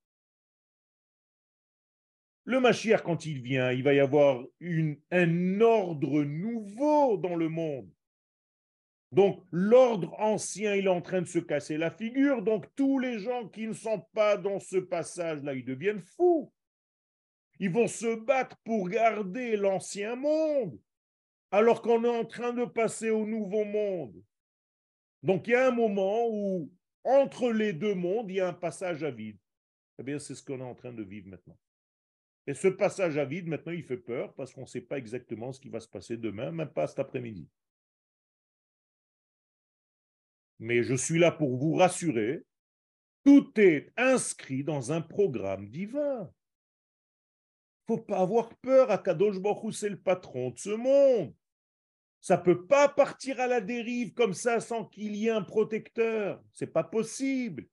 Le 2.45 2.61
Mashiach, 2.61 3.03
quand 3.03 3.25
il 3.25 3.41
vient, 3.41 3.73
il 3.73 3.83
va 3.83 3.93
y 3.93 3.99
avoir 3.99 4.41
un 5.11 5.61
ordre 5.61 6.23
nouveau 6.23 7.17
dans 7.17 7.35
le 7.35 7.49
monde. 7.49 7.91
Donc 9.11 9.43
l'ordre 9.51 10.13
ancien, 10.19 10.75
il 10.75 10.85
est 10.85 10.89
en 10.89 11.01
train 11.01 11.21
de 11.21 11.27
se 11.27 11.39
casser 11.39 11.77
la 11.77 11.91
figure. 11.91 12.41
Donc 12.41 12.65
tous 12.75 12.99
les 12.99 13.19
gens 13.19 13.47
qui 13.47 13.67
ne 13.67 13.73
sont 13.73 14.01
pas 14.13 14.37
dans 14.37 14.59
ce 14.59 14.77
passage-là, 14.77 15.53
ils 15.53 15.65
deviennent 15.65 16.01
fous. 16.01 16.51
Ils 17.59 17.71
vont 17.71 17.87
se 17.87 18.15
battre 18.15 18.57
pour 18.63 18.89
garder 18.89 19.57
l'ancien 19.57 20.15
monde, 20.15 20.79
alors 21.49 21.81
qu'on 21.81 22.03
est 22.03 22.19
en 22.19 22.25
train 22.25 22.53
de 22.53 22.65
passer 22.65 23.09
au 23.09 23.25
nouveau 23.25 23.63
monde. 23.63 24.21
Donc 25.23 25.47
il 25.47 25.51
y 25.51 25.55
a 25.55 25.67
un 25.67 25.71
moment 25.71 26.27
où, 26.29 26.71
entre 27.03 27.51
les 27.51 27.73
deux 27.73 27.95
mondes, 27.95 28.29
il 28.29 28.35
y 28.35 28.41
a 28.41 28.49
un 28.49 28.53
passage 28.53 29.03
à 29.03 29.09
vide. 29.09 29.39
Eh 29.99 30.03
bien, 30.03 30.19
c'est 30.19 30.35
ce 30.35 30.43
qu'on 30.43 30.59
est 30.59 30.63
en 30.63 30.75
train 30.75 30.93
de 30.93 31.01
vivre 31.01 31.29
maintenant. 31.29 31.57
Et 32.45 32.53
ce 32.53 32.67
passage 32.67 33.17
à 33.17 33.25
vide, 33.25 33.47
maintenant, 33.47 33.73
il 33.73 33.83
fait 33.83 33.97
peur 33.97 34.33
parce 34.35 34.53
qu'on 34.53 34.61
ne 34.61 34.67
sait 34.67 34.81
pas 34.81 34.97
exactement 34.97 35.51
ce 35.51 35.59
qui 35.59 35.69
va 35.69 35.79
se 35.79 35.87
passer 35.87 36.15
demain, 36.15 36.51
même 36.51 36.69
pas 36.69 36.85
cet 36.87 36.99
après-midi. 36.99 37.47
Mais 40.59 40.83
je 40.83 40.95
suis 40.95 41.19
là 41.19 41.31
pour 41.31 41.57
vous 41.57 41.73
rassurer, 41.73 42.43
tout 43.23 43.51
est 43.59 43.91
inscrit 43.97 44.63
dans 44.63 44.91
un 44.91 45.01
programme 45.01 45.69
divin. 45.69 46.31
Faut 47.87 47.97
pas 47.97 48.19
avoir 48.19 48.55
peur, 48.57 48.91
Akadosh 48.91 49.39
Baruch 49.39 49.73
c'est 49.73 49.89
le 49.89 49.99
patron 49.99 50.51
de 50.51 50.59
ce 50.59 50.69
monde. 50.69 51.33
Ça 52.21 52.37
ne 52.37 52.41
peut 52.41 52.65
pas 52.65 52.89
partir 52.89 53.39
à 53.39 53.47
la 53.47 53.61
dérive 53.61 54.13
comme 54.13 54.33
ça 54.33 54.59
sans 54.59 54.85
qu'il 54.85 55.15
y 55.15 55.27
ait 55.27 55.31
un 55.31 55.43
protecteur. 55.43 56.43
Ce 56.51 56.65
n'est 56.65 56.71
pas 56.71 56.83
possible. 56.83 57.67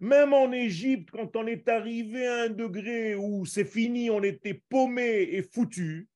Même 0.00 0.32
en 0.32 0.52
Égypte, 0.52 1.10
quand 1.10 1.36
on 1.36 1.46
est 1.46 1.68
arrivé 1.68 2.26
à 2.26 2.42
un 2.42 2.50
degré 2.50 3.14
où 3.16 3.44
c'est 3.44 3.64
fini, 3.64 4.10
on 4.10 4.22
était 4.22 4.62
paumé 4.68 5.28
et 5.32 5.42
foutu, 5.42 6.08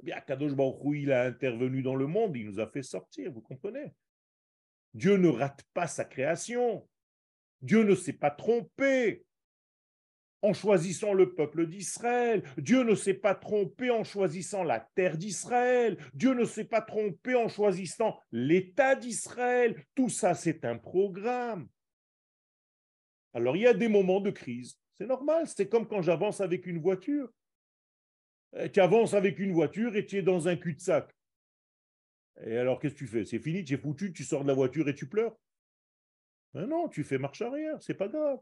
eh 0.00 0.04
bien, 0.04 0.20
Kadosh 0.20 0.54
Baruch 0.54 0.96
il 0.96 1.12
a 1.12 1.24
intervenu 1.24 1.82
dans 1.82 1.96
le 1.96 2.06
monde, 2.06 2.36
il 2.36 2.46
nous 2.46 2.60
a 2.60 2.68
fait 2.68 2.82
sortir, 2.82 3.32
vous 3.32 3.40
comprenez? 3.40 3.92
Dieu 4.94 5.16
ne 5.16 5.28
rate 5.28 5.62
pas 5.74 5.86
sa 5.86 6.04
création. 6.04 6.88
Dieu 7.60 7.82
ne 7.82 7.94
s'est 7.94 8.12
pas 8.12 8.30
trompé 8.30 9.24
en 10.42 10.52
choisissant 10.52 11.14
le 11.14 11.34
peuple 11.34 11.66
d'Israël. 11.66 12.42
Dieu 12.58 12.82
ne 12.82 12.94
s'est 12.94 13.14
pas 13.14 13.34
trompé 13.34 13.90
en 13.90 14.04
choisissant 14.04 14.62
la 14.62 14.80
terre 14.94 15.16
d'Israël. 15.16 15.96
Dieu 16.12 16.34
ne 16.34 16.44
s'est 16.44 16.66
pas 16.66 16.82
trompé 16.82 17.34
en 17.34 17.48
choisissant 17.48 18.20
l'État 18.30 18.94
d'Israël. 18.94 19.82
Tout 19.94 20.10
ça, 20.10 20.34
c'est 20.34 20.64
un 20.64 20.76
programme. 20.76 21.66
Alors, 23.32 23.56
il 23.56 23.62
y 23.62 23.66
a 23.66 23.74
des 23.74 23.88
moments 23.88 24.20
de 24.20 24.30
crise. 24.30 24.78
C'est 24.98 25.06
normal. 25.06 25.48
C'est 25.48 25.68
comme 25.68 25.88
quand 25.88 26.02
j'avance 26.02 26.40
avec 26.40 26.66
une 26.66 26.80
voiture. 26.80 27.30
Eh, 28.56 28.70
tu 28.70 28.80
avances 28.80 29.14
avec 29.14 29.38
une 29.38 29.52
voiture 29.52 29.96
et 29.96 30.06
tu 30.06 30.18
es 30.18 30.22
dans 30.22 30.46
un 30.46 30.56
cul-de-sac. 30.56 31.10
Et 32.42 32.56
alors, 32.56 32.80
qu'est-ce 32.80 32.94
que 32.94 32.98
tu 32.98 33.06
fais? 33.06 33.24
C'est 33.24 33.38
fini, 33.38 33.64
tu 33.64 33.74
es 33.74 33.78
foutu, 33.78 34.12
tu 34.12 34.24
sors 34.24 34.42
de 34.42 34.48
la 34.48 34.54
voiture 34.54 34.88
et 34.88 34.94
tu 34.94 35.08
pleures? 35.08 35.36
Mais 36.54 36.66
non, 36.66 36.88
tu 36.88 37.04
fais 37.04 37.18
marche 37.18 37.42
arrière, 37.42 37.80
c'est 37.80 37.94
pas 37.94 38.08
grave. 38.08 38.38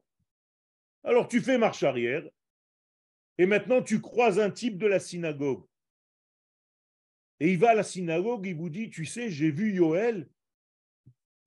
Alors, 1.05 1.29
tu 1.29 1.41
fais 1.41 1.59
marche 1.59 1.83
arrière, 1.83 2.29
et 3.39 3.47
maintenant 3.47 3.83
tu 3.83 4.01
croises 4.01 4.39
un 4.39 4.51
type 4.51 4.79
de 4.79 4.87
la 4.87 5.01
synagogue. 5.01 5.67
Et 7.41 7.53
il 7.53 7.59
va 7.59 7.71
à 7.71 7.75
la 7.75 7.83
synagogue, 7.83 8.47
il 8.47 8.55
vous 8.55 8.71
dit, 8.71 8.89
tu 8.89 9.05
sais, 9.05 9.31
j'ai 9.31 9.51
vu 9.51 9.73
Yoel, 9.73 10.29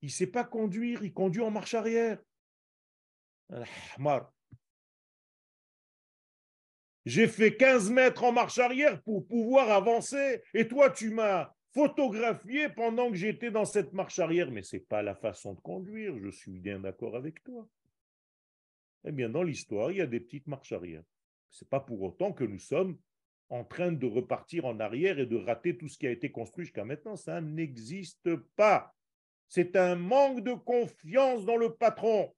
il 0.02 0.06
ne 0.06 0.10
sait 0.10 0.26
pas 0.26 0.44
conduire, 0.44 1.02
il 1.02 1.12
conduit 1.12 1.42
en 1.42 1.50
marche 1.50 1.74
arrière. 1.74 2.18
J'ai 7.06 7.28
fait 7.28 7.56
15 7.56 7.90
mètres 7.90 8.24
en 8.24 8.32
marche 8.32 8.58
arrière 8.58 9.00
pour 9.02 9.26
pouvoir 9.26 9.70
avancer. 9.70 10.42
Et 10.52 10.68
toi, 10.68 10.90
tu 10.90 11.10
m'as 11.10 11.55
photographié 11.76 12.70
pendant 12.70 13.10
que 13.10 13.16
j'étais 13.16 13.50
dans 13.50 13.66
cette 13.66 13.92
marche 13.92 14.18
arrière. 14.18 14.50
Mais 14.50 14.62
ce 14.62 14.76
n'est 14.76 14.82
pas 14.82 15.02
la 15.02 15.14
façon 15.14 15.52
de 15.52 15.60
conduire. 15.60 16.18
Je 16.18 16.30
suis 16.30 16.58
bien 16.58 16.80
d'accord 16.80 17.16
avec 17.16 17.44
toi. 17.44 17.68
Eh 19.04 19.12
bien, 19.12 19.28
dans 19.28 19.42
l'histoire, 19.42 19.92
il 19.92 19.98
y 19.98 20.00
a 20.00 20.06
des 20.06 20.20
petites 20.20 20.46
marches 20.46 20.72
arrière. 20.72 21.02
Ce 21.50 21.64
n'est 21.64 21.68
pas 21.68 21.80
pour 21.80 22.00
autant 22.02 22.32
que 22.32 22.44
nous 22.44 22.58
sommes 22.58 22.98
en 23.50 23.62
train 23.62 23.92
de 23.92 24.06
repartir 24.06 24.64
en 24.64 24.80
arrière 24.80 25.18
et 25.18 25.26
de 25.26 25.36
rater 25.36 25.76
tout 25.76 25.86
ce 25.86 25.98
qui 25.98 26.06
a 26.06 26.10
été 26.10 26.30
construit 26.32 26.64
jusqu'à 26.64 26.84
maintenant. 26.84 27.14
Ça 27.14 27.42
n'existe 27.42 28.34
pas. 28.56 28.94
C'est 29.48 29.76
un 29.76 29.96
manque 29.96 30.40
de 30.40 30.54
confiance 30.54 31.44
dans 31.44 31.56
le 31.58 31.74
patron. 31.74 32.34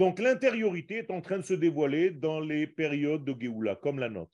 Donc 0.00 0.18
l'intériorité 0.18 0.94
est 0.94 1.10
en 1.10 1.20
train 1.20 1.36
de 1.36 1.42
se 1.42 1.52
dévoiler 1.52 2.10
dans 2.10 2.40
les 2.40 2.66
périodes 2.66 3.22
de 3.22 3.38
Géoula, 3.38 3.76
comme 3.76 3.98
la 3.98 4.08
nôtre. 4.08 4.32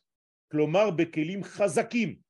Klomar 0.49 0.93
bekelim 0.93 1.43
chazakim. 1.43 2.21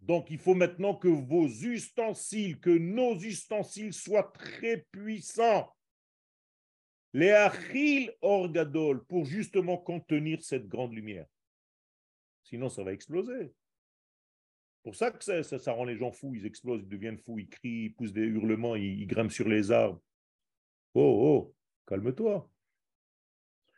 Donc 0.00 0.28
il 0.28 0.38
faut 0.38 0.56
maintenant 0.56 0.96
que 0.96 1.06
vos 1.06 1.46
ustensiles, 1.46 2.58
que 2.58 2.76
nos 2.76 3.14
ustensiles 3.14 3.92
soient 3.92 4.32
très 4.32 4.84
puissants. 4.90 5.72
Les 7.12 7.30
achil 7.30 8.12
orgadol, 8.22 9.04
pour 9.04 9.24
justement 9.24 9.76
contenir 9.76 10.42
cette 10.42 10.66
grande 10.66 10.94
lumière. 10.94 11.26
Sinon, 12.42 12.68
ça 12.68 12.82
va 12.82 12.92
exploser. 12.92 13.52
Pour 14.82 14.96
ça 14.96 15.12
que 15.12 15.22
ça, 15.22 15.44
ça, 15.44 15.72
rend 15.72 15.84
les 15.84 15.96
gens 15.96 16.10
fous, 16.10 16.34
ils 16.34 16.44
explosent, 16.44 16.82
ils 16.82 16.88
deviennent 16.88 17.18
fous, 17.18 17.38
ils 17.38 17.48
crient, 17.48 17.84
ils 17.84 17.94
poussent 17.94 18.12
des 18.12 18.22
hurlements, 18.22 18.74
ils, 18.74 19.00
ils 19.00 19.06
grimpent 19.06 19.30
sur 19.30 19.48
les 19.48 19.70
arbres. 19.70 20.02
Oh, 20.94 21.00
oh, 21.24 21.54
calme-toi. 21.86 22.48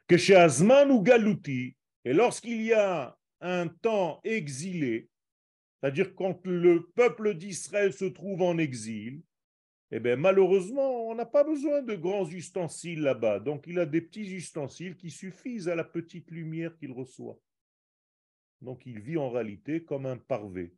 Que 0.06 0.16
chez 0.16 0.36
Azman 0.36 0.90
ou 0.90 1.02
Galouti, 1.02 1.76
et 2.04 2.12
lorsqu'il 2.12 2.62
y 2.62 2.72
a 2.72 3.18
un 3.40 3.68
temps 3.68 4.20
exilé, 4.24 5.08
c'est-à-dire 5.80 6.14
quand 6.14 6.46
le 6.46 6.86
peuple 6.94 7.34
d'Israël 7.34 7.92
se 7.92 8.04
trouve 8.04 8.42
en 8.42 8.58
exil, 8.58 9.22
eh 9.90 10.00
bien, 10.00 10.16
malheureusement, 10.16 11.08
on 11.08 11.14
n'a 11.14 11.26
pas 11.26 11.44
besoin 11.44 11.82
de 11.82 11.94
grands 11.94 12.28
ustensiles 12.28 13.02
là-bas. 13.02 13.38
Donc, 13.38 13.66
il 13.66 13.78
a 13.78 13.86
des 13.86 14.00
petits 14.00 14.34
ustensiles 14.34 14.96
qui 14.96 15.10
suffisent 15.10 15.68
à 15.68 15.76
la 15.76 15.84
petite 15.84 16.30
lumière 16.30 16.76
qu'il 16.76 16.90
reçoit. 16.90 17.38
Donc, 18.60 18.86
il 18.86 18.98
vit 18.98 19.18
en 19.18 19.30
réalité 19.30 19.84
comme 19.84 20.06
un 20.06 20.16
parvé. 20.16 20.74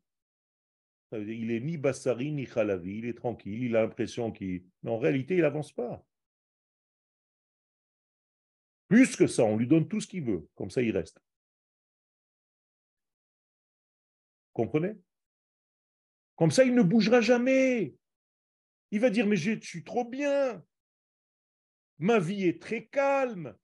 Il 1.12 1.50
est 1.50 1.60
ni 1.60 1.78
bassari 1.78 2.32
ni 2.32 2.46
khalavi, 2.46 2.98
il 2.98 3.06
est 3.06 3.16
tranquille, 3.16 3.62
il 3.62 3.76
a 3.76 3.82
l'impression 3.82 4.32
qu'il. 4.32 4.64
Mais 4.82 4.90
en 4.90 4.98
réalité, 4.98 5.36
il 5.36 5.42
n'avance 5.42 5.72
pas. 5.72 6.04
Plus 8.88 9.16
que 9.16 9.26
ça, 9.26 9.44
on 9.44 9.56
lui 9.56 9.66
donne 9.66 9.88
tout 9.88 10.00
ce 10.00 10.06
qu'il 10.06 10.24
veut, 10.24 10.48
comme 10.54 10.70
ça 10.70 10.82
il 10.82 10.96
reste. 10.96 11.20
Comprenez? 14.52 14.96
Comme 16.36 16.50
ça, 16.50 16.64
il 16.64 16.74
ne 16.74 16.82
bougera 16.82 17.20
jamais. 17.20 17.94
Il 18.90 19.00
va 19.00 19.10
dire, 19.10 19.26
mais 19.26 19.36
je 19.36 19.58
suis 19.60 19.84
trop 19.84 20.04
bien. 20.04 20.64
Ma 21.98 22.18
vie 22.18 22.44
est 22.44 22.60
très 22.60 22.86
calme. 22.86 23.56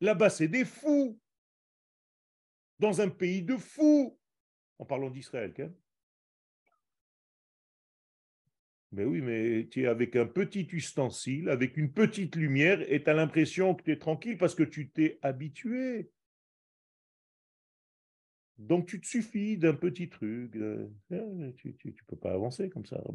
Là-bas, 0.00 0.30
c'est 0.30 0.48
des 0.48 0.64
fous. 0.64 1.20
Dans 2.78 3.00
un 3.00 3.08
pays 3.08 3.42
de 3.42 3.56
fous. 3.56 4.18
En 4.78 4.84
parlant 4.84 5.10
d'Israël, 5.10 5.52
quand 5.54 5.70
Mais 8.92 9.04
oui, 9.04 9.22
mais 9.22 9.68
tu 9.70 9.82
es 9.82 9.86
avec 9.86 10.16
un 10.16 10.26
petit 10.26 10.68
ustensile, 10.70 11.48
avec 11.48 11.78
une 11.78 11.90
petite 11.90 12.36
lumière, 12.36 12.80
et 12.92 13.02
tu 13.02 13.08
as 13.08 13.14
l'impression 13.14 13.74
que 13.74 13.82
tu 13.82 13.92
es 13.92 13.98
tranquille 13.98 14.36
parce 14.36 14.54
que 14.54 14.62
tu 14.62 14.90
t'es 14.90 15.18
habitué. 15.22 16.10
Donc 18.58 18.86
tu 18.86 19.00
te 19.00 19.06
suffis 19.06 19.56
d'un 19.56 19.72
petit 19.74 20.10
truc. 20.10 20.54
Euh, 20.56 20.88
hein, 21.10 21.52
tu 21.56 21.74
ne 21.84 21.92
peux 22.06 22.16
pas 22.16 22.32
avancer 22.32 22.68
comme 22.68 22.84
ça, 22.84 22.96
à 22.96 23.12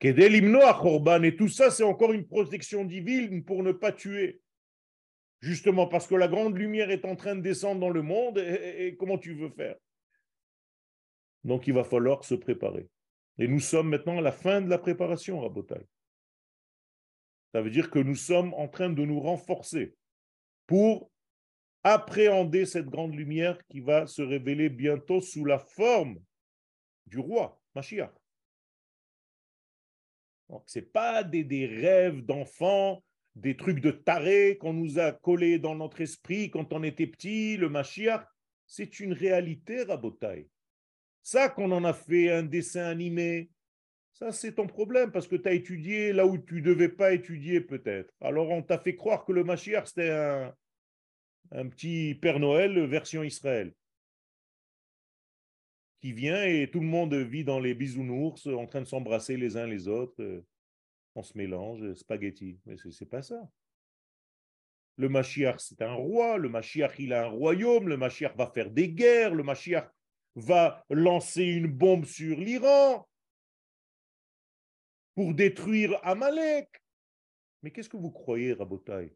Et 0.00 1.36
tout 1.36 1.48
ça, 1.48 1.70
c'est 1.70 1.84
encore 1.84 2.12
une 2.14 2.26
protection 2.26 2.86
divine 2.86 3.44
pour 3.44 3.62
ne 3.62 3.72
pas 3.72 3.92
tuer. 3.92 4.40
Justement 5.40 5.86
parce 5.86 6.06
que 6.06 6.14
la 6.14 6.28
grande 6.28 6.56
lumière 6.56 6.90
est 6.90 7.04
en 7.04 7.16
train 7.16 7.36
de 7.36 7.42
descendre 7.42 7.80
dans 7.80 7.90
le 7.90 8.02
monde, 8.02 8.38
et 8.38 8.96
comment 8.98 9.18
tu 9.18 9.34
veux 9.34 9.50
faire? 9.50 9.76
Donc 11.44 11.66
il 11.66 11.74
va 11.74 11.84
falloir 11.84 12.24
se 12.24 12.34
préparer. 12.34 12.88
Et 13.42 13.48
nous 13.48 13.58
sommes 13.58 13.88
maintenant 13.88 14.18
à 14.18 14.20
la 14.20 14.30
fin 14.30 14.60
de 14.60 14.70
la 14.70 14.78
préparation, 14.78 15.40
Rabotai. 15.40 15.84
Ça 17.52 17.60
veut 17.60 17.70
dire 17.70 17.90
que 17.90 17.98
nous 17.98 18.14
sommes 18.14 18.54
en 18.54 18.68
train 18.68 18.88
de 18.88 19.04
nous 19.04 19.18
renforcer 19.18 19.96
pour 20.68 21.10
appréhender 21.82 22.66
cette 22.66 22.86
grande 22.86 23.16
lumière 23.16 23.58
qui 23.66 23.80
va 23.80 24.06
se 24.06 24.22
révéler 24.22 24.68
bientôt 24.68 25.20
sous 25.20 25.44
la 25.44 25.58
forme 25.58 26.22
du 27.06 27.18
roi, 27.18 27.60
Mashiach. 27.74 28.12
ce 30.66 30.78
n'est 30.78 30.84
pas 30.84 31.24
des, 31.24 31.66
rêves 31.66 32.24
d'enfants, 32.24 33.02
des 33.34 33.56
trucs 33.56 33.80
de 33.80 33.90
tarés 33.90 34.56
qu'on 34.56 34.72
nous 34.72 35.00
a 35.00 35.10
collés 35.10 35.58
dans 35.58 35.74
notre 35.74 36.00
esprit 36.00 36.48
quand 36.48 36.72
on 36.72 36.84
était 36.84 37.08
petit, 37.08 37.56
le 37.56 37.68
Mashiach. 37.68 38.24
C'est 38.68 39.00
une 39.00 39.12
réalité, 39.12 39.82
Rabotai. 39.82 40.48
Ça 41.22 41.48
qu'on 41.48 41.70
en 41.70 41.84
a 41.84 41.92
fait 41.92 42.30
un 42.30 42.42
dessin 42.42 42.84
animé, 42.84 43.50
ça 44.12 44.32
c'est 44.32 44.54
ton 44.54 44.66
problème 44.66 45.12
parce 45.12 45.28
que 45.28 45.36
tu 45.36 45.48
as 45.48 45.52
étudié 45.52 46.12
là 46.12 46.26
où 46.26 46.36
tu 46.38 46.56
ne 46.56 46.60
devais 46.62 46.88
pas 46.88 47.12
étudier 47.12 47.60
peut-être. 47.60 48.12
Alors 48.20 48.50
on 48.50 48.62
t'a 48.62 48.78
fait 48.78 48.96
croire 48.96 49.24
que 49.24 49.32
le 49.32 49.44
Mashiach 49.44 49.86
c'était 49.86 50.10
un, 50.10 51.68
petit 51.68 52.14
Père 52.20 52.40
Noël 52.40 52.86
version 52.86 53.22
Israël 53.22 53.72
qui 56.00 56.12
vient 56.12 56.44
et 56.44 56.68
tout 56.70 56.80
le 56.80 56.86
monde 56.86 57.14
vit 57.14 57.44
dans 57.44 57.60
les 57.60 57.74
bisounours 57.74 58.48
en 58.48 58.66
train 58.66 58.80
de 58.80 58.86
s'embrasser 58.86 59.36
les 59.36 59.56
uns 59.56 59.68
les 59.68 59.86
autres. 59.86 60.20
Euh, 60.20 60.44
on 61.14 61.22
se 61.22 61.36
mélange, 61.38 61.94
spaghetti. 61.94 62.58
Mais 62.66 62.76
ce 62.76 62.88
n'est 62.88 63.08
pas 63.08 63.22
ça. 63.22 63.48
Le 64.96 65.08
Mashiach, 65.08 65.60
c'est 65.60 65.82
un 65.82 65.94
roi. 65.94 66.38
Le 66.38 66.48
Mashiach, 66.48 66.98
il 66.98 67.12
a 67.12 67.24
un 67.24 67.28
royaume. 67.28 67.88
Le 67.88 67.96
Mashiach 67.96 68.36
va 68.36 68.46
faire 68.46 68.70
des 68.70 68.88
guerres. 68.88 69.34
Le 69.34 69.42
Mashiach, 69.42 69.88
va 70.34 70.84
lancer 70.90 71.44
une 71.44 71.66
bombe 71.66 72.04
sur 72.04 72.38
l'Iran 72.38 73.08
pour 75.14 75.34
détruire 75.34 75.98
Amalek. 76.02 76.68
Mais 77.62 77.70
qu'est-ce 77.70 77.88
que 77.88 77.96
vous 77.96 78.10
croyez, 78.10 78.52
Rabotai? 78.54 79.14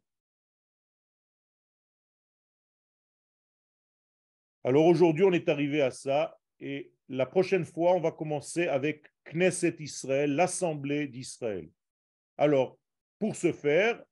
Alors 4.63 4.85
aujourd'hui, 4.85 5.23
on 5.23 5.31
est 5.31 5.49
arrivé 5.49 5.81
à 5.81 5.91
ça 5.91 6.37
et 6.59 6.91
la 7.09 7.25
prochaine 7.25 7.65
fois, 7.65 7.93
on 7.93 8.01
va 8.01 8.11
commencer 8.11 8.67
avec 8.67 9.05
Knesset 9.25 9.77
Israël, 9.79 10.35
l'Assemblée 10.35 11.07
d'Israël. 11.07 11.69
Alors, 12.37 12.77
pour 13.17 13.35
ce 13.35 13.53
faire, 13.53 14.03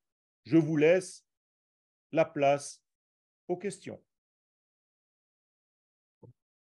je 0.46 0.58
vous 0.58 0.78
laisse 0.78 1.26
la 2.12 2.26
place 2.26 2.82
aux 3.48 3.58
questions. 3.58 4.02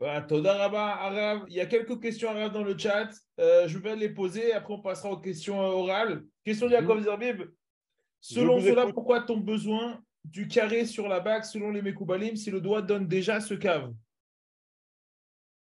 Il 0.01 1.45
y 1.49 1.59
a 1.59 1.65
quelques 1.65 2.01
questions 2.01 2.29
Arav 2.29 2.53
dans 2.53 2.63
le 2.63 2.77
chat. 2.77 3.09
Euh, 3.39 3.67
je 3.67 3.77
vais 3.77 3.95
les 3.97 4.09
poser. 4.09 4.53
Après, 4.53 4.73
on 4.73 4.81
passera 4.81 5.11
aux 5.11 5.19
questions 5.19 5.61
euh, 5.61 5.65
orales. 5.65 6.23
Question 6.43 6.67
de 6.67 6.71
Yaakov 6.71 7.03
Zerbib. 7.03 7.43
Selon 8.21 8.61
cela, 8.61 8.87
pourquoi 8.87 9.21
ton 9.21 9.37
besoin 9.37 10.01
du 10.23 10.47
carré 10.47 10.85
sur 10.85 11.07
la 11.07 11.19
bague 11.19 11.43
selon 11.43 11.71
les 11.71 11.81
Mekoubalim 11.81 12.35
si 12.35 12.49
le 12.49 12.61
doigt 12.61 12.81
donne 12.81 13.07
déjà 13.07 13.41
ce 13.41 13.53
cave? 13.53 13.93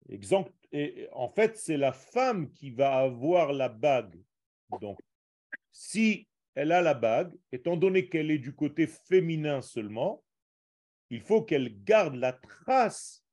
Exemple. 0.10 0.52
Et 0.72 1.08
en 1.14 1.30
fait, 1.30 1.58
c'est 1.58 1.78
la 1.78 1.94
femme 1.94 2.52
qui 2.52 2.72
va 2.72 2.98
avoir 2.98 3.54
la 3.54 3.70
bague. 3.70 4.22
Donc, 4.82 5.00
si 5.72 6.28
elle 6.56 6.74
a 6.74 6.82
la 6.82 6.94
bague, 6.94 7.34
étant 7.54 7.78
donné 7.78 8.10
qu'elle 8.10 8.32
est 8.32 8.40
du 8.40 8.54
côté 8.54 8.88
féminin 8.88 9.62
seulement, 9.62 10.24
il 11.10 11.22
faut 11.22 11.42
qu'elle 11.42 11.84
garde 11.84 12.16
la 12.16 12.34
trace 12.34 13.25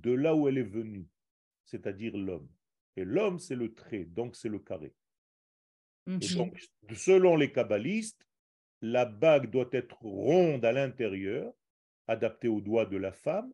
de 0.00 0.12
là 0.12 0.34
où 0.34 0.48
elle 0.48 0.58
est 0.58 0.62
venue, 0.62 1.06
c'est-à-dire 1.64 2.16
l'homme. 2.16 2.48
Et 2.96 3.04
l'homme, 3.04 3.38
c'est 3.38 3.54
le 3.54 3.74
trait, 3.74 4.04
donc 4.04 4.36
c'est 4.36 4.48
le 4.48 4.58
carré. 4.58 4.94
donc, 6.06 6.58
selon 6.94 7.36
les 7.36 7.52
kabbalistes, 7.52 8.26
la 8.80 9.04
bague 9.04 9.50
doit 9.50 9.68
être 9.72 10.00
ronde 10.00 10.64
à 10.64 10.72
l'intérieur, 10.72 11.52
adaptée 12.06 12.48
au 12.48 12.60
doigt 12.60 12.86
de 12.86 12.96
la 12.96 13.12
femme, 13.12 13.52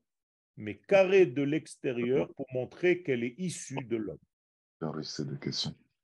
mais 0.56 0.78
carrée 0.78 1.26
de 1.26 1.42
l'extérieur 1.42 2.32
pour 2.34 2.46
montrer 2.52 3.02
qu'elle 3.02 3.24
est 3.24 3.34
issue 3.38 3.84
de 3.84 3.96
l'homme. 3.96 4.18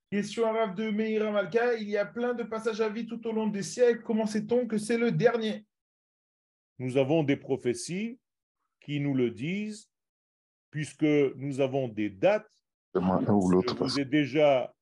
Question 0.09 0.45
arabe 0.45 0.75
de 0.75 0.89
Meira 0.89 1.31
Malka. 1.31 1.75
Il 1.75 1.89
y 1.89 1.97
a 1.97 2.05
plein 2.05 2.33
de 2.33 2.43
passages 2.43 2.81
à 2.81 2.89
vie 2.89 3.05
tout 3.05 3.25
au 3.27 3.31
long 3.31 3.47
des 3.47 3.63
siècles. 3.63 4.03
Comment 4.03 4.25
sait-on 4.25 4.67
que 4.67 4.77
c'est 4.77 4.97
le 4.97 5.11
dernier? 5.11 5.65
Nous 6.79 6.97
avons 6.97 7.23
des 7.23 7.37
prophéties 7.37 8.19
qui 8.81 8.99
nous 8.99 9.13
le 9.13 9.31
disent 9.31 9.90
puisque 10.71 11.03
nous 11.03 11.59
avons 11.59 11.87
des 11.87 12.09
dates. 12.09 12.49
Je 12.95 12.99
vous 12.99 13.99
ai 13.99 14.05
déjà 14.05 14.73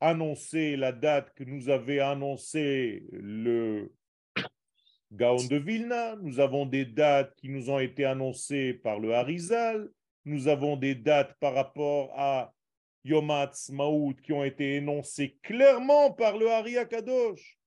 annoncé 0.00 0.76
la 0.76 0.92
date 0.92 1.32
que 1.34 1.44
nous 1.44 1.70
avait 1.70 2.00
annoncé 2.00 3.04
le 3.12 3.92
Gaon 5.12 5.46
de 5.48 5.56
Vilna, 5.56 6.16
nous 6.16 6.40
avons 6.40 6.66
des 6.66 6.84
dates 6.84 7.34
qui 7.36 7.48
nous 7.48 7.70
ont 7.70 7.78
été 7.78 8.04
annoncées 8.04 8.74
par 8.74 8.98
le 8.98 9.14
Harizal, 9.14 9.88
nous 10.24 10.48
avons 10.48 10.76
des 10.76 10.94
dates 10.94 11.34
par 11.38 11.54
rapport 11.54 12.12
à 12.18 12.52
Yom 13.04 13.30
Maoud 13.70 14.20
qui 14.20 14.32
ont 14.32 14.44
été 14.44 14.76
énoncées 14.76 15.38
clairement 15.42 16.12
par 16.12 16.36
le 16.36 16.50
Hari 16.50 16.76
Kadosh 16.88 17.58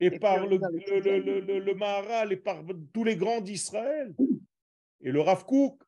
et, 0.00 0.18
par 0.18 0.46
le, 0.46 0.58
le, 0.58 1.58
le, 1.60 1.74
Maharal 1.74 2.32
et 2.32 2.36
par 2.36 2.62
tous 2.92 3.04
les 3.04 3.16
grands 3.16 3.40
d'Israël 3.40 4.14
et 5.00 5.12
le 5.12 5.20
Rav 5.20 5.44
Kook 5.44 5.82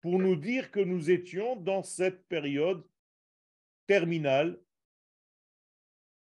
pour 0.00 0.18
nous 0.18 0.36
dire 0.36 0.70
que 0.70 0.80
nous 0.80 1.10
étions 1.10 1.56
dans 1.56 1.82
cette 1.82 2.26
période 2.26 2.84
terminale, 3.86 4.58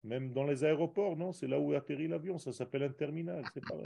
même 0.03 0.33
dans 0.33 0.43
les 0.43 0.63
aéroports, 0.63 1.17
non 1.17 1.33
C'est 1.33 1.47
là 1.47 1.59
où 1.59 1.73
atterrit 1.73 2.07
l'avion, 2.07 2.37
ça 2.37 2.51
s'appelle 2.51 2.83
un 2.83 2.91
terminal, 2.91 3.43
c'est 3.53 3.65
pareil. 3.65 3.85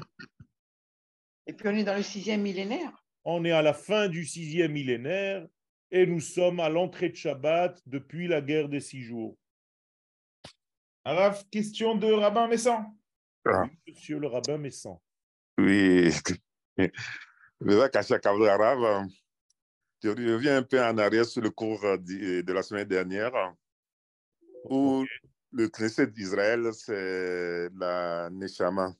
Et 1.47 1.53
puis 1.53 1.67
on 1.67 1.75
est 1.75 1.83
dans 1.83 1.95
le 1.95 2.03
sixième 2.03 2.41
millénaire. 2.41 2.91
On 3.23 3.45
est 3.45 3.51
à 3.51 3.61
la 3.61 3.73
fin 3.73 4.07
du 4.07 4.25
sixième 4.25 4.73
millénaire 4.73 5.47
et 5.91 6.05
nous 6.05 6.19
sommes 6.19 6.59
à 6.59 6.69
l'entrée 6.69 7.09
de 7.09 7.15
Shabbat 7.15 7.81
depuis 7.85 8.27
la 8.27 8.41
guerre 8.41 8.69
des 8.69 8.79
six 8.79 9.01
jours. 9.01 9.37
Alors, 11.03 11.35
question 11.51 11.95
de 11.95 12.11
Rabbin 12.11 12.47
Messan. 12.47 12.85
Ah. 13.47 13.65
monsieur 13.87 14.17
le 14.17 14.27
rabbin 14.27 14.57
Messan. 14.57 14.99
Oui, 15.59 16.11
arabe. 18.47 19.07
je 20.03 20.09
reviens 20.09 20.57
un 20.57 20.63
peu 20.63 20.81
en 20.81 20.97
arrière 20.97 21.25
sur 21.25 21.41
le 21.41 21.49
cours 21.49 21.81
de 21.81 22.51
la 22.51 22.61
semaine 22.61 22.87
dernière, 22.87 23.31
où 24.65 25.05
le 25.51 25.69
Knesset 25.69 26.07
d'Israël, 26.07 26.73
c'est 26.73 27.69
la 27.77 28.29
Neshama. 28.29 28.93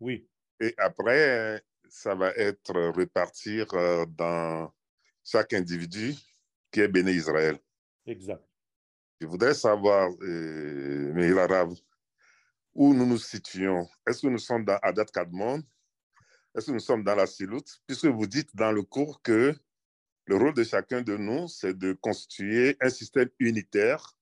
Oui. 0.00 0.28
Et 0.60 0.74
après, 0.78 1.62
ça 1.88 2.14
va 2.14 2.30
être 2.36 2.74
repartir 2.90 3.66
euh, 3.74 4.04
dans 4.06 4.72
chaque 5.24 5.52
individu 5.52 6.14
qui 6.70 6.80
est 6.80 6.88
béni 6.88 7.12
Israël. 7.12 7.58
Exact. 8.06 8.42
Je 9.20 9.26
voudrais 9.26 9.54
savoir, 9.54 10.10
euh, 10.22 11.12
mais 11.14 11.30
où 12.74 12.94
nous 12.94 13.06
nous 13.06 13.18
situons. 13.18 13.88
Est-ce 14.06 14.22
que 14.22 14.26
nous 14.26 14.38
sommes 14.38 14.64
dans 14.64 14.78
Adat 14.82 15.06
Kadmon? 15.06 15.62
Est-ce 16.54 16.66
que 16.66 16.72
nous 16.72 16.80
sommes 16.80 17.02
dans 17.02 17.16
la 17.16 17.26
Siloute? 17.26 17.82
Puisque 17.86 18.06
vous 18.06 18.26
dites 18.26 18.54
dans 18.54 18.70
le 18.70 18.82
cours 18.82 19.20
que 19.22 19.54
le 20.26 20.36
rôle 20.36 20.54
de 20.54 20.62
chacun 20.64 21.02
de 21.02 21.16
nous, 21.16 21.48
c'est 21.48 21.76
de 21.76 21.92
constituer 21.94 22.76
un 22.80 22.90
système 22.90 23.28
unitaire 23.40 24.16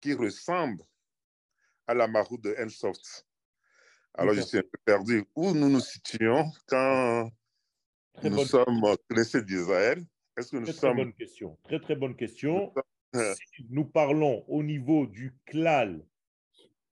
qui 0.00 0.12
ressemble 0.14 0.82
à 1.86 1.94
la 1.94 2.08
maroute 2.08 2.42
de 2.42 2.54
Ensoft. 2.58 3.26
Alors, 4.14 4.34
je 4.34 4.40
suis 4.40 4.58
un 4.58 4.62
peu 4.62 4.78
perdu. 4.84 5.24
Où 5.34 5.52
nous 5.52 5.68
nous 5.68 5.80
situons 5.80 6.50
quand 6.66 7.30
nous 8.22 8.44
sommes 8.44 8.82
blessés 9.08 9.42
d'Israël? 9.42 10.04
Est-ce 10.36 10.50
que 10.50 10.56
nous 10.56 10.64
très, 10.64 10.72
sommes... 10.72 10.96
très 10.96 11.04
bonne 11.04 11.14
question. 11.14 11.58
Très, 11.64 11.80
très 11.80 11.96
bonne 11.96 12.16
question. 12.16 12.74
Si 13.14 13.66
nous 13.70 13.84
parlons 13.84 14.44
au 14.48 14.62
niveau 14.62 15.06
du 15.06 15.34
klal 15.46 16.04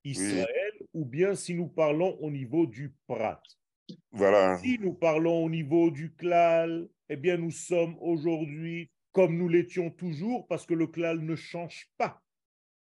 Israël, 0.04 0.72
ou 0.94 1.04
bien 1.04 1.34
si 1.34 1.54
nous 1.54 1.68
parlons 1.68 2.16
au 2.20 2.30
niveau 2.30 2.66
du 2.66 2.94
prat? 3.06 3.42
Voilà. 4.12 4.58
Si 4.58 4.78
nous 4.78 4.94
parlons 4.94 5.44
au 5.44 5.50
niveau 5.50 5.90
du 5.90 6.12
klal, 6.14 6.88
eh 7.08 7.16
bien, 7.16 7.36
nous 7.36 7.50
sommes 7.50 7.96
aujourd'hui 8.00 8.90
comme 9.12 9.36
nous 9.36 9.48
l'étions 9.48 9.90
toujours, 9.90 10.46
parce 10.46 10.66
que 10.66 10.74
le 10.74 10.86
klal 10.86 11.20
ne 11.20 11.34
change 11.34 11.88
pas. 11.98 12.22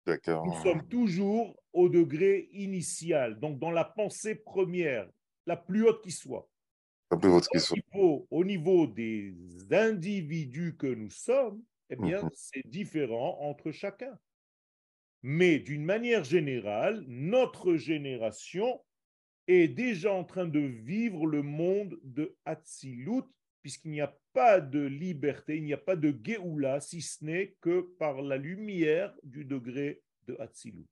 Nous 0.07 0.63
sommes 0.63 0.87
toujours 0.87 1.61
au 1.73 1.89
degré 1.89 2.47
initial, 2.53 3.39
donc 3.39 3.59
dans 3.59 3.71
la 3.71 3.83
pensée 3.83 4.35
première, 4.35 5.07
la 5.45 5.57
plus 5.57 5.87
haute 5.87 6.01
qui 6.01 6.11
soit. 6.11 6.47
La 7.11 7.17
plus 7.17 7.29
haute 7.29 7.47
qui 7.49 7.59
soit. 7.59 7.77
Au 7.93 7.97
niveau, 7.97 8.27
au 8.31 8.45
niveau 8.45 8.87
des 8.87 9.35
individus 9.71 10.75
que 10.77 10.87
nous 10.87 11.09
sommes, 11.09 11.61
eh 11.89 11.95
bien, 11.97 12.23
mhm. 12.23 12.29
c'est 12.33 12.65
différent 12.65 13.37
entre 13.41 13.71
chacun. 13.71 14.17
Mais 15.23 15.59
d'une 15.59 15.83
manière 15.83 16.23
générale, 16.23 17.03
notre 17.07 17.75
génération 17.75 18.81
est 19.47 19.67
déjà 19.67 20.13
en 20.13 20.23
train 20.23 20.45
de 20.45 20.59
vivre 20.59 21.25
le 21.25 21.41
monde 21.41 21.99
de 22.03 22.35
Hatzilut, 22.45 23.23
puisqu'il 23.61 23.91
n'y 23.91 24.01
a 24.01 24.15
pas 24.33 24.59
de 24.59 24.85
liberté, 24.85 25.57
il 25.57 25.63
n'y 25.63 25.73
a 25.73 25.77
pas 25.77 25.95
de 25.95 26.15
Géoula, 26.23 26.79
si 26.79 27.01
ce 27.01 27.23
n'est 27.23 27.55
que 27.61 27.81
par 27.97 28.21
la 28.21 28.37
lumière 28.37 29.15
du 29.23 29.45
degré 29.45 30.01
de 30.27 30.35
Hatzilut. 30.39 30.85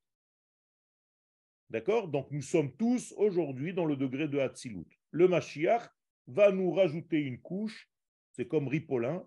D'accord? 1.70 2.08
Donc 2.08 2.32
nous 2.32 2.42
sommes 2.42 2.76
tous 2.76 3.14
aujourd'hui 3.18 3.74
dans 3.74 3.86
le 3.86 3.96
degré 3.96 4.28
de 4.28 4.40
Hatzilut. 4.40 5.00
Le 5.12 5.28
Mashiach 5.28 5.90
va 6.28 6.52
nous 6.52 6.72
rajouter 6.72 7.20
une 7.20 7.40
couche, 7.40 7.90
c'est 8.32 8.48
comme 8.48 8.68
Ripolin, 8.68 9.26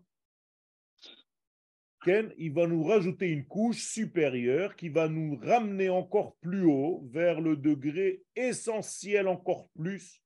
il 2.07 2.53
va 2.53 2.67
nous 2.67 2.85
rajouter 2.85 3.29
une 3.29 3.47
couche 3.47 3.83
supérieure 3.83 4.77
qui 4.77 4.89
va 4.89 5.09
nous 5.09 5.37
ramener 5.37 5.89
encore 5.89 6.37
plus 6.37 6.65
haut 6.65 7.03
vers 7.11 7.41
le 7.41 7.57
degré 7.57 8.23
essentiel 8.37 9.27
encore 9.27 9.69
plus 9.71 10.23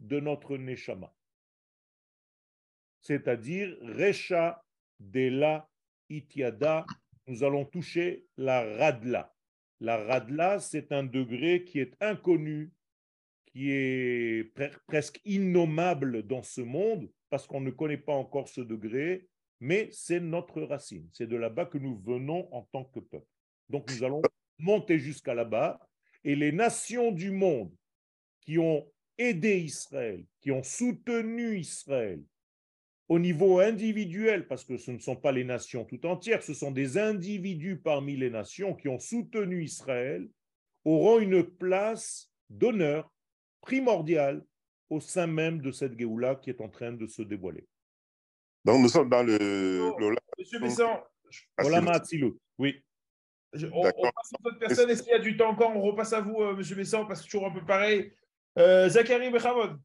de 0.00 0.20
notre 0.20 0.56
Neshama. 0.56 1.12
C'est-à-dire 3.00 3.76
Recha 3.80 4.62
de 5.00 5.28
la 5.28 5.68
Itiada, 6.10 6.86
nous 7.26 7.42
allons 7.42 7.64
toucher 7.64 8.26
la 8.36 8.62
Radla. 8.76 9.34
La 9.80 9.96
Radla, 9.96 10.60
c'est 10.60 10.92
un 10.92 11.04
degré 11.04 11.64
qui 11.64 11.80
est 11.80 11.94
inconnu, 12.00 12.72
qui 13.46 13.70
est 13.70 14.54
presque 14.86 15.20
innommable 15.24 16.22
dans 16.26 16.42
ce 16.42 16.60
monde 16.60 17.10
parce 17.30 17.46
qu'on 17.46 17.60
ne 17.60 17.70
connaît 17.70 17.98
pas 17.98 18.14
encore 18.14 18.48
ce 18.48 18.60
degré 18.60 19.28
mais 19.64 19.88
c'est 19.92 20.20
notre 20.20 20.60
racine. 20.60 21.08
C'est 21.10 21.26
de 21.26 21.36
là-bas 21.36 21.64
que 21.64 21.78
nous 21.78 21.96
venons 21.96 22.52
en 22.52 22.68
tant 22.70 22.84
que 22.84 23.00
peuple. 23.00 23.26
Donc 23.70 23.90
nous 23.90 24.04
allons 24.04 24.20
monter 24.58 24.98
jusqu'à 24.98 25.32
là-bas 25.32 25.80
et 26.22 26.36
les 26.36 26.52
nations 26.52 27.10
du 27.10 27.30
monde 27.30 27.72
qui 28.42 28.58
ont 28.58 28.86
aidé 29.16 29.56
Israël, 29.60 30.26
qui 30.42 30.50
ont 30.50 30.62
soutenu 30.62 31.56
Israël 31.56 32.22
au 33.08 33.18
niveau 33.18 33.58
individuel, 33.58 34.46
parce 34.46 34.64
que 34.64 34.76
ce 34.76 34.90
ne 34.90 34.98
sont 34.98 35.16
pas 35.16 35.32
les 35.32 35.44
nations 35.44 35.86
tout 35.86 36.04
entières, 36.04 36.42
ce 36.42 36.52
sont 36.52 36.70
des 36.70 36.98
individus 36.98 37.78
parmi 37.78 38.16
les 38.18 38.30
nations 38.30 38.74
qui 38.74 38.88
ont 38.88 38.98
soutenu 38.98 39.64
Israël, 39.64 40.28
auront 40.84 41.20
une 41.20 41.42
place 41.42 42.30
d'honneur 42.50 43.10
primordiale 43.62 44.44
au 44.90 45.00
sein 45.00 45.26
même 45.26 45.62
de 45.62 45.72
cette 45.72 45.98
Géoula 45.98 46.34
qui 46.34 46.50
est 46.50 46.60
en 46.60 46.68
train 46.68 46.92
de 46.92 47.06
se 47.06 47.22
dévoiler. 47.22 47.66
Donc, 48.64 48.80
nous 48.80 48.88
sommes 48.88 49.10
dans 49.10 49.22
le. 49.22 49.92
Oh, 49.92 50.10
Monsieur 50.38 50.58
Besson. 50.58 50.88
Oui. 52.58 52.82
on, 53.72 53.82
passe 53.82 54.32
à 54.32 54.42
d'autres 54.42 54.58
personnes. 54.58 54.90
Est-ce 54.90 55.02
qu'il 55.02 55.12
y 55.12 55.16
a 55.16 55.18
du 55.18 55.36
temps 55.36 55.50
encore? 55.50 55.76
On 55.76 55.82
repasse 55.82 56.12
à 56.12 56.20
vous, 56.20 56.40
euh, 56.40 56.54
Monsieur 56.54 56.76
Besson, 56.76 57.04
parce 57.06 57.20
que 57.20 57.26
toujours 57.26 57.46
un 57.46 57.52
peu 57.52 57.64
pareil. 57.64 58.12
Euh, 58.58 58.88
Zachary 58.88 59.30
Bechamon. 59.30 59.78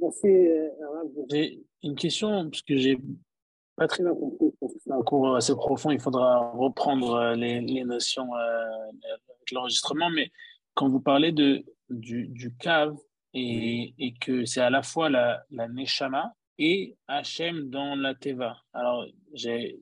Merci. 0.00 0.28
Euh, 0.28 0.68
j'ai 1.30 1.60
une 1.82 1.96
question, 1.96 2.48
parce 2.48 2.62
que 2.62 2.76
j'ai 2.76 2.98
pas 3.76 3.88
très 3.88 4.02
bien 4.02 4.14
compris. 4.14 4.46
C'est 4.82 4.92
un 4.92 5.02
cours 5.02 5.36
assez 5.36 5.54
profond. 5.54 5.90
Il 5.90 6.00
faudra 6.00 6.50
reprendre 6.52 7.34
les, 7.34 7.60
les 7.60 7.84
notions 7.84 8.32
avec 8.32 9.50
l'enregistrement. 9.52 10.10
Mais 10.10 10.30
quand 10.74 10.88
vous 10.88 11.00
parlez 11.00 11.32
de, 11.32 11.64
du, 11.90 12.28
du 12.28 12.54
cave 12.56 12.96
et, 13.34 13.94
et 13.98 14.14
que 14.14 14.44
c'est 14.44 14.60
à 14.60 14.70
la 14.70 14.82
fois 14.82 15.10
la, 15.10 15.44
la 15.50 15.68
Neshama, 15.68 16.32
et 16.58 16.96
Hachem 17.06 17.70
dans 17.70 17.94
la 17.94 18.14
Teva. 18.14 18.60
Alors, 18.72 19.06
j'ai. 19.32 19.80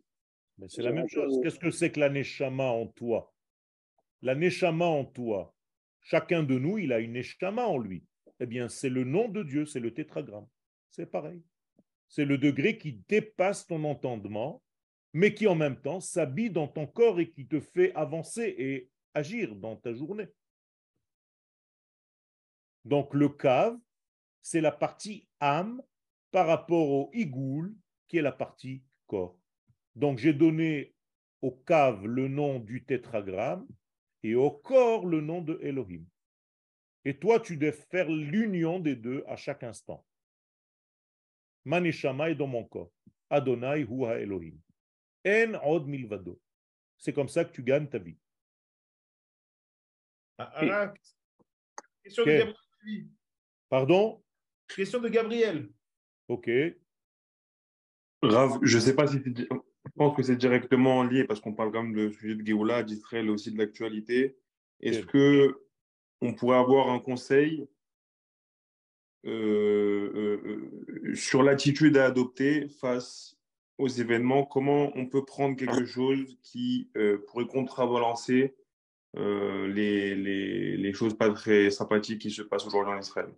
c'est 0.68 0.82
la 0.82 0.92
même 0.92 1.08
chose. 1.08 1.40
Qu'est-ce 1.42 1.58
que 1.58 1.70
c'est 1.70 1.90
que 1.90 2.00
la 2.00 2.10
Neshama 2.10 2.64
en 2.64 2.86
toi? 2.86 3.32
La 4.22 4.34
Neshama 4.34 4.84
en 4.84 5.04
toi. 5.04 5.54
Chacun 6.02 6.42
de 6.42 6.58
nous, 6.58 6.78
il 6.78 6.92
a 6.92 7.00
une 7.00 7.14
Neshama 7.14 7.66
en 7.66 7.78
lui. 7.78 8.04
Eh 8.38 8.46
bien, 8.46 8.68
c'est 8.68 8.90
le 8.90 9.04
nom 9.04 9.28
de 9.28 9.42
Dieu, 9.42 9.64
c'est 9.64 9.80
le 9.80 9.94
tétragramme. 9.94 10.46
C'est 10.90 11.10
pareil. 11.10 11.42
C'est 12.08 12.24
le 12.24 12.38
degré 12.38 12.78
qui 12.78 13.00
dépasse 13.08 13.66
ton 13.66 13.82
entendement, 13.84 14.62
mais 15.12 15.34
qui 15.34 15.46
en 15.46 15.54
même 15.54 15.80
temps 15.80 16.00
s'habille 16.00 16.50
dans 16.50 16.68
ton 16.68 16.86
corps 16.86 17.18
et 17.18 17.30
qui 17.30 17.46
te 17.46 17.58
fait 17.58 17.94
avancer 17.94 18.54
et 18.58 18.90
agir 19.14 19.56
dans 19.56 19.76
ta 19.76 19.94
journée. 19.94 20.28
Donc 22.84 23.14
le 23.14 23.28
cave, 23.30 23.76
c'est 24.42 24.60
la 24.60 24.70
partie 24.70 25.26
âme 25.40 25.82
par 26.36 26.48
rapport 26.48 26.90
au 26.90 27.10
igoul, 27.14 27.74
qui 28.08 28.18
est 28.18 28.22
la 28.22 28.30
partie 28.30 28.84
corps. 29.06 29.40
Donc 29.94 30.18
j'ai 30.18 30.34
donné 30.34 30.94
au 31.40 31.50
cave 31.50 32.04
le 32.04 32.28
nom 32.28 32.58
du 32.58 32.84
tétragramme 32.84 33.66
et 34.22 34.34
au 34.34 34.50
corps 34.50 35.06
le 35.06 35.22
nom 35.22 35.40
de 35.40 35.58
Elohim. 35.62 36.04
Et 37.06 37.18
toi, 37.18 37.40
tu 37.40 37.56
dois 37.56 37.72
faire 37.72 38.10
l'union 38.10 38.80
des 38.80 38.96
deux 38.96 39.24
à 39.26 39.36
chaque 39.36 39.62
instant. 39.62 40.04
Maneshama 41.64 42.28
est 42.28 42.34
dans 42.34 42.46
mon 42.46 42.64
corps. 42.64 42.92
Adonai 43.30 43.86
hu 43.88 44.04
Elohim. 44.04 44.58
En 45.26 45.54
od 45.64 45.86
milvado. 45.86 46.38
C'est 46.98 47.14
comme 47.14 47.30
ça 47.30 47.46
que 47.46 47.52
tu 47.52 47.62
gagnes 47.62 47.88
ta 47.88 47.98
vie. 47.98 48.18
Ah, 50.36 50.92
question 52.04 52.26
de 52.26 52.30
Gabriel. 52.30 53.08
Pardon? 53.70 54.22
Question 54.68 55.00
de 55.00 55.08
Gabriel. 55.08 55.70
Ok. 56.28 56.50
Rav, 58.22 58.58
je 58.62 58.76
ne 58.76 58.82
sais 58.82 58.94
pas 58.94 59.06
si 59.06 59.18
je 59.86 59.90
pense 59.94 60.16
que 60.16 60.22
c'est 60.22 60.36
directement 60.36 61.04
lié 61.04 61.24
parce 61.24 61.40
qu'on 61.40 61.54
parle 61.54 61.72
quand 61.72 61.82
même 61.82 61.94
du 61.94 62.12
sujet 62.12 62.34
de 62.34 62.44
Géoula, 62.44 62.82
d'Israël 62.82 63.30
aussi 63.30 63.52
de 63.52 63.58
l'actualité. 63.58 64.36
Est-ce 64.80 65.06
que 65.06 65.62
on 66.20 66.34
pourrait 66.34 66.58
avoir 66.58 66.90
un 66.90 66.98
conseil 66.98 67.68
euh, 69.26 70.40
euh, 70.44 71.14
sur 71.14 71.42
l'attitude 71.42 71.96
à 71.96 72.06
adopter 72.06 72.68
face 72.68 73.36
aux 73.78 73.88
événements? 73.88 74.44
Comment 74.44 74.92
on 74.96 75.06
peut 75.06 75.24
prendre 75.24 75.56
quelque 75.56 75.84
chose 75.84 76.38
qui 76.42 76.90
euh, 76.96 77.24
pourrait 77.28 77.46
contrebalancer 77.46 78.54
les, 79.14 80.14
les, 80.14 80.76
les, 80.76 80.92
choses 80.92 81.16
pas 81.16 81.30
très 81.30 81.70
sympathiques 81.70 82.20
qui 82.20 82.30
se 82.30 82.42
passent 82.42 82.66
aujourd'hui 82.66 82.92
en 82.92 82.98
Israël? 82.98 83.32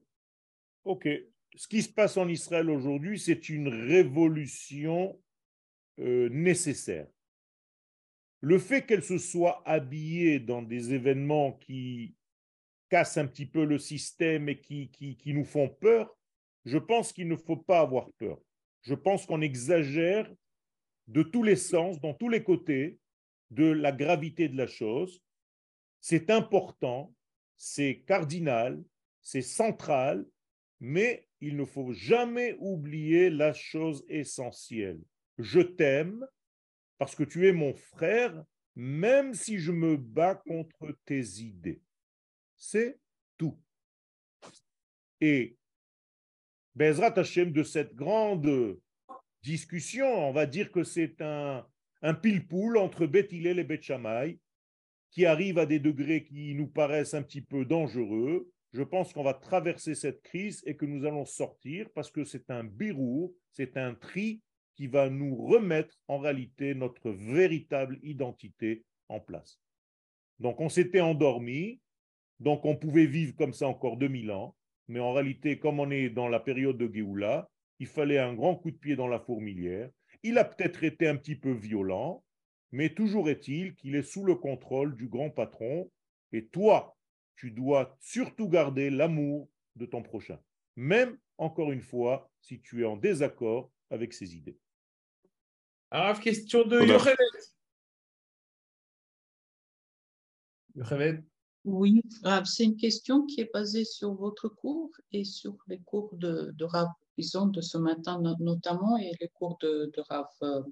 Ok. 0.85 1.09
Ce 1.57 1.67
qui 1.67 1.83
se 1.83 1.89
passe 1.89 2.17
en 2.17 2.29
Israël 2.29 2.71
aujourd'hui, 2.71 3.19
c'est 3.19 3.49
une 3.49 3.69
révolution 3.69 5.21
nécessaire. 5.99 7.09
Le 8.41 8.59
fait 8.59 8.87
qu'elle 8.87 9.03
se 9.03 9.19
soit 9.19 9.63
habillée 9.67 10.39
dans 10.39 10.63
des 10.63 10.95
événements 10.95 11.53
qui 11.53 12.15
cassent 12.89 13.17
un 13.17 13.27
petit 13.27 13.47
peu 13.47 13.65
le 13.65 13.79
système 13.79 14.49
et 14.49 14.61
qui, 14.61 14.91
qui, 14.91 15.17
qui 15.17 15.35
nous 15.35 15.45
font 15.45 15.69
peur, 15.69 16.17
je 16.65 16.79
pense 16.79 17.13
qu'il 17.13 17.29
ne 17.29 17.37
faut 17.37 17.57
pas 17.57 17.81
avoir 17.81 18.13
peur. 18.13 18.39
Je 18.83 18.95
pense 18.95 19.27
qu'on 19.27 19.41
exagère 19.41 20.33
de 21.09 21.23
tous 21.23 21.43
les 21.43 21.57
sens, 21.57 22.01
dans 22.01 22.15
tous 22.15 22.29
les 22.29 22.45
côtés, 22.45 22.99
de 23.51 23.65
la 23.65 23.93
gravité 23.93 24.49
de 24.49 24.57
la 24.57 24.67
chose. 24.67 25.23
C'est 26.01 26.31
important, 26.31 27.13
c'est 27.57 28.05
cardinal, 28.07 28.83
c'est 29.21 29.43
central, 29.43 30.27
mais 30.81 31.27
il 31.41 31.57
ne 31.57 31.65
faut 31.65 31.93
jamais 31.93 32.57
oublier 32.59 33.31
la 33.31 33.53
chose 33.53 34.05
essentielle. 34.09 35.01
Je 35.39 35.61
t'aime 35.61 36.27
parce 36.99 37.15
que 37.15 37.25
tu 37.25 37.49
es 37.49 37.53
mon 37.53 37.75
frère, 37.75 38.45
même 38.75 39.35
si 39.35 39.59
je 39.59 39.73
me 39.73 39.97
bats 39.97 40.35
contre 40.35 40.97
tes 41.05 41.23
idées. 41.41 41.81
C'est 42.57 42.99
tout. 43.37 43.59
Et 45.21 45.57
Bezrat 46.75 47.19
Hashem, 47.19 47.53
de 47.53 47.63
cette 47.63 47.95
grande 47.95 48.79
discussion, 49.43 50.07
on 50.29 50.33
va 50.33 50.47
dire 50.47 50.71
que 50.71 50.85
c'est 50.85 51.21
un, 51.23 51.67
un 52.03 52.15
pile-poule 52.15 52.79
entre 52.79 53.07
Beth 53.07 53.33
et 53.33 53.65
Beth 53.65 53.93
qui 55.11 55.27
arrive 55.27 55.59
à 55.59 55.67
des 55.67 55.79
degrés 55.79 56.23
qui 56.23 56.55
nous 56.55 56.69
paraissent 56.69 57.15
un 57.15 57.23
petit 57.23 57.41
peu 57.41 57.65
dangereux. 57.65 58.51
Je 58.73 58.83
pense 58.83 59.13
qu'on 59.13 59.23
va 59.23 59.35
traverser 59.35 59.95
cette 59.95 60.23
crise 60.23 60.63
et 60.67 60.77
que 60.77 60.85
nous 60.85 61.07
allons 61.07 61.25
sortir 61.25 61.89
parce 61.95 62.11
que 62.11 62.25
c'est 62.25 62.51
un 62.51 62.65
birou, 62.65 63.35
c'est 63.53 63.77
un 63.77 63.95
tri 63.95 64.43
qui 64.75 64.87
va 64.87 65.09
nous 65.09 65.35
remettre 65.35 65.97
en 66.07 66.19
réalité 66.19 66.75
notre 66.75 67.11
véritable 67.11 67.99
identité 68.03 68.85
en 69.09 69.21
place. 69.21 69.59
Donc 70.39 70.61
on 70.61 70.69
s'était 70.69 71.01
endormi, 71.01 71.81
donc 72.41 72.65
on 72.65 72.77
pouvait 72.77 73.07
vivre 73.07 73.35
comme 73.35 73.55
ça 73.55 73.67
encore 73.67 73.97
2000 73.97 74.31
ans, 74.31 74.55
mais 74.87 75.01
en 75.01 75.13
réalité, 75.13 75.59
comme 75.59 75.81
on 75.81 75.91
est 75.91 76.11
dans 76.11 76.29
la 76.29 76.41
période 76.41 76.79
de 76.79 76.93
Géoula, 76.93 77.49
il 77.79 77.87
fallait 77.87 78.19
un 78.19 78.35
grand 78.35 78.57
coup 78.57 78.71
de 78.71 78.77
pied 78.77 78.97
dans 78.97 79.09
la 79.09 79.21
fourmilière. 79.21 79.91
Il 80.23 80.39
a 80.39 80.45
peut-être 80.45 80.85
été 80.85 81.07
un 81.09 81.17
petit 81.17 81.37
peu 81.37 81.53
violent, 81.53 82.23
mais 82.73 82.91
toujours 82.91 83.29
est-il 83.29 83.75
qu'il 83.75 83.95
est 83.95 84.03
sous 84.03 84.25
le 84.25 84.35
contrôle 84.35 84.97
du 84.97 85.09
grand 85.09 85.31
patron. 85.31 85.91
Et 86.33 86.47
toi, 86.47 86.98
tu 87.39 87.53
dois 87.53 87.97
surtout 88.01 88.49
garder 88.49 88.91
l'amour 88.91 89.49
de 89.77 89.87
ton 89.87 90.03
prochain, 90.03 90.41
même 90.75 91.17
encore 91.39 91.71
une 91.71 91.81
fois 91.81 92.29
si 92.41 92.61
tu 92.61 92.83
es 92.83 92.85
en 92.85 92.97
désaccord 92.97 93.71
avec 93.91 94.13
ses 94.13 94.35
idées. 94.37 94.59
Alors, 95.91 96.21
question 96.21 96.67
de 96.67 96.81
Yochevet. 96.81 97.17
Yochevet. 100.75 101.25
Oui, 101.65 102.03
c'est 102.45 102.65
une 102.65 102.77
question 102.77 103.25
qui 103.27 103.41
est 103.41 103.53
basée 103.53 103.85
sur 103.85 104.15
votre 104.15 104.49
cours 104.49 104.91
et 105.13 105.25
sur 105.25 105.57
les 105.69 105.79
cours 105.81 106.15
de, 106.17 106.51
de 106.57 106.65
Rav 106.65 106.89
Bison 107.17 107.47
de 107.47 107.61
ce 107.61 107.79
matin 107.79 108.21
notamment 108.41 108.97
et 108.97 109.13
les 109.21 109.29
cours 109.29 109.59
de, 109.61 109.91
de 109.95 110.03
Rav 110.09 110.27
euh, 110.43 110.63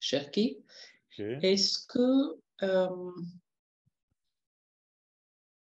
Cherki. 0.00 0.64
Est-ce 1.18 1.86
que 1.86 2.40
euh, 2.62 3.12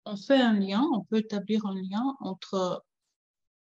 on 0.06 0.18
fait 0.18 0.42
un 0.42 0.54
lien, 0.54 0.84
on 0.94 1.04
peut 1.04 1.18
établir 1.18 1.66
un 1.66 1.76
lien 1.76 2.16
entre 2.20 2.84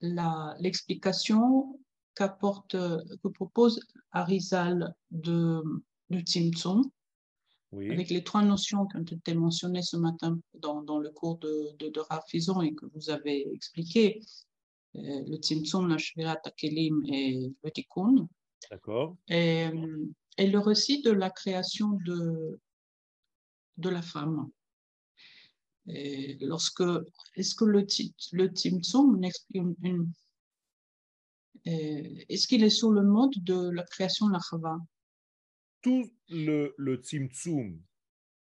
l'explication 0.01 1.79
qu'apporte, 2.15 2.73
que 2.73 3.29
propose 3.29 3.81
Arizal 4.13 4.95
de, 5.11 5.63
du 6.11 6.25
avec 7.73 8.11
les 8.11 8.23
trois 8.23 8.43
notions 8.43 8.87
qui 8.87 8.97
ont 8.97 9.03
été 9.03 9.35
mentionnées 9.35 9.83
ce 9.83 9.97
matin 9.97 10.39
dans, 10.55 10.83
dans 10.83 10.99
le 10.99 11.11
cours 11.11 11.39
de, 11.39 11.75
de, 11.79 11.93
et 12.63 12.75
que 12.75 12.87
vous 12.95 13.11
avez 13.11 13.47
expliqué, 13.53 14.21
euh, 14.95 15.01
le 15.27 15.37
Tzimtzum, 15.37 15.89
la 15.89 15.99
Shvirat 15.99 16.41
Akelim 16.45 17.05
et 17.07 17.53
le 17.63 17.71
Tikkun. 17.71 18.29
D'accord. 18.71 19.17
Et, 19.29 19.67
et, 20.39 20.47
le 20.47 20.59
récit 20.59 21.03
de 21.03 21.11
la 21.11 21.31
création 21.31 21.99
de, 22.05 22.59
de 23.77 23.89
la 23.91 24.03
femme. 24.03 24.49
Lorsque, 25.87 26.83
est-ce 27.35 27.55
que 27.55 27.65
le, 27.65 27.87
le 28.33 28.47
Tzimtzum 28.49 29.23
exprime 29.23 29.75
une, 29.83 30.11
est-ce 31.65 32.47
qu'il 32.47 32.65
est 32.65 32.71
sur 32.71 32.91
le 32.91 33.03
mode 33.03 33.35
de 33.43 33.71
la 33.71 33.85
création 33.85 34.29
de 34.29 34.33
la 34.33 34.41
Chava? 34.41 34.79
Tout 35.83 36.11
le, 36.29 36.75
le 36.77 37.01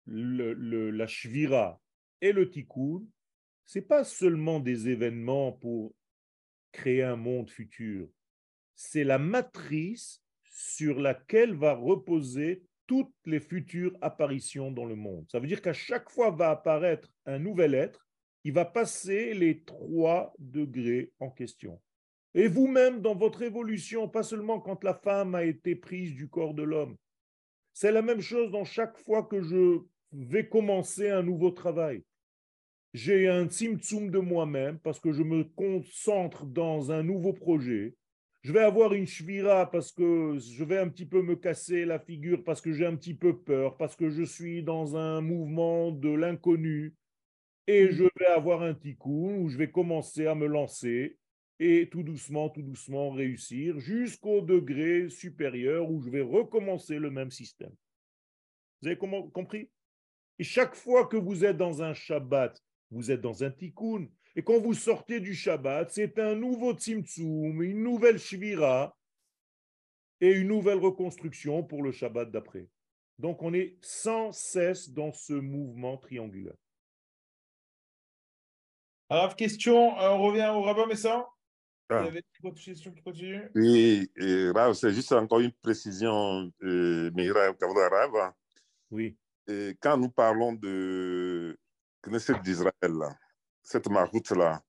le, 0.06 0.90
la 0.90 1.06
Shvira 1.06 1.80
et 2.20 2.32
le 2.32 2.50
Tikkun, 2.50 3.06
c'est 3.64 3.82
pas 3.82 4.04
seulement 4.04 4.60
des 4.60 4.88
événements 4.88 5.52
pour 5.52 5.94
créer 6.72 7.02
un 7.02 7.16
monde 7.16 7.50
futur, 7.50 8.08
c'est 8.74 9.04
la 9.04 9.18
matrice 9.18 10.22
sur 10.44 11.00
laquelle 11.00 11.54
va 11.54 11.74
reposer 11.74 12.62
toutes 12.90 13.14
les 13.24 13.38
futures 13.38 13.96
apparitions 14.00 14.72
dans 14.72 14.84
le 14.84 14.96
monde. 14.96 15.24
Ça 15.30 15.38
veut 15.38 15.46
dire 15.46 15.62
qu'à 15.62 15.72
chaque 15.72 16.10
fois 16.10 16.32
va 16.32 16.50
apparaître 16.50 17.08
un 17.24 17.38
nouvel 17.38 17.74
être, 17.74 18.04
il 18.42 18.52
va 18.52 18.64
passer 18.64 19.32
les 19.32 19.62
trois 19.62 20.34
degrés 20.40 21.12
en 21.20 21.30
question. 21.30 21.80
Et 22.34 22.48
vous-même, 22.48 23.00
dans 23.00 23.14
votre 23.14 23.42
évolution, 23.42 24.08
pas 24.08 24.24
seulement 24.24 24.58
quand 24.58 24.82
la 24.82 24.94
femme 24.94 25.36
a 25.36 25.44
été 25.44 25.76
prise 25.76 26.16
du 26.16 26.28
corps 26.28 26.52
de 26.52 26.64
l'homme, 26.64 26.96
c'est 27.72 27.92
la 27.92 28.02
même 28.02 28.20
chose 28.20 28.50
dans 28.50 28.64
chaque 28.64 28.98
fois 28.98 29.22
que 29.22 29.40
je 29.40 29.82
vais 30.10 30.48
commencer 30.48 31.10
un 31.10 31.22
nouveau 31.22 31.52
travail. 31.52 32.02
J'ai 32.92 33.28
un 33.28 33.46
tzimtzum 33.46 34.10
de 34.10 34.18
moi-même 34.18 34.80
parce 34.80 34.98
que 34.98 35.12
je 35.12 35.22
me 35.22 35.44
concentre 35.44 36.44
dans 36.44 36.90
un 36.90 37.04
nouveau 37.04 37.34
projet. 37.34 37.94
Je 38.42 38.52
vais 38.52 38.60
avoir 38.60 38.94
une 38.94 39.06
shvira 39.06 39.70
parce 39.70 39.92
que 39.92 40.38
je 40.38 40.64
vais 40.64 40.78
un 40.78 40.88
petit 40.88 41.04
peu 41.04 41.20
me 41.22 41.36
casser 41.36 41.84
la 41.84 41.98
figure, 41.98 42.42
parce 42.42 42.60
que 42.60 42.72
j'ai 42.72 42.86
un 42.86 42.96
petit 42.96 43.14
peu 43.14 43.38
peur, 43.38 43.76
parce 43.76 43.96
que 43.96 44.08
je 44.08 44.22
suis 44.22 44.62
dans 44.62 44.96
un 44.96 45.20
mouvement 45.20 45.90
de 45.92 46.08
l'inconnu. 46.08 46.94
Et 47.66 47.84
mmh. 47.84 47.90
je 47.90 48.04
vais 48.18 48.26
avoir 48.26 48.62
un 48.62 48.74
tikkun 48.74 49.36
où 49.38 49.48
je 49.48 49.58
vais 49.58 49.70
commencer 49.70 50.26
à 50.26 50.34
me 50.34 50.46
lancer 50.46 51.18
et 51.58 51.90
tout 51.90 52.02
doucement, 52.02 52.48
tout 52.48 52.62
doucement 52.62 53.10
réussir 53.10 53.78
jusqu'au 53.78 54.40
degré 54.40 55.10
supérieur 55.10 55.90
où 55.90 56.00
je 56.00 56.08
vais 56.08 56.22
recommencer 56.22 56.98
le 56.98 57.10
même 57.10 57.30
système. 57.30 57.74
Vous 58.80 58.88
avez 58.88 58.96
compris? 58.96 59.68
Et 60.38 60.44
chaque 60.44 60.74
fois 60.74 61.06
que 61.06 61.18
vous 61.18 61.44
êtes 61.44 61.58
dans 61.58 61.82
un 61.82 61.92
Shabbat, 61.92 62.58
vous 62.90 63.10
êtes 63.10 63.20
dans 63.20 63.44
un 63.44 63.50
tikkun. 63.50 64.08
Et 64.40 64.42
quand 64.42 64.58
vous 64.58 64.72
sortez 64.72 65.20
du 65.20 65.34
Shabbat, 65.34 65.90
c'est 65.90 66.18
un 66.18 66.34
nouveau 66.34 66.72
tzimtzum, 66.72 67.62
une 67.62 67.82
nouvelle 67.82 68.18
shvira 68.18 68.96
et 70.18 70.30
une 70.30 70.48
nouvelle 70.48 70.78
reconstruction 70.78 71.62
pour 71.62 71.82
le 71.82 71.92
Shabbat 71.92 72.30
d'après. 72.30 72.66
Donc 73.18 73.42
on 73.42 73.52
est 73.52 73.76
sans 73.82 74.32
cesse 74.32 74.88
dans 74.88 75.12
ce 75.12 75.34
mouvement 75.34 75.98
triangulaire. 75.98 76.56
Alors, 79.10 79.36
question, 79.36 79.98
euh, 80.00 80.08
on 80.08 80.22
revient 80.22 80.50
au 80.56 80.62
rabbin 80.62 80.86
Messin 80.86 81.26
ah. 81.90 82.08
Oui, 83.54 84.10
c'est 84.72 84.92
juste 84.94 85.12
encore 85.12 85.40
une 85.40 85.52
précision, 85.52 86.50
euh, 86.62 87.10
Rav. 87.12 88.32
Oui. 88.90 89.18
Et 89.48 89.76
quand 89.82 89.98
nous 89.98 90.08
parlons 90.08 90.54
de 90.54 91.58
Knesset 92.02 92.40
d'Israël, 92.42 92.94
cette 93.70 93.88
maroute-là, 93.88 94.62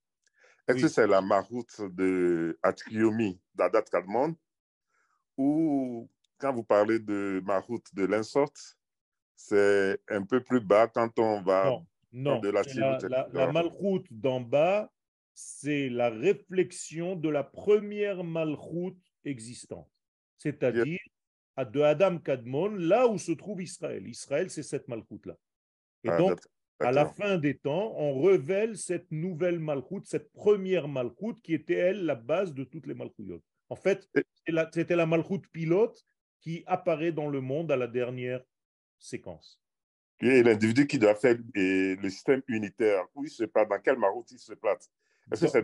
est-ce 0.68 0.84
que 0.84 0.88
c'est 0.88 1.08
la 1.08 1.22
maroute 1.22 1.82
de 1.82 2.58
Atkiomi, 2.62 3.42
d'Adat 3.56 3.82
Kadmon, 3.82 4.36
ou 5.38 6.08
quand 6.38 6.54
vous 6.54 6.64
parlez 6.64 7.00
de 7.00 7.42
ma 7.44 7.60
route 7.60 7.88
de 7.96 8.06
l'insorte, 8.06 8.78
c'est 9.36 10.00
un 10.08 10.24
peu 10.24 10.44
plus 10.44 10.62
bas 10.62 10.88
quand 10.88 11.18
on 11.18 11.42
va 11.42 11.82
non, 12.14 12.40
de 12.40 12.50
la, 12.50 12.62
la, 13.10 13.28
la, 13.34 13.52
malroute 13.52 14.06
d'en 14.12 14.40
bas, 14.40 14.92
c'est 15.34 15.90
la 15.90 16.10
réflexion 16.10 17.16
de 17.16 17.30
la 17.30 17.44
première 17.44 18.24
malroute 18.24 19.02
existante. 19.26 19.90
C'est-à-dire 20.38 21.00
de 21.58 21.82
Adam 21.82 22.20
Kadmon, 22.20 22.76
là 22.76 23.08
où 23.08 23.18
se 23.18 23.32
trouve 23.32 23.62
Israël. 23.62 24.08
Israël, 24.08 24.50
c'est 24.50 24.64
cette 24.64 24.88
malroute-là. 24.88 25.38
Et 26.04 26.10
ah, 26.10 26.18
donc, 26.18 26.40
à 26.84 26.92
la 26.92 27.06
fin 27.06 27.38
des 27.38 27.58
temps, 27.58 27.94
on 27.98 28.22
révèle 28.22 28.78
cette 28.78 29.12
nouvelle 29.12 29.60
malroute, 29.60 30.06
cette 30.06 30.32
première 30.32 30.88
malroute 30.88 31.42
qui 31.42 31.54
était, 31.54 31.76
elle, 31.76 32.06
la 32.06 32.16
base 32.16 32.54
de 32.54 32.64
toutes 32.64 32.88
les 32.88 32.94
malchouyotes. 32.94 33.44
En 33.70 33.76
fait, 33.76 34.10
c'était 34.74 34.96
la 34.96 35.06
malroute 35.06 35.48
pilote 35.48 36.06
qui 36.42 36.64
apparaît 36.66 37.12
dans 37.12 37.30
le 37.30 37.42
monde 37.42 37.72
à 37.72 37.78
la 37.78 37.88
dernière 37.88 38.42
séquence. 39.00 39.62
Et 40.20 40.44
l'individu 40.44 40.86
qui 40.88 41.00
doit 41.00 41.16
faire 41.16 41.38
le 41.56 42.10
système 42.10 42.42
unitaire, 42.48 43.06
où 43.16 43.24
il 43.24 43.30
se 43.30 43.44
place, 43.46 43.68
dans 43.68 43.80
quelle 43.80 43.98
malroute 43.98 44.32
il 44.32 44.40
se 44.40 44.54
place? 44.54 44.92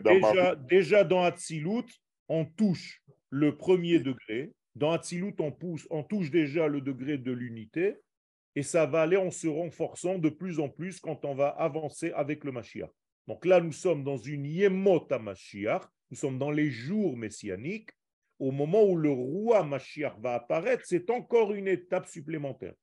Déjà, 0.04 0.56
déjà, 0.56 1.04
dans 1.04 1.24
Hatzilut, 1.24 1.86
on 2.28 2.46
touche 2.46 3.04
le 3.30 3.58
premier 3.58 4.00
degré. 4.00 4.54
Dans 4.76 4.92
Hatzilut, 4.92 5.36
on, 5.40 5.52
pousse, 5.52 5.88
on 5.90 6.04
touche 6.04 6.32
déjà 6.32 6.68
le 6.68 6.82
degré 6.82 7.18
de 7.18 7.32
l'unité 7.32 7.98
et 8.58 8.64
ça 8.64 8.88
va 8.88 9.04
aller 9.04 9.18
en 9.18 9.30
se 9.30 9.48
renforçant 9.48 10.18
de 10.18 10.30
plus 10.30 10.60
en 10.60 10.68
plus 10.68 11.00
quand 11.00 11.26
on 11.26 11.36
va 11.36 11.50
avancer 11.50 12.12
avec 12.14 12.44
le 12.44 12.52
Mashiach. 12.52 12.90
Donc 13.28 13.46
là, 13.46 13.62
nous 13.62 13.72
sommes 13.72 14.04
dans 14.04 14.18
une 14.18 14.48
Yemot 14.48 15.08
Mashiach, 15.22 15.84
nous 16.10 16.18
sommes 16.18 16.40
dans 16.40 16.50
les 16.50 16.72
jours 16.72 17.16
messianiques. 17.16 17.92
Au 18.40 18.50
moment 18.50 18.84
où 18.84 18.96
le 18.98 19.12
roi 19.12 19.64
Mashiach 19.64 20.20
va 20.20 20.34
apparaître, 20.34 20.82
c'est 20.88 21.08
encore 21.12 21.54
une 21.54 21.68
étape 21.68 22.08
supplémentaire. 22.08 22.74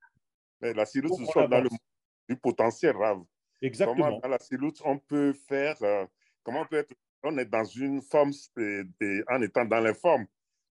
Mais 0.60 0.72
la 0.74 0.86
Silut, 0.86 1.08
nous 1.08 1.26
sommes 1.26 1.50
dans 1.50 1.62
le 1.62 1.68
du 2.28 2.36
potentiel, 2.36 2.94
Rav. 2.96 3.24
Exactement. 3.60 4.04
Comment 4.04 4.20
dans 4.20 4.28
la 4.28 4.38
Silut, 4.38 4.74
on 4.84 5.00
peut 5.00 5.32
faire, 5.32 5.76
euh, 5.82 6.06
comment 6.44 6.60
on 6.60 6.66
peut 6.66 6.76
être, 6.76 6.94
on 7.24 7.36
est 7.36 7.46
dans 7.46 7.64
une 7.64 8.00
forme, 8.00 8.30
en 9.28 9.42
étant 9.42 9.64
dans 9.64 9.80
l'informe. 9.80 10.24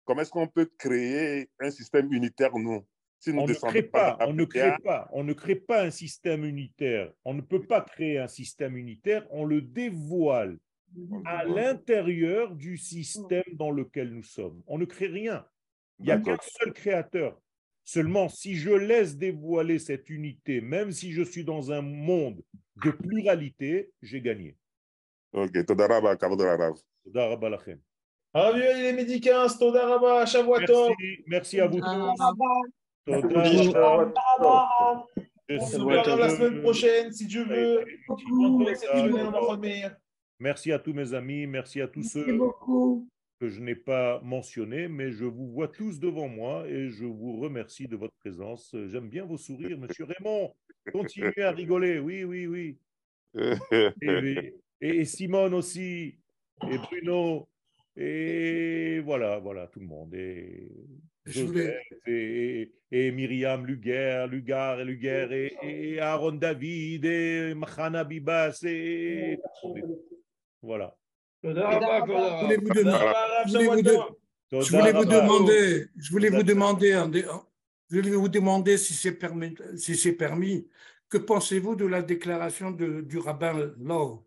Comment 0.06 0.22
est-ce 0.22 0.30
qu'on 0.30 0.48
peut 0.48 0.70
créer 0.78 1.50
un 1.60 1.70
système 1.70 2.10
unitaire, 2.10 2.56
nous? 2.56 2.86
On 3.28 3.46
ne 3.46 3.54
crée 3.54 3.82
pas, 3.82 4.18
on 4.20 4.32
ne 4.32 4.44
crée 4.44 4.76
pas, 4.82 5.08
on 5.12 5.24
ne 5.24 5.32
crée 5.32 5.56
pas 5.56 5.82
un 5.82 5.90
système 5.90 6.44
unitaire. 6.44 7.12
On 7.24 7.34
ne 7.34 7.40
peut 7.40 7.66
pas 7.66 7.80
créer 7.80 8.18
un 8.18 8.28
système 8.28 8.76
unitaire, 8.76 9.26
on 9.30 9.44
le 9.44 9.60
dévoile 9.60 10.58
à 11.24 11.44
l'intérieur 11.44 12.54
du 12.54 12.76
système 12.76 13.42
dans 13.54 13.70
lequel 13.70 14.12
nous 14.12 14.22
sommes. 14.22 14.62
On 14.66 14.78
ne 14.78 14.84
crée 14.84 15.08
rien. 15.08 15.44
Il 15.98 16.06
n'y 16.06 16.12
a 16.12 16.18
qu'un 16.18 16.38
seul 16.40 16.72
créateur. 16.72 17.40
Seulement, 17.84 18.28
si 18.28 18.56
je 18.56 18.70
laisse 18.70 19.16
dévoiler 19.16 19.78
cette 19.78 20.08
unité, 20.08 20.60
même 20.60 20.90
si 20.90 21.12
je 21.12 21.22
suis 21.22 21.44
dans 21.44 21.70
un 21.70 21.82
monde 21.82 22.42
de 22.82 22.90
pluralité, 22.90 23.90
j'ai 24.00 24.22
gagné. 24.22 24.56
Ok, 25.32 25.52
Merci 31.26 31.60
à 31.60 31.66
vous 31.66 31.80
tous. 31.80 32.74
Je 33.06 33.12
se 35.58 36.16
la 36.18 36.30
semaine 36.30 36.62
prochaine, 36.62 37.12
si 37.12 37.26
Dieu 37.26 37.44
veut. 37.44 37.84
Merci 40.40 40.72
à 40.72 40.78
tous 40.78 40.94
mes 40.94 41.12
amis, 41.12 41.46
merci 41.46 41.80
à 41.80 41.88
tous 41.88 42.02
ceux 42.02 42.38
que 43.40 43.48
je 43.48 43.60
n'ai 43.60 43.74
pas 43.74 44.20
mentionnés, 44.22 44.88
mais 44.88 45.10
je 45.10 45.26
vous 45.26 45.48
vois 45.48 45.68
tous 45.68 46.00
devant 46.00 46.28
moi 46.28 46.66
et 46.66 46.88
je 46.88 47.04
vous 47.04 47.40
remercie 47.40 47.86
de 47.88 47.96
votre 47.96 48.14
présence. 48.20 48.74
J'aime 48.86 49.08
bien 49.08 49.26
vos 49.26 49.36
sourires, 49.36 49.78
monsieur 49.78 50.06
Raymond. 50.06 50.54
Continuez 50.90 51.42
à 51.42 51.50
rigoler, 51.50 51.98
oui, 51.98 52.24
oui, 52.24 52.46
oui. 52.46 52.78
Et, 54.00 54.54
et 54.80 55.04
Simone 55.04 55.54
aussi, 55.54 56.16
et 56.70 56.78
Bruno, 56.78 57.48
et 57.96 59.00
voilà, 59.00 59.40
voilà, 59.40 59.66
tout 59.66 59.80
le 59.80 59.86
monde. 59.86 60.14
Et 60.14 60.70
et, 62.06 62.72
et, 62.94 63.10
Myriam 63.10 63.66
Luger, 63.66 64.26
Lugar 64.30 64.80
et 64.80 64.84
Luger, 64.84 65.28
et, 65.30 65.94
et, 65.94 66.00
Aaron 66.00 66.32
David, 66.32 67.04
et 67.04 67.54
Mahana 67.54 68.04
Bibas, 68.04 68.60
et 68.64 69.38
voilà. 70.62 70.96
Je 71.42 71.50
voulais 74.70 74.92
vous 74.92 75.04
demander, 75.04 75.86
je 75.96 76.10
voulais 76.10 76.30
vous 76.30 76.42
demander, 76.42 76.92
je 77.90 77.96
voulais 77.96 78.10
vous 78.10 78.28
demander 78.28 78.78
si 78.78 78.94
c'est 78.94 79.12
permis, 79.12 79.54
si 79.76 79.96
c'est 79.96 80.12
permis, 80.12 80.66
que 81.08 81.18
pensez-vous 81.18 81.76
de 81.76 81.86
la 81.86 82.02
déclaration 82.02 82.70
de, 82.70 83.00
du 83.02 83.18
rabbin 83.18 83.72
Law 83.78 84.26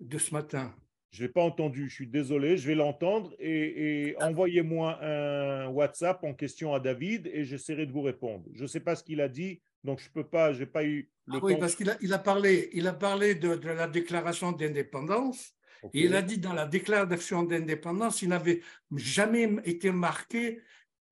de 0.00 0.18
ce 0.18 0.32
matin? 0.34 0.74
Je 1.16 1.22
n'ai 1.22 1.30
pas 1.30 1.40
entendu, 1.40 1.88
je 1.88 1.94
suis 1.94 2.06
désolé, 2.06 2.58
je 2.58 2.66
vais 2.66 2.74
l'entendre 2.74 3.34
et, 3.38 4.14
envoyez-moi 4.20 5.02
un 5.02 5.66
WhatsApp 5.68 6.22
en 6.22 6.34
question 6.34 6.74
à 6.74 6.80
David 6.80 7.30
et 7.32 7.42
j'essaierai 7.42 7.86
de 7.86 7.92
vous 7.92 8.02
répondre. 8.02 8.44
Je 8.52 8.62
ne 8.62 8.66
sais 8.66 8.80
pas 8.80 8.94
ce 8.96 9.02
qu'il 9.02 9.22
a 9.22 9.28
dit, 9.28 9.62
donc 9.82 9.98
je 9.98 10.08
ne 10.08 10.12
peux 10.12 10.28
pas, 10.28 10.52
je 10.52 10.60
n'ai 10.60 10.66
pas 10.66 10.84
eu 10.84 11.08
le 11.24 11.38
ah 11.38 11.40
Oui, 11.42 11.56
parce 11.58 11.74
qu'il 11.74 11.88
a, 11.88 11.96
il 12.02 12.12
a, 12.12 12.18
parlé, 12.18 12.68
il 12.74 12.86
a 12.86 12.92
parlé 12.92 13.34
de, 13.34 13.48
la 13.48 13.88
déclaration 13.88 14.52
d'indépendance. 14.52 15.54
Et 15.94 16.04
il 16.04 16.14
a 16.14 16.20
dit 16.20 16.36
dans 16.36 16.52
la 16.52 16.66
déclaration 16.66 17.44
d'indépendance, 17.44 18.20
il 18.20 18.28
n'avait 18.28 18.60
jamais 18.94 19.48
été 19.64 19.90
marqué 19.90 20.60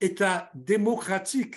État 0.03 0.51
démocratique. 0.55 1.57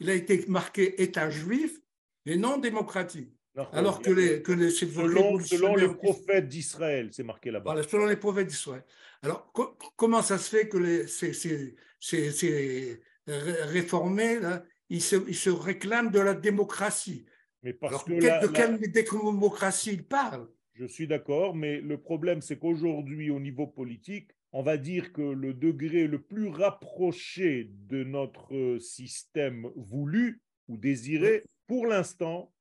Il 0.00 0.10
a 0.10 0.14
été 0.14 0.44
marqué 0.48 1.00
État 1.00 1.30
juif 1.30 1.78
et 2.26 2.36
non 2.36 2.58
démocratique. 2.58 3.30
Alors 3.72 4.00
que 4.00 4.10
les, 4.10 4.42
que 4.42 4.52
les 4.52 4.70
selon, 4.70 5.38
selon 5.40 5.76
les 5.76 5.88
prophètes 5.88 6.48
d'Israël, 6.48 7.10
c'est 7.12 7.22
marqué 7.22 7.50
là-bas. 7.50 7.72
Voilà, 7.72 7.86
selon 7.86 8.06
les 8.06 8.16
prophètes 8.16 8.46
d'Israël. 8.46 8.84
Alors, 9.22 9.52
comment 9.96 10.22
ça 10.22 10.38
se 10.38 10.48
fait 10.56 10.68
que 10.68 10.78
les, 10.78 11.06
ces, 11.06 11.32
ces, 11.32 11.76
ces, 12.00 13.00
réformés, 13.26 14.40
là, 14.40 14.62
ils, 14.88 15.02
se, 15.02 15.16
ils 15.28 15.36
se 15.36 15.50
réclament 15.50 16.10
de 16.10 16.20
la 16.20 16.34
démocratie? 16.34 17.26
Mais 17.62 17.74
parce 17.74 18.04
que 18.04 18.12
De 18.12 18.46
quelle 18.46 18.80
démocratie 18.80 19.92
ils 19.92 20.04
parlent? 20.04 20.48
Je 20.74 20.86
suis 20.86 21.06
d'accord, 21.06 21.54
mais 21.54 21.80
le 21.80 21.98
problème, 21.98 22.40
c'est 22.40 22.58
qu'aujourd'hui, 22.58 23.30
au 23.30 23.38
niveau 23.38 23.66
politique, 23.66 24.30
on 24.52 24.62
va 24.62 24.78
dire 24.78 25.12
que 25.12 25.20
le 25.20 25.52
degré 25.52 26.06
le 26.06 26.22
plus 26.22 26.48
rapproché 26.48 27.70
de 27.88 28.02
notre 28.02 28.78
système 28.80 29.70
voulu 29.76 30.40
ou 30.68 30.78
désiré, 30.78 31.44
pour 31.66 31.86
l'instant, 31.86 32.52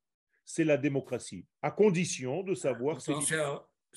c'est 0.49 0.63
la 0.63 0.77
démocratie, 0.77 1.45
à 1.61 1.69
condition 1.69 2.41
de 2.41 2.55
savoir 2.55 2.99
c'est 3.01 3.13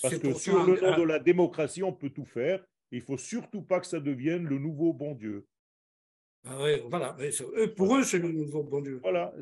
Parce 0.02 0.18
que 0.18 0.34
sur 0.34 0.62
le 0.66 0.78
nom 0.78 0.98
de 0.98 1.02
la 1.02 1.18
démocratie, 1.18 1.82
on 1.82 1.94
peut 1.94 2.10
tout 2.10 2.26
faire. 2.26 2.62
Il 2.90 3.00
faut 3.00 3.16
surtout 3.16 3.62
pas 3.62 3.80
que 3.80 3.86
ça 3.86 4.00
devienne 4.00 4.44
le 4.44 4.58
nouveau 4.58 4.92
bon 4.92 5.14
Dieu. 5.14 5.46
Ah 6.44 6.58
voilà. 6.90 7.16
Pour 7.74 7.96
eux, 7.96 8.02
c'est 8.02 8.18
le 8.18 8.30
nouveau 8.32 8.64
bon 8.64 8.82
Dieu. 8.82 8.98
Voilà. 9.00 9.32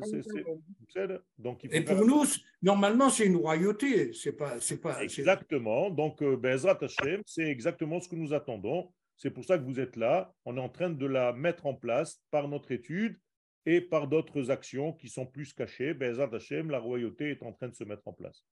Donc, 1.37 1.65
Et 1.69 1.81
pour 1.81 2.05
nous, 2.05 2.23
normalement, 2.61 3.09
c'est 3.09 3.25
une 3.25 3.35
royauté. 3.35 4.13
C'est 4.13 4.31
pas, 4.31 4.61
c'est 4.61 4.79
pas. 4.79 5.03
Exactement. 5.03 5.89
Donc, 5.89 6.21
euh, 6.21 6.37
Bezrat 6.37 6.77
Hashem, 6.79 7.21
c'est 7.25 7.43
exactement 7.43 7.99
ce 7.99 8.07
que 8.07 8.15
nous 8.15 8.33
attendons. 8.33 8.89
C'est 9.17 9.31
pour 9.31 9.43
ça 9.43 9.57
que 9.57 9.65
vous 9.65 9.81
êtes 9.81 9.97
là. 9.97 10.33
On 10.45 10.55
est 10.55 10.61
en 10.61 10.69
train 10.69 10.89
de 10.89 11.05
la 11.05 11.33
mettre 11.33 11.65
en 11.65 11.73
place 11.73 12.21
par 12.31 12.47
notre 12.47 12.71
étude 12.71 13.19
et 13.65 13.81
par 13.81 14.07
d'autres 14.07 14.49
actions 14.51 14.93
qui 14.93 15.09
sont 15.09 15.25
plus 15.25 15.53
cachées. 15.53 15.93
Bezat 15.93 16.29
Hashem, 16.33 16.69
la 16.69 16.79
royauté 16.79 17.31
est 17.31 17.43
en 17.43 17.53
train 17.53 17.67
de 17.69 17.75
se 17.75 17.83
mettre 17.83 18.07
en 18.07 18.13
place. 18.13 18.45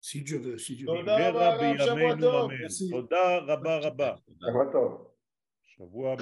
Si 0.00 0.22
Dieu 0.22 0.38
veut, 0.38 0.58
si 0.58 0.76
Dieu 0.76 0.86
veut. 0.86 1.04
Toda 2.90 3.40
rabba 3.40 3.80
rabba. 3.80 4.20
Shavua 5.62 6.16